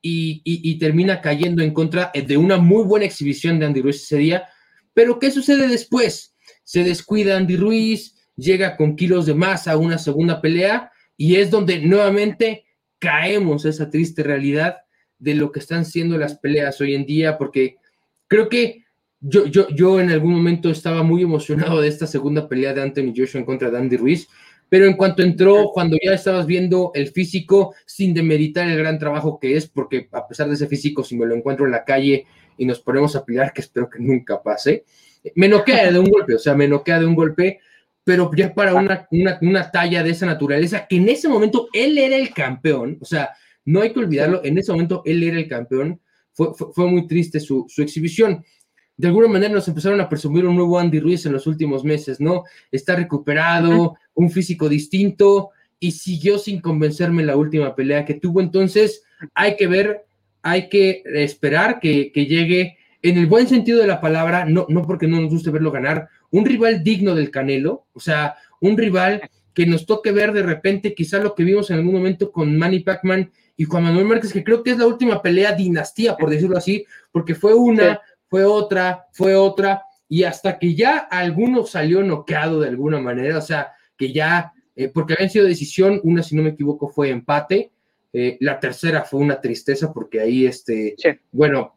y, 0.06 0.78
termina 0.78 1.22
cayendo 1.22 1.62
en 1.62 1.72
contra 1.72 2.12
de 2.14 2.36
una 2.36 2.58
muy 2.58 2.84
buena 2.84 3.06
exhibición 3.06 3.58
de 3.58 3.66
Andy 3.66 3.80
Ruiz 3.80 4.02
ese 4.02 4.18
día. 4.18 4.48
Pero 4.92 5.18
¿qué 5.18 5.30
sucede 5.30 5.66
después? 5.66 6.34
Se 6.62 6.84
descuida 6.84 7.36
Andy 7.36 7.56
Ruiz, 7.56 8.14
llega 8.36 8.76
con 8.76 8.96
kilos 8.96 9.24
de 9.24 9.34
más 9.34 9.66
a 9.66 9.78
una 9.78 9.96
segunda 9.96 10.42
pelea 10.42 10.90
y 11.16 11.36
es 11.36 11.50
donde 11.50 11.78
nuevamente 11.78 12.64
caemos 12.98 13.64
esa 13.64 13.88
triste 13.88 14.22
realidad 14.22 14.76
de 15.18 15.34
lo 15.34 15.50
que 15.50 15.60
están 15.60 15.86
siendo 15.86 16.18
las 16.18 16.38
peleas 16.38 16.80
hoy 16.82 16.94
en 16.94 17.06
día, 17.06 17.38
porque 17.38 17.76
creo 18.28 18.50
que 18.50 18.84
yo, 19.20 19.46
yo, 19.46 19.68
yo 19.70 20.00
en 20.00 20.10
algún 20.10 20.34
momento 20.34 20.68
estaba 20.68 21.02
muy 21.02 21.22
emocionado 21.22 21.80
de 21.80 21.88
esta 21.88 22.06
segunda 22.06 22.46
pelea 22.46 22.74
de 22.74 22.82
Anthony 22.82 23.14
Joshua 23.16 23.40
en 23.40 23.46
contra 23.46 23.70
de 23.70 23.78
Andy 23.78 23.96
Ruiz, 23.96 24.28
pero 24.74 24.86
en 24.86 24.94
cuanto 24.94 25.22
entró, 25.22 25.70
cuando 25.72 25.96
ya 26.04 26.14
estabas 26.14 26.46
viendo 26.46 26.90
el 26.94 27.06
físico, 27.12 27.76
sin 27.86 28.12
demeritar 28.12 28.68
el 28.68 28.76
gran 28.76 28.98
trabajo 28.98 29.38
que 29.38 29.56
es, 29.56 29.68
porque 29.68 30.08
a 30.10 30.26
pesar 30.26 30.48
de 30.48 30.54
ese 30.54 30.66
físico, 30.66 31.04
si 31.04 31.16
me 31.16 31.26
lo 31.26 31.36
encuentro 31.36 31.64
en 31.64 31.70
la 31.70 31.84
calle 31.84 32.26
y 32.58 32.66
nos 32.66 32.80
ponemos 32.80 33.14
a 33.14 33.24
pelear, 33.24 33.52
que 33.52 33.60
espero 33.60 33.88
que 33.88 34.00
nunca 34.00 34.42
pase, 34.42 34.84
me 35.36 35.46
noquea 35.46 35.92
de 35.92 35.98
un 36.00 36.06
golpe, 36.06 36.34
o 36.34 36.40
sea, 36.40 36.56
me 36.56 36.66
noquea 36.66 36.98
de 36.98 37.06
un 37.06 37.14
golpe, 37.14 37.60
pero 38.02 38.28
ya 38.34 38.52
para 38.52 38.74
una, 38.74 39.06
una, 39.42 39.70
talla 39.70 40.02
de 40.02 40.10
esa 40.10 40.26
naturaleza, 40.26 40.88
que 40.88 40.96
en 40.96 41.08
ese 41.08 41.28
momento 41.28 41.68
él 41.72 41.96
era 41.96 42.16
el 42.16 42.34
campeón, 42.34 42.98
o 43.00 43.04
sea, 43.04 43.30
no 43.66 43.80
hay 43.80 43.92
que 43.92 44.00
olvidarlo, 44.00 44.40
en 44.42 44.58
ese 44.58 44.72
momento 44.72 45.02
él 45.04 45.22
era 45.22 45.38
el 45.38 45.46
campeón, 45.46 46.00
fue, 46.32 46.48
fue, 46.52 46.90
muy 46.90 47.06
triste 47.06 47.38
su, 47.38 47.64
su, 47.68 47.80
exhibición. 47.80 48.44
De 48.96 49.06
alguna 49.06 49.28
manera 49.28 49.54
nos 49.54 49.68
empezaron 49.68 50.00
a 50.00 50.08
presumir 50.08 50.44
un 50.44 50.56
nuevo 50.56 50.80
Andy 50.80 50.98
Ruiz 50.98 51.26
en 51.26 51.32
los 51.32 51.46
últimos 51.46 51.84
meses, 51.84 52.20
¿no? 52.20 52.42
Está 52.72 52.96
recuperado, 52.96 53.96
un 54.14 54.30
físico 54.30 54.68
distinto 54.68 55.50
y 55.78 55.92
siguió 55.92 56.38
sin 56.38 56.60
convencerme 56.60 57.22
en 57.22 57.28
la 57.28 57.36
última 57.36 57.74
pelea 57.74 58.04
que 58.04 58.14
tuvo. 58.14 58.40
Entonces, 58.40 59.04
hay 59.34 59.56
que 59.56 59.66
ver, 59.66 60.04
hay 60.42 60.68
que 60.68 61.02
esperar 61.04 61.80
que, 61.80 62.10
que 62.12 62.26
llegue 62.26 62.78
en 63.02 63.18
el 63.18 63.26
buen 63.26 63.46
sentido 63.46 63.80
de 63.80 63.86
la 63.86 64.00
palabra, 64.00 64.46
no, 64.46 64.66
no 64.70 64.82
porque 64.86 65.06
no 65.06 65.20
nos 65.20 65.30
guste 65.30 65.50
verlo 65.50 65.70
ganar, 65.70 66.08
un 66.30 66.46
rival 66.46 66.82
digno 66.82 67.14
del 67.14 67.30
Canelo, 67.30 67.86
o 67.92 68.00
sea, 68.00 68.36
un 68.60 68.78
rival 68.78 69.28
que 69.52 69.66
nos 69.66 69.86
toque 69.86 70.10
ver 70.10 70.32
de 70.32 70.42
repente 70.42 70.94
quizá 70.94 71.18
lo 71.18 71.34
que 71.34 71.44
vimos 71.44 71.70
en 71.70 71.76
algún 71.76 71.94
momento 71.94 72.32
con 72.32 72.56
Manny 72.56 72.80
Pacman 72.80 73.30
y 73.56 73.64
Juan 73.64 73.84
Manuel 73.84 74.06
Márquez, 74.06 74.32
que 74.32 74.42
creo 74.42 74.62
que 74.62 74.72
es 74.72 74.78
la 74.78 74.86
última 74.86 75.22
pelea 75.22 75.52
dinastía, 75.52 76.16
por 76.16 76.30
decirlo 76.30 76.56
así, 76.56 76.84
porque 77.12 77.34
fue 77.34 77.54
una, 77.54 78.00
fue 78.28 78.44
otra, 78.44 79.06
fue 79.12 79.36
otra, 79.36 79.82
y 80.08 80.24
hasta 80.24 80.58
que 80.58 80.74
ya 80.74 80.98
alguno 80.98 81.64
salió 81.66 82.02
noqueado 82.02 82.60
de 82.60 82.68
alguna 82.68 83.00
manera, 83.00 83.38
o 83.38 83.42
sea, 83.42 83.72
que 83.96 84.12
ya, 84.12 84.52
eh, 84.76 84.88
porque 84.88 85.14
habían 85.14 85.30
sido 85.30 85.46
decisión, 85.46 86.00
una, 86.04 86.22
si 86.22 86.36
no 86.36 86.42
me 86.42 86.50
equivoco, 86.50 86.88
fue 86.88 87.10
empate, 87.10 87.72
eh, 88.12 88.36
la 88.40 88.60
tercera 88.60 89.02
fue 89.02 89.20
una 89.20 89.40
tristeza 89.40 89.92
porque 89.92 90.20
ahí, 90.20 90.46
este, 90.46 90.94
bueno, 91.32 91.74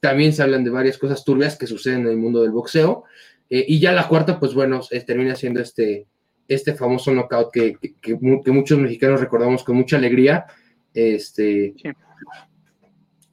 también 0.00 0.32
se 0.32 0.42
hablan 0.42 0.64
de 0.64 0.70
varias 0.70 0.98
cosas 0.98 1.24
turbias 1.24 1.56
que 1.56 1.66
suceden 1.66 2.02
en 2.02 2.08
el 2.08 2.16
mundo 2.16 2.42
del 2.42 2.50
boxeo, 2.50 3.04
eh, 3.48 3.64
y 3.68 3.80
ya 3.80 3.92
la 3.92 4.08
cuarta, 4.08 4.40
pues 4.40 4.54
bueno, 4.54 4.80
termina 5.06 5.34
siendo 5.34 5.60
este, 5.60 6.06
este 6.48 6.74
famoso 6.74 7.12
knockout 7.12 7.52
que, 7.52 7.76
que, 8.00 8.14
muchos 8.16 8.78
mexicanos 8.78 9.20
recordamos 9.20 9.62
con 9.62 9.76
mucha 9.76 9.96
alegría. 9.96 10.46
Este, 10.94 11.74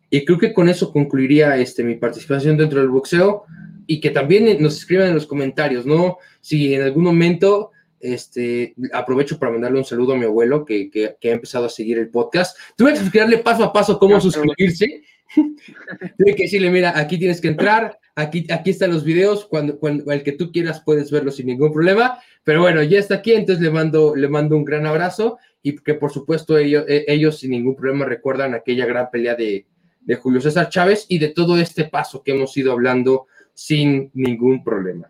Y 0.09 0.25
creo 0.25 0.37
que 0.37 0.53
con 0.53 0.69
eso 0.69 0.91
concluiría 0.91 1.57
este, 1.57 1.83
mi 1.83 1.95
participación 1.95 2.57
dentro 2.57 2.79
del 2.79 2.89
boxeo 2.89 3.45
y 3.85 3.99
que 4.01 4.09
también 4.09 4.61
nos 4.61 4.77
escriban 4.77 5.07
en 5.07 5.15
los 5.15 5.27
comentarios, 5.27 5.85
¿no? 5.85 6.17
Si 6.41 6.73
en 6.73 6.81
algún 6.81 7.03
momento, 7.03 7.71
este, 7.99 8.75
aprovecho 8.93 9.37
para 9.39 9.51
mandarle 9.51 9.79
un 9.79 9.85
saludo 9.85 10.13
a 10.13 10.17
mi 10.17 10.25
abuelo 10.25 10.65
que, 10.65 10.89
que, 10.89 11.15
que 11.19 11.29
ha 11.29 11.33
empezado 11.33 11.65
a 11.65 11.69
seguir 11.69 11.97
el 11.97 12.09
podcast. 12.09 12.57
Tuve 12.75 12.93
que 12.93 12.99
explicarle 12.99 13.37
paso 13.39 13.63
a 13.63 13.73
paso 13.73 13.99
cómo 13.99 14.19
suscribirse. 14.19 15.03
Tuve 15.35 16.35
que 16.35 16.43
decirle, 16.43 16.71
mira, 16.71 16.97
aquí 16.97 17.19
tienes 17.19 17.39
que 17.39 17.49
entrar, 17.49 17.99
Aquí, 18.19 18.45
aquí 18.51 18.71
están 18.71 18.91
los 18.91 19.05
videos, 19.05 19.45
cuando, 19.45 19.79
cuando 19.79 20.11
el 20.11 20.23
que 20.23 20.33
tú 20.33 20.51
quieras 20.51 20.81
puedes 20.85 21.09
verlo 21.09 21.31
sin 21.31 21.45
ningún 21.45 21.71
problema. 21.71 22.19
Pero 22.43 22.59
bueno, 22.61 22.83
ya 22.83 22.99
está 22.99 23.15
aquí, 23.15 23.31
entonces 23.31 23.63
le 23.63 23.71
mando, 23.71 24.13
le 24.13 24.27
mando 24.27 24.57
un 24.57 24.65
gran 24.65 24.85
abrazo 24.85 25.37
y 25.63 25.77
que 25.77 25.93
por 25.93 26.11
supuesto 26.11 26.57
ellos, 26.57 26.83
e, 26.89 27.05
ellos 27.07 27.39
sin 27.39 27.51
ningún 27.51 27.77
problema 27.77 28.03
recuerdan 28.03 28.53
aquella 28.53 28.85
gran 28.85 29.09
pelea 29.09 29.35
de, 29.35 29.67
de 30.01 30.15
Julio 30.15 30.41
César 30.41 30.67
Chávez 30.67 31.05
y 31.07 31.17
de 31.17 31.29
todo 31.29 31.57
este 31.57 31.85
paso 31.85 32.21
que 32.21 32.31
hemos 32.31 32.55
ido 32.57 32.73
hablando 32.73 33.27
sin 33.53 34.11
ningún 34.13 34.65
problema. 34.65 35.09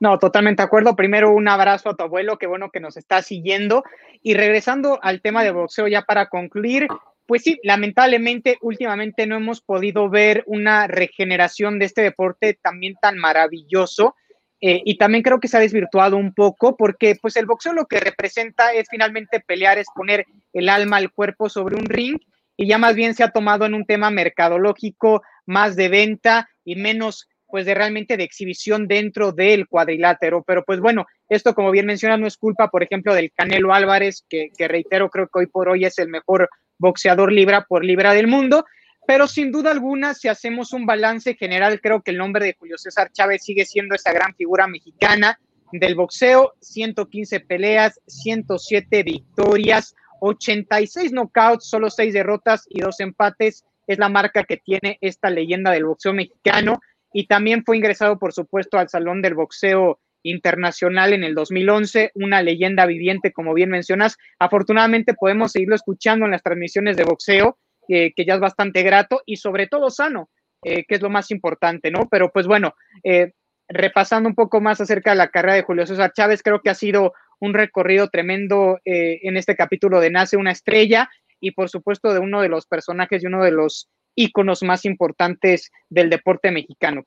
No, 0.00 0.18
totalmente 0.18 0.62
de 0.62 0.66
acuerdo. 0.66 0.96
Primero, 0.96 1.30
un 1.30 1.46
abrazo 1.46 1.90
a 1.90 1.94
tu 1.94 2.02
abuelo, 2.02 2.38
qué 2.38 2.46
bueno 2.46 2.70
que 2.70 2.80
nos 2.80 2.96
está 2.96 3.20
siguiendo. 3.20 3.84
Y 4.22 4.32
regresando 4.32 4.98
al 5.02 5.20
tema 5.20 5.44
de 5.44 5.50
boxeo, 5.50 5.88
ya 5.88 6.02
para 6.02 6.30
concluir, 6.30 6.88
pues 7.26 7.42
sí, 7.42 7.60
lamentablemente 7.62 8.56
últimamente 8.62 9.26
no 9.26 9.36
hemos 9.36 9.60
podido 9.60 10.08
ver 10.08 10.42
una 10.46 10.86
regeneración 10.86 11.78
de 11.78 11.84
este 11.84 12.00
deporte 12.00 12.58
también 12.60 12.94
tan 13.00 13.18
maravilloso. 13.18 14.16
Eh, 14.62 14.80
y 14.84 14.96
también 14.96 15.22
creo 15.22 15.38
que 15.38 15.48
se 15.48 15.58
ha 15.58 15.60
desvirtuado 15.60 16.16
un 16.16 16.34
poco 16.34 16.76
porque 16.76 17.16
pues 17.20 17.36
el 17.36 17.46
boxeo 17.46 17.72
lo 17.72 17.86
que 17.86 18.00
representa 18.00 18.72
es 18.72 18.88
finalmente 18.90 19.40
pelear, 19.40 19.78
es 19.78 19.86
poner 19.94 20.26
el 20.52 20.68
alma 20.68 20.98
al 20.98 21.12
cuerpo 21.12 21.48
sobre 21.48 21.76
un 21.76 21.86
ring 21.86 22.18
y 22.58 22.66
ya 22.66 22.76
más 22.76 22.94
bien 22.94 23.14
se 23.14 23.24
ha 23.24 23.30
tomado 23.30 23.64
en 23.64 23.72
un 23.72 23.86
tema 23.86 24.10
mercadológico, 24.10 25.22
más 25.46 25.76
de 25.76 25.88
venta 25.88 26.50
y 26.62 26.76
menos 26.76 27.26
pues 27.50 27.66
de 27.66 27.74
realmente 27.74 28.16
de 28.16 28.24
exhibición 28.24 28.86
dentro 28.86 29.32
del 29.32 29.68
cuadrilátero. 29.68 30.42
Pero 30.46 30.64
pues 30.64 30.80
bueno, 30.80 31.06
esto 31.28 31.54
como 31.54 31.70
bien 31.70 31.86
mencionas 31.86 32.18
no 32.18 32.26
es 32.26 32.36
culpa, 32.36 32.68
por 32.68 32.82
ejemplo, 32.82 33.14
del 33.14 33.32
Canelo 33.32 33.74
Álvarez, 33.74 34.24
que, 34.28 34.50
reitero 34.58 35.10
creo 35.10 35.26
que 35.26 35.40
hoy 35.40 35.46
por 35.46 35.68
hoy 35.68 35.84
es 35.84 35.98
el 35.98 36.08
mejor 36.08 36.48
boxeador 36.78 37.32
libra 37.32 37.66
por 37.68 37.84
libra 37.84 38.14
del 38.14 38.26
mundo, 38.26 38.64
pero 39.06 39.26
sin 39.26 39.50
duda 39.50 39.70
alguna, 39.70 40.14
si 40.14 40.28
hacemos 40.28 40.72
un 40.72 40.86
balance 40.86 41.34
general, 41.34 41.80
creo 41.80 42.02
que 42.02 42.12
el 42.12 42.18
nombre 42.18 42.44
de 42.44 42.56
Julio 42.58 42.78
César 42.78 43.10
Chávez 43.12 43.42
sigue 43.44 43.64
siendo 43.64 43.94
esa 43.94 44.12
gran 44.12 44.34
figura 44.34 44.66
mexicana 44.66 45.38
del 45.72 45.94
boxeo, 45.94 46.54
115 46.60 47.40
peleas, 47.40 48.00
107 48.06 49.02
victorias, 49.02 49.94
86 50.20 51.12
knockouts, 51.12 51.68
solo 51.68 51.90
6 51.90 52.12
derrotas 52.12 52.66
y 52.68 52.80
2 52.80 53.00
empates, 53.00 53.64
es 53.86 53.98
la 53.98 54.08
marca 54.08 54.44
que 54.44 54.56
tiene 54.56 54.98
esta 55.00 55.30
leyenda 55.30 55.72
del 55.72 55.84
boxeo 55.84 56.12
mexicano 56.12 56.80
y 57.12 57.26
también 57.26 57.64
fue 57.64 57.76
ingresado, 57.76 58.18
por 58.18 58.32
supuesto, 58.32 58.78
al 58.78 58.88
Salón 58.88 59.22
del 59.22 59.34
Boxeo 59.34 60.00
internacional 60.22 61.12
en 61.12 61.24
el 61.24 61.34
2011, 61.34 62.12
una 62.14 62.42
leyenda 62.42 62.86
viviente, 62.86 63.32
como 63.32 63.54
bien 63.54 63.70
mencionas. 63.70 64.16
Afortunadamente 64.38 65.14
podemos 65.14 65.52
seguirlo 65.52 65.74
escuchando 65.74 66.26
en 66.26 66.32
las 66.32 66.42
transmisiones 66.42 66.96
de 66.96 67.04
boxeo, 67.04 67.58
que 67.88 68.24
ya 68.24 68.34
es 68.34 68.40
bastante 68.40 68.82
grato 68.82 69.22
y 69.26 69.36
sobre 69.36 69.66
todo 69.66 69.90
sano, 69.90 70.30
eh, 70.62 70.84
que 70.86 70.96
es 70.96 71.00
lo 71.00 71.08
más 71.08 71.30
importante, 71.30 71.90
¿no? 71.90 72.06
Pero 72.10 72.30
pues 72.30 72.46
bueno, 72.46 72.74
eh, 73.02 73.32
repasando 73.66 74.28
un 74.28 74.34
poco 74.34 74.60
más 74.60 74.80
acerca 74.80 75.10
de 75.10 75.16
la 75.16 75.28
carrera 75.28 75.54
de 75.54 75.62
Julio 75.62 75.86
César 75.86 76.12
Chávez, 76.12 76.42
creo 76.42 76.60
que 76.60 76.68
ha 76.68 76.74
sido 76.74 77.14
un 77.40 77.54
recorrido 77.54 78.08
tremendo 78.08 78.78
eh, 78.84 79.20
en 79.22 79.38
este 79.38 79.56
capítulo 79.56 80.00
de 80.00 80.10
Nace 80.10 80.36
una 80.36 80.50
estrella 80.52 81.08
y 81.40 81.52
por 81.52 81.70
supuesto 81.70 82.12
de 82.12 82.20
uno 82.20 82.42
de 82.42 82.50
los 82.50 82.66
personajes 82.66 83.22
y 83.22 83.26
uno 83.26 83.42
de 83.42 83.52
los 83.52 83.88
íconos 84.20 84.62
más 84.62 84.84
importantes 84.84 85.70
del 85.88 86.10
deporte 86.10 86.50
mexicano. 86.50 87.02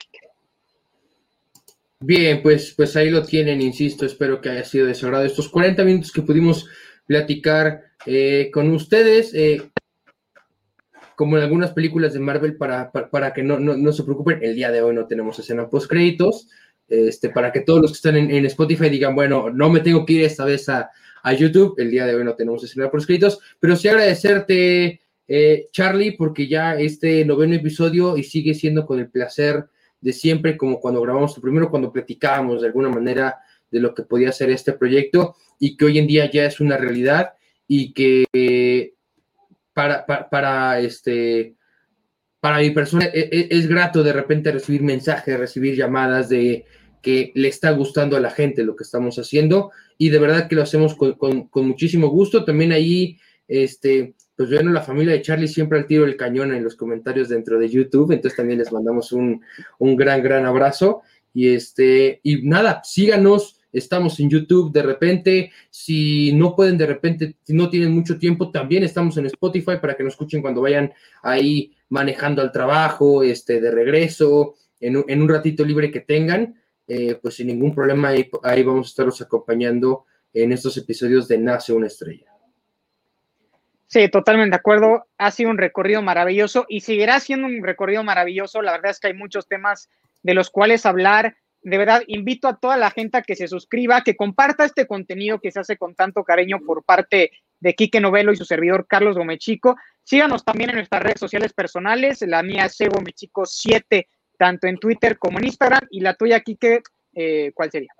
Bien, 1.99 2.41
pues, 2.41 2.73
pues 2.75 2.95
ahí 2.97 3.09
lo 3.09 3.23
tienen, 3.23 3.61
insisto, 3.61 4.05
espero 4.05 4.41
que 4.41 4.49
haya 4.49 4.65
sido 4.65 4.87
de 4.87 4.93
su 4.93 5.05
agrado 5.05 5.23
estos 5.23 5.47
40 5.47 5.85
minutos 5.85 6.11
que 6.11 6.21
pudimos 6.21 6.67
platicar 7.05 7.81
eh, 8.05 8.49
con 8.53 8.69
ustedes. 8.71 9.33
Eh, 9.33 9.61
como 11.15 11.37
en 11.37 11.43
algunas 11.43 11.71
películas 11.71 12.13
de 12.13 12.19
Marvel, 12.19 12.57
para, 12.57 12.91
para, 12.91 13.33
que 13.33 13.43
no, 13.43 13.59
no, 13.59 13.93
se 13.93 14.03
preocupen, 14.03 14.39
el 14.41 14.55
día 14.55 14.71
de 14.71 14.81
hoy 14.81 14.95
no 14.95 15.05
tenemos 15.05 15.37
escena 15.39 15.69
post 15.69 15.89
créditos. 15.89 16.49
Este, 16.87 17.29
para 17.29 17.51
que 17.51 17.61
todos 17.61 17.81
los 17.81 17.91
que 17.91 17.95
están 17.95 18.17
en, 18.17 18.45
Spotify 18.45 18.89
digan, 18.89 19.15
bueno, 19.15 19.49
no 19.49 19.69
me 19.69 19.79
tengo 19.79 20.05
que 20.05 20.13
ir 20.13 20.23
esta 20.25 20.43
vez 20.43 20.67
a, 20.69 20.89
YouTube, 21.37 21.75
el 21.77 21.89
día 21.89 22.05
de 22.05 22.15
hoy 22.15 22.25
no 22.25 22.35
tenemos 22.35 22.61
escena 22.63 22.91
post 22.91 23.05
créditos, 23.05 23.39
pero 23.59 23.77
sí 23.77 23.87
agradecerte, 23.87 24.99
eh, 25.27 25.67
Charlie, 25.71 26.15
porque 26.17 26.47
ya 26.47 26.77
este 26.79 27.23
noveno 27.25 27.55
episodio 27.55 28.17
y 28.17 28.23
sigue 28.23 28.53
siendo 28.53 28.85
con 28.85 28.99
el 28.99 29.09
placer 29.09 29.65
de 30.01 30.13
siempre, 30.13 30.57
como 30.57 30.79
cuando 30.79 31.01
grabamos 31.01 31.39
primero, 31.39 31.69
cuando 31.69 31.91
platicábamos 31.91 32.61
de 32.61 32.67
alguna 32.67 32.89
manera 32.89 33.37
de 33.71 33.79
lo 33.79 33.93
que 33.93 34.03
podía 34.03 34.31
ser 34.31 34.49
este 34.49 34.73
proyecto 34.73 35.35
y 35.59 35.77
que 35.77 35.85
hoy 35.85 35.97
en 35.97 36.07
día 36.07 36.29
ya 36.29 36.45
es 36.45 36.59
una 36.59 36.77
realidad 36.77 37.33
y 37.67 37.93
que 37.93 38.93
para, 39.73 40.05
para, 40.05 40.79
este, 40.79 41.55
para 42.39 42.59
mi 42.59 42.69
persona 42.71 43.05
es, 43.05 43.29
e, 43.31 43.47
es, 43.49 43.67
grato 43.67 44.03
de 44.03 44.13
repente 44.13 44.51
recibir 44.51 44.83
mensajes, 44.83 45.39
recibir 45.39 45.75
llamadas 45.75 46.29
de 46.29 46.65
que 47.01 47.31
le 47.35 47.47
está 47.47 47.71
gustando 47.71 48.15
a 48.15 48.21
la 48.21 48.31
gente 48.31 48.63
lo 48.63 48.75
que 48.75 48.83
estamos 48.83 49.17
haciendo 49.17 49.71
y 49.97 50.09
de 50.09 50.19
verdad 50.19 50.47
que 50.47 50.55
lo 50.55 50.61
hacemos 50.63 50.95
con, 50.95 51.13
con, 51.13 51.47
con 51.47 51.67
muchísimo 51.67 52.07
gusto. 52.07 52.45
También 52.45 52.71
ahí, 52.71 53.19
este, 53.47 54.15
pues 54.35 54.49
bueno, 54.49 54.71
la 54.71 54.81
familia 54.81 55.13
de 55.13 55.21
Charlie 55.21 55.47
siempre 55.47 55.77
al 55.77 55.85
tiro 55.85 56.05
del 56.05 56.17
cañón 56.17 56.53
en 56.53 56.63
los 56.63 56.75
comentarios 56.75 57.29
dentro 57.29 57.59
de 57.59 57.69
YouTube, 57.69 58.11
entonces 58.11 58.35
también 58.35 58.59
les 58.59 58.71
mandamos 58.71 59.11
un, 59.11 59.41
gran, 59.79 60.23
gran 60.23 60.45
abrazo. 60.45 61.01
Y 61.33 61.49
este, 61.49 62.19
y 62.23 62.47
nada, 62.47 62.81
síganos, 62.83 63.59
estamos 63.71 64.19
en 64.19 64.29
YouTube 64.29 64.71
de 64.71 64.83
repente, 64.83 65.51
si 65.69 66.33
no 66.33 66.55
pueden 66.55 66.77
de 66.77 66.85
repente, 66.85 67.35
si 67.43 67.53
no 67.53 67.69
tienen 67.69 67.91
mucho 67.91 68.17
tiempo, 68.17 68.51
también 68.51 68.83
estamos 68.83 69.17
en 69.17 69.27
Spotify 69.27 69.77
para 69.81 69.95
que 69.95 70.03
nos 70.03 70.13
escuchen 70.13 70.41
cuando 70.41 70.61
vayan 70.61 70.91
ahí 71.21 71.73
manejando 71.89 72.41
al 72.41 72.51
trabajo, 72.51 73.23
este, 73.23 73.61
de 73.61 73.71
regreso, 73.71 74.55
en 74.79 74.97
un, 74.97 75.05
en 75.07 75.21
un 75.21 75.29
ratito 75.29 75.63
libre 75.63 75.91
que 75.91 76.01
tengan, 76.01 76.55
eh, 76.87 77.17
pues 77.21 77.35
sin 77.35 77.47
ningún 77.47 77.73
problema 77.73 78.09
ahí 78.43 78.63
vamos 78.63 78.87
a 78.87 78.89
estarlos 78.89 79.21
acompañando 79.21 80.05
en 80.33 80.51
estos 80.51 80.75
episodios 80.77 81.27
de 81.27 81.37
Nace 81.37 81.71
una 81.71 81.87
estrella. 81.87 82.32
Sí, 83.93 84.09
totalmente 84.09 84.55
de 84.55 84.55
acuerdo. 84.55 85.05
Ha 85.19 85.29
sido 85.29 85.51
un 85.51 85.59
recorrido 85.59 86.01
maravilloso 86.01 86.65
y 86.67 86.81
seguirá 86.81 87.19
siendo 87.19 87.45
un 87.45 87.61
recorrido 87.61 88.03
maravilloso. 88.03 88.63
La 88.63 88.71
verdad 88.71 88.89
es 88.89 88.99
que 88.99 89.09
hay 89.09 89.13
muchos 89.13 89.47
temas 89.47 89.87
de 90.23 90.33
los 90.33 90.49
cuales 90.49 90.87
hablar 90.87 91.37
de 91.61 91.77
verdad 91.77 92.01
invito 92.07 92.47
a 92.47 92.57
toda 92.57 92.75
la 92.75 92.89
gente 92.89 93.19
a 93.19 93.21
que 93.21 93.35
se 93.35 93.47
suscriba, 93.47 94.01
que 94.01 94.15
comparta 94.15 94.65
este 94.65 94.87
contenido 94.87 95.39
que 95.39 95.51
se 95.51 95.59
hace 95.59 95.77
con 95.77 95.93
tanto 95.93 96.23
cariño 96.23 96.59
por 96.65 96.83
parte 96.83 97.33
de 97.59 97.75
Quique 97.75 98.01
Novelo 98.01 98.33
y 98.33 98.35
su 98.35 98.45
servidor 98.45 98.87
Carlos 98.87 99.15
Gomechico. 99.15 99.75
Síganos 100.03 100.43
también 100.43 100.71
en 100.71 100.77
nuestras 100.77 101.03
redes 101.03 101.19
sociales 101.19 101.53
personales, 101.53 102.23
la 102.23 102.41
mía 102.41 102.65
es 102.65 102.89
Gomechico 102.89 103.45
7, 103.45 104.07
tanto 104.39 104.65
en 104.65 104.79
Twitter 104.79 105.19
como 105.19 105.37
en 105.37 105.45
Instagram, 105.45 105.87
y 105.91 105.99
la 105.99 106.15
tuya, 106.15 106.39
Quique, 106.39 106.81
eh, 107.13 107.51
¿cuál 107.53 107.69
sería? 107.69 107.93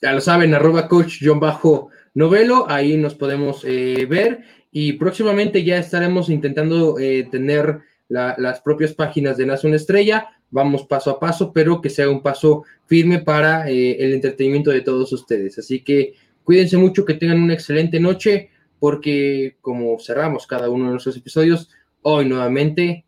Ya 0.00 0.12
lo 0.12 0.20
saben, 0.20 0.54
arroba 0.54 0.86
coach 0.86 1.22
bajo 1.36 1.90
novelo, 2.14 2.66
ahí 2.70 2.96
nos 2.96 3.14
podemos 3.14 3.64
eh, 3.66 4.06
ver 4.08 4.61
y 4.72 4.94
próximamente 4.94 5.62
ya 5.62 5.78
estaremos 5.78 6.28
intentando 6.28 6.98
eh, 6.98 7.28
tener 7.30 7.80
las 8.08 8.60
propias 8.60 8.92
páginas 8.92 9.38
de 9.38 9.46
Nace 9.46 9.66
una 9.66 9.76
Estrella 9.76 10.28
vamos 10.52 10.84
paso 10.84 11.10
a 11.10 11.18
paso, 11.18 11.52
pero 11.52 11.80
que 11.80 11.90
sea 11.90 12.08
un 12.08 12.22
paso 12.22 12.64
firme 12.86 13.18
para 13.18 13.68
eh, 13.68 13.96
el 13.98 14.12
entretenimiento 14.12 14.70
de 14.70 14.82
todos 14.82 15.12
ustedes. 15.12 15.58
Así 15.58 15.80
que 15.80 16.14
cuídense 16.44 16.76
mucho, 16.76 17.04
que 17.04 17.14
tengan 17.14 17.42
una 17.42 17.54
excelente 17.54 17.98
noche, 17.98 18.50
porque 18.78 19.56
como 19.60 19.98
cerramos 19.98 20.46
cada 20.46 20.70
uno 20.70 20.84
de 20.84 20.90
nuestros 20.92 21.16
episodios, 21.16 21.70
hoy 22.02 22.26
nuevamente 22.26 23.04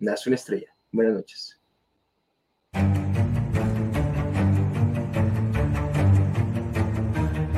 nace 0.00 0.30
una 0.30 0.36
estrella. 0.36 0.74
Buenas 0.90 1.14
noches. 1.14 1.60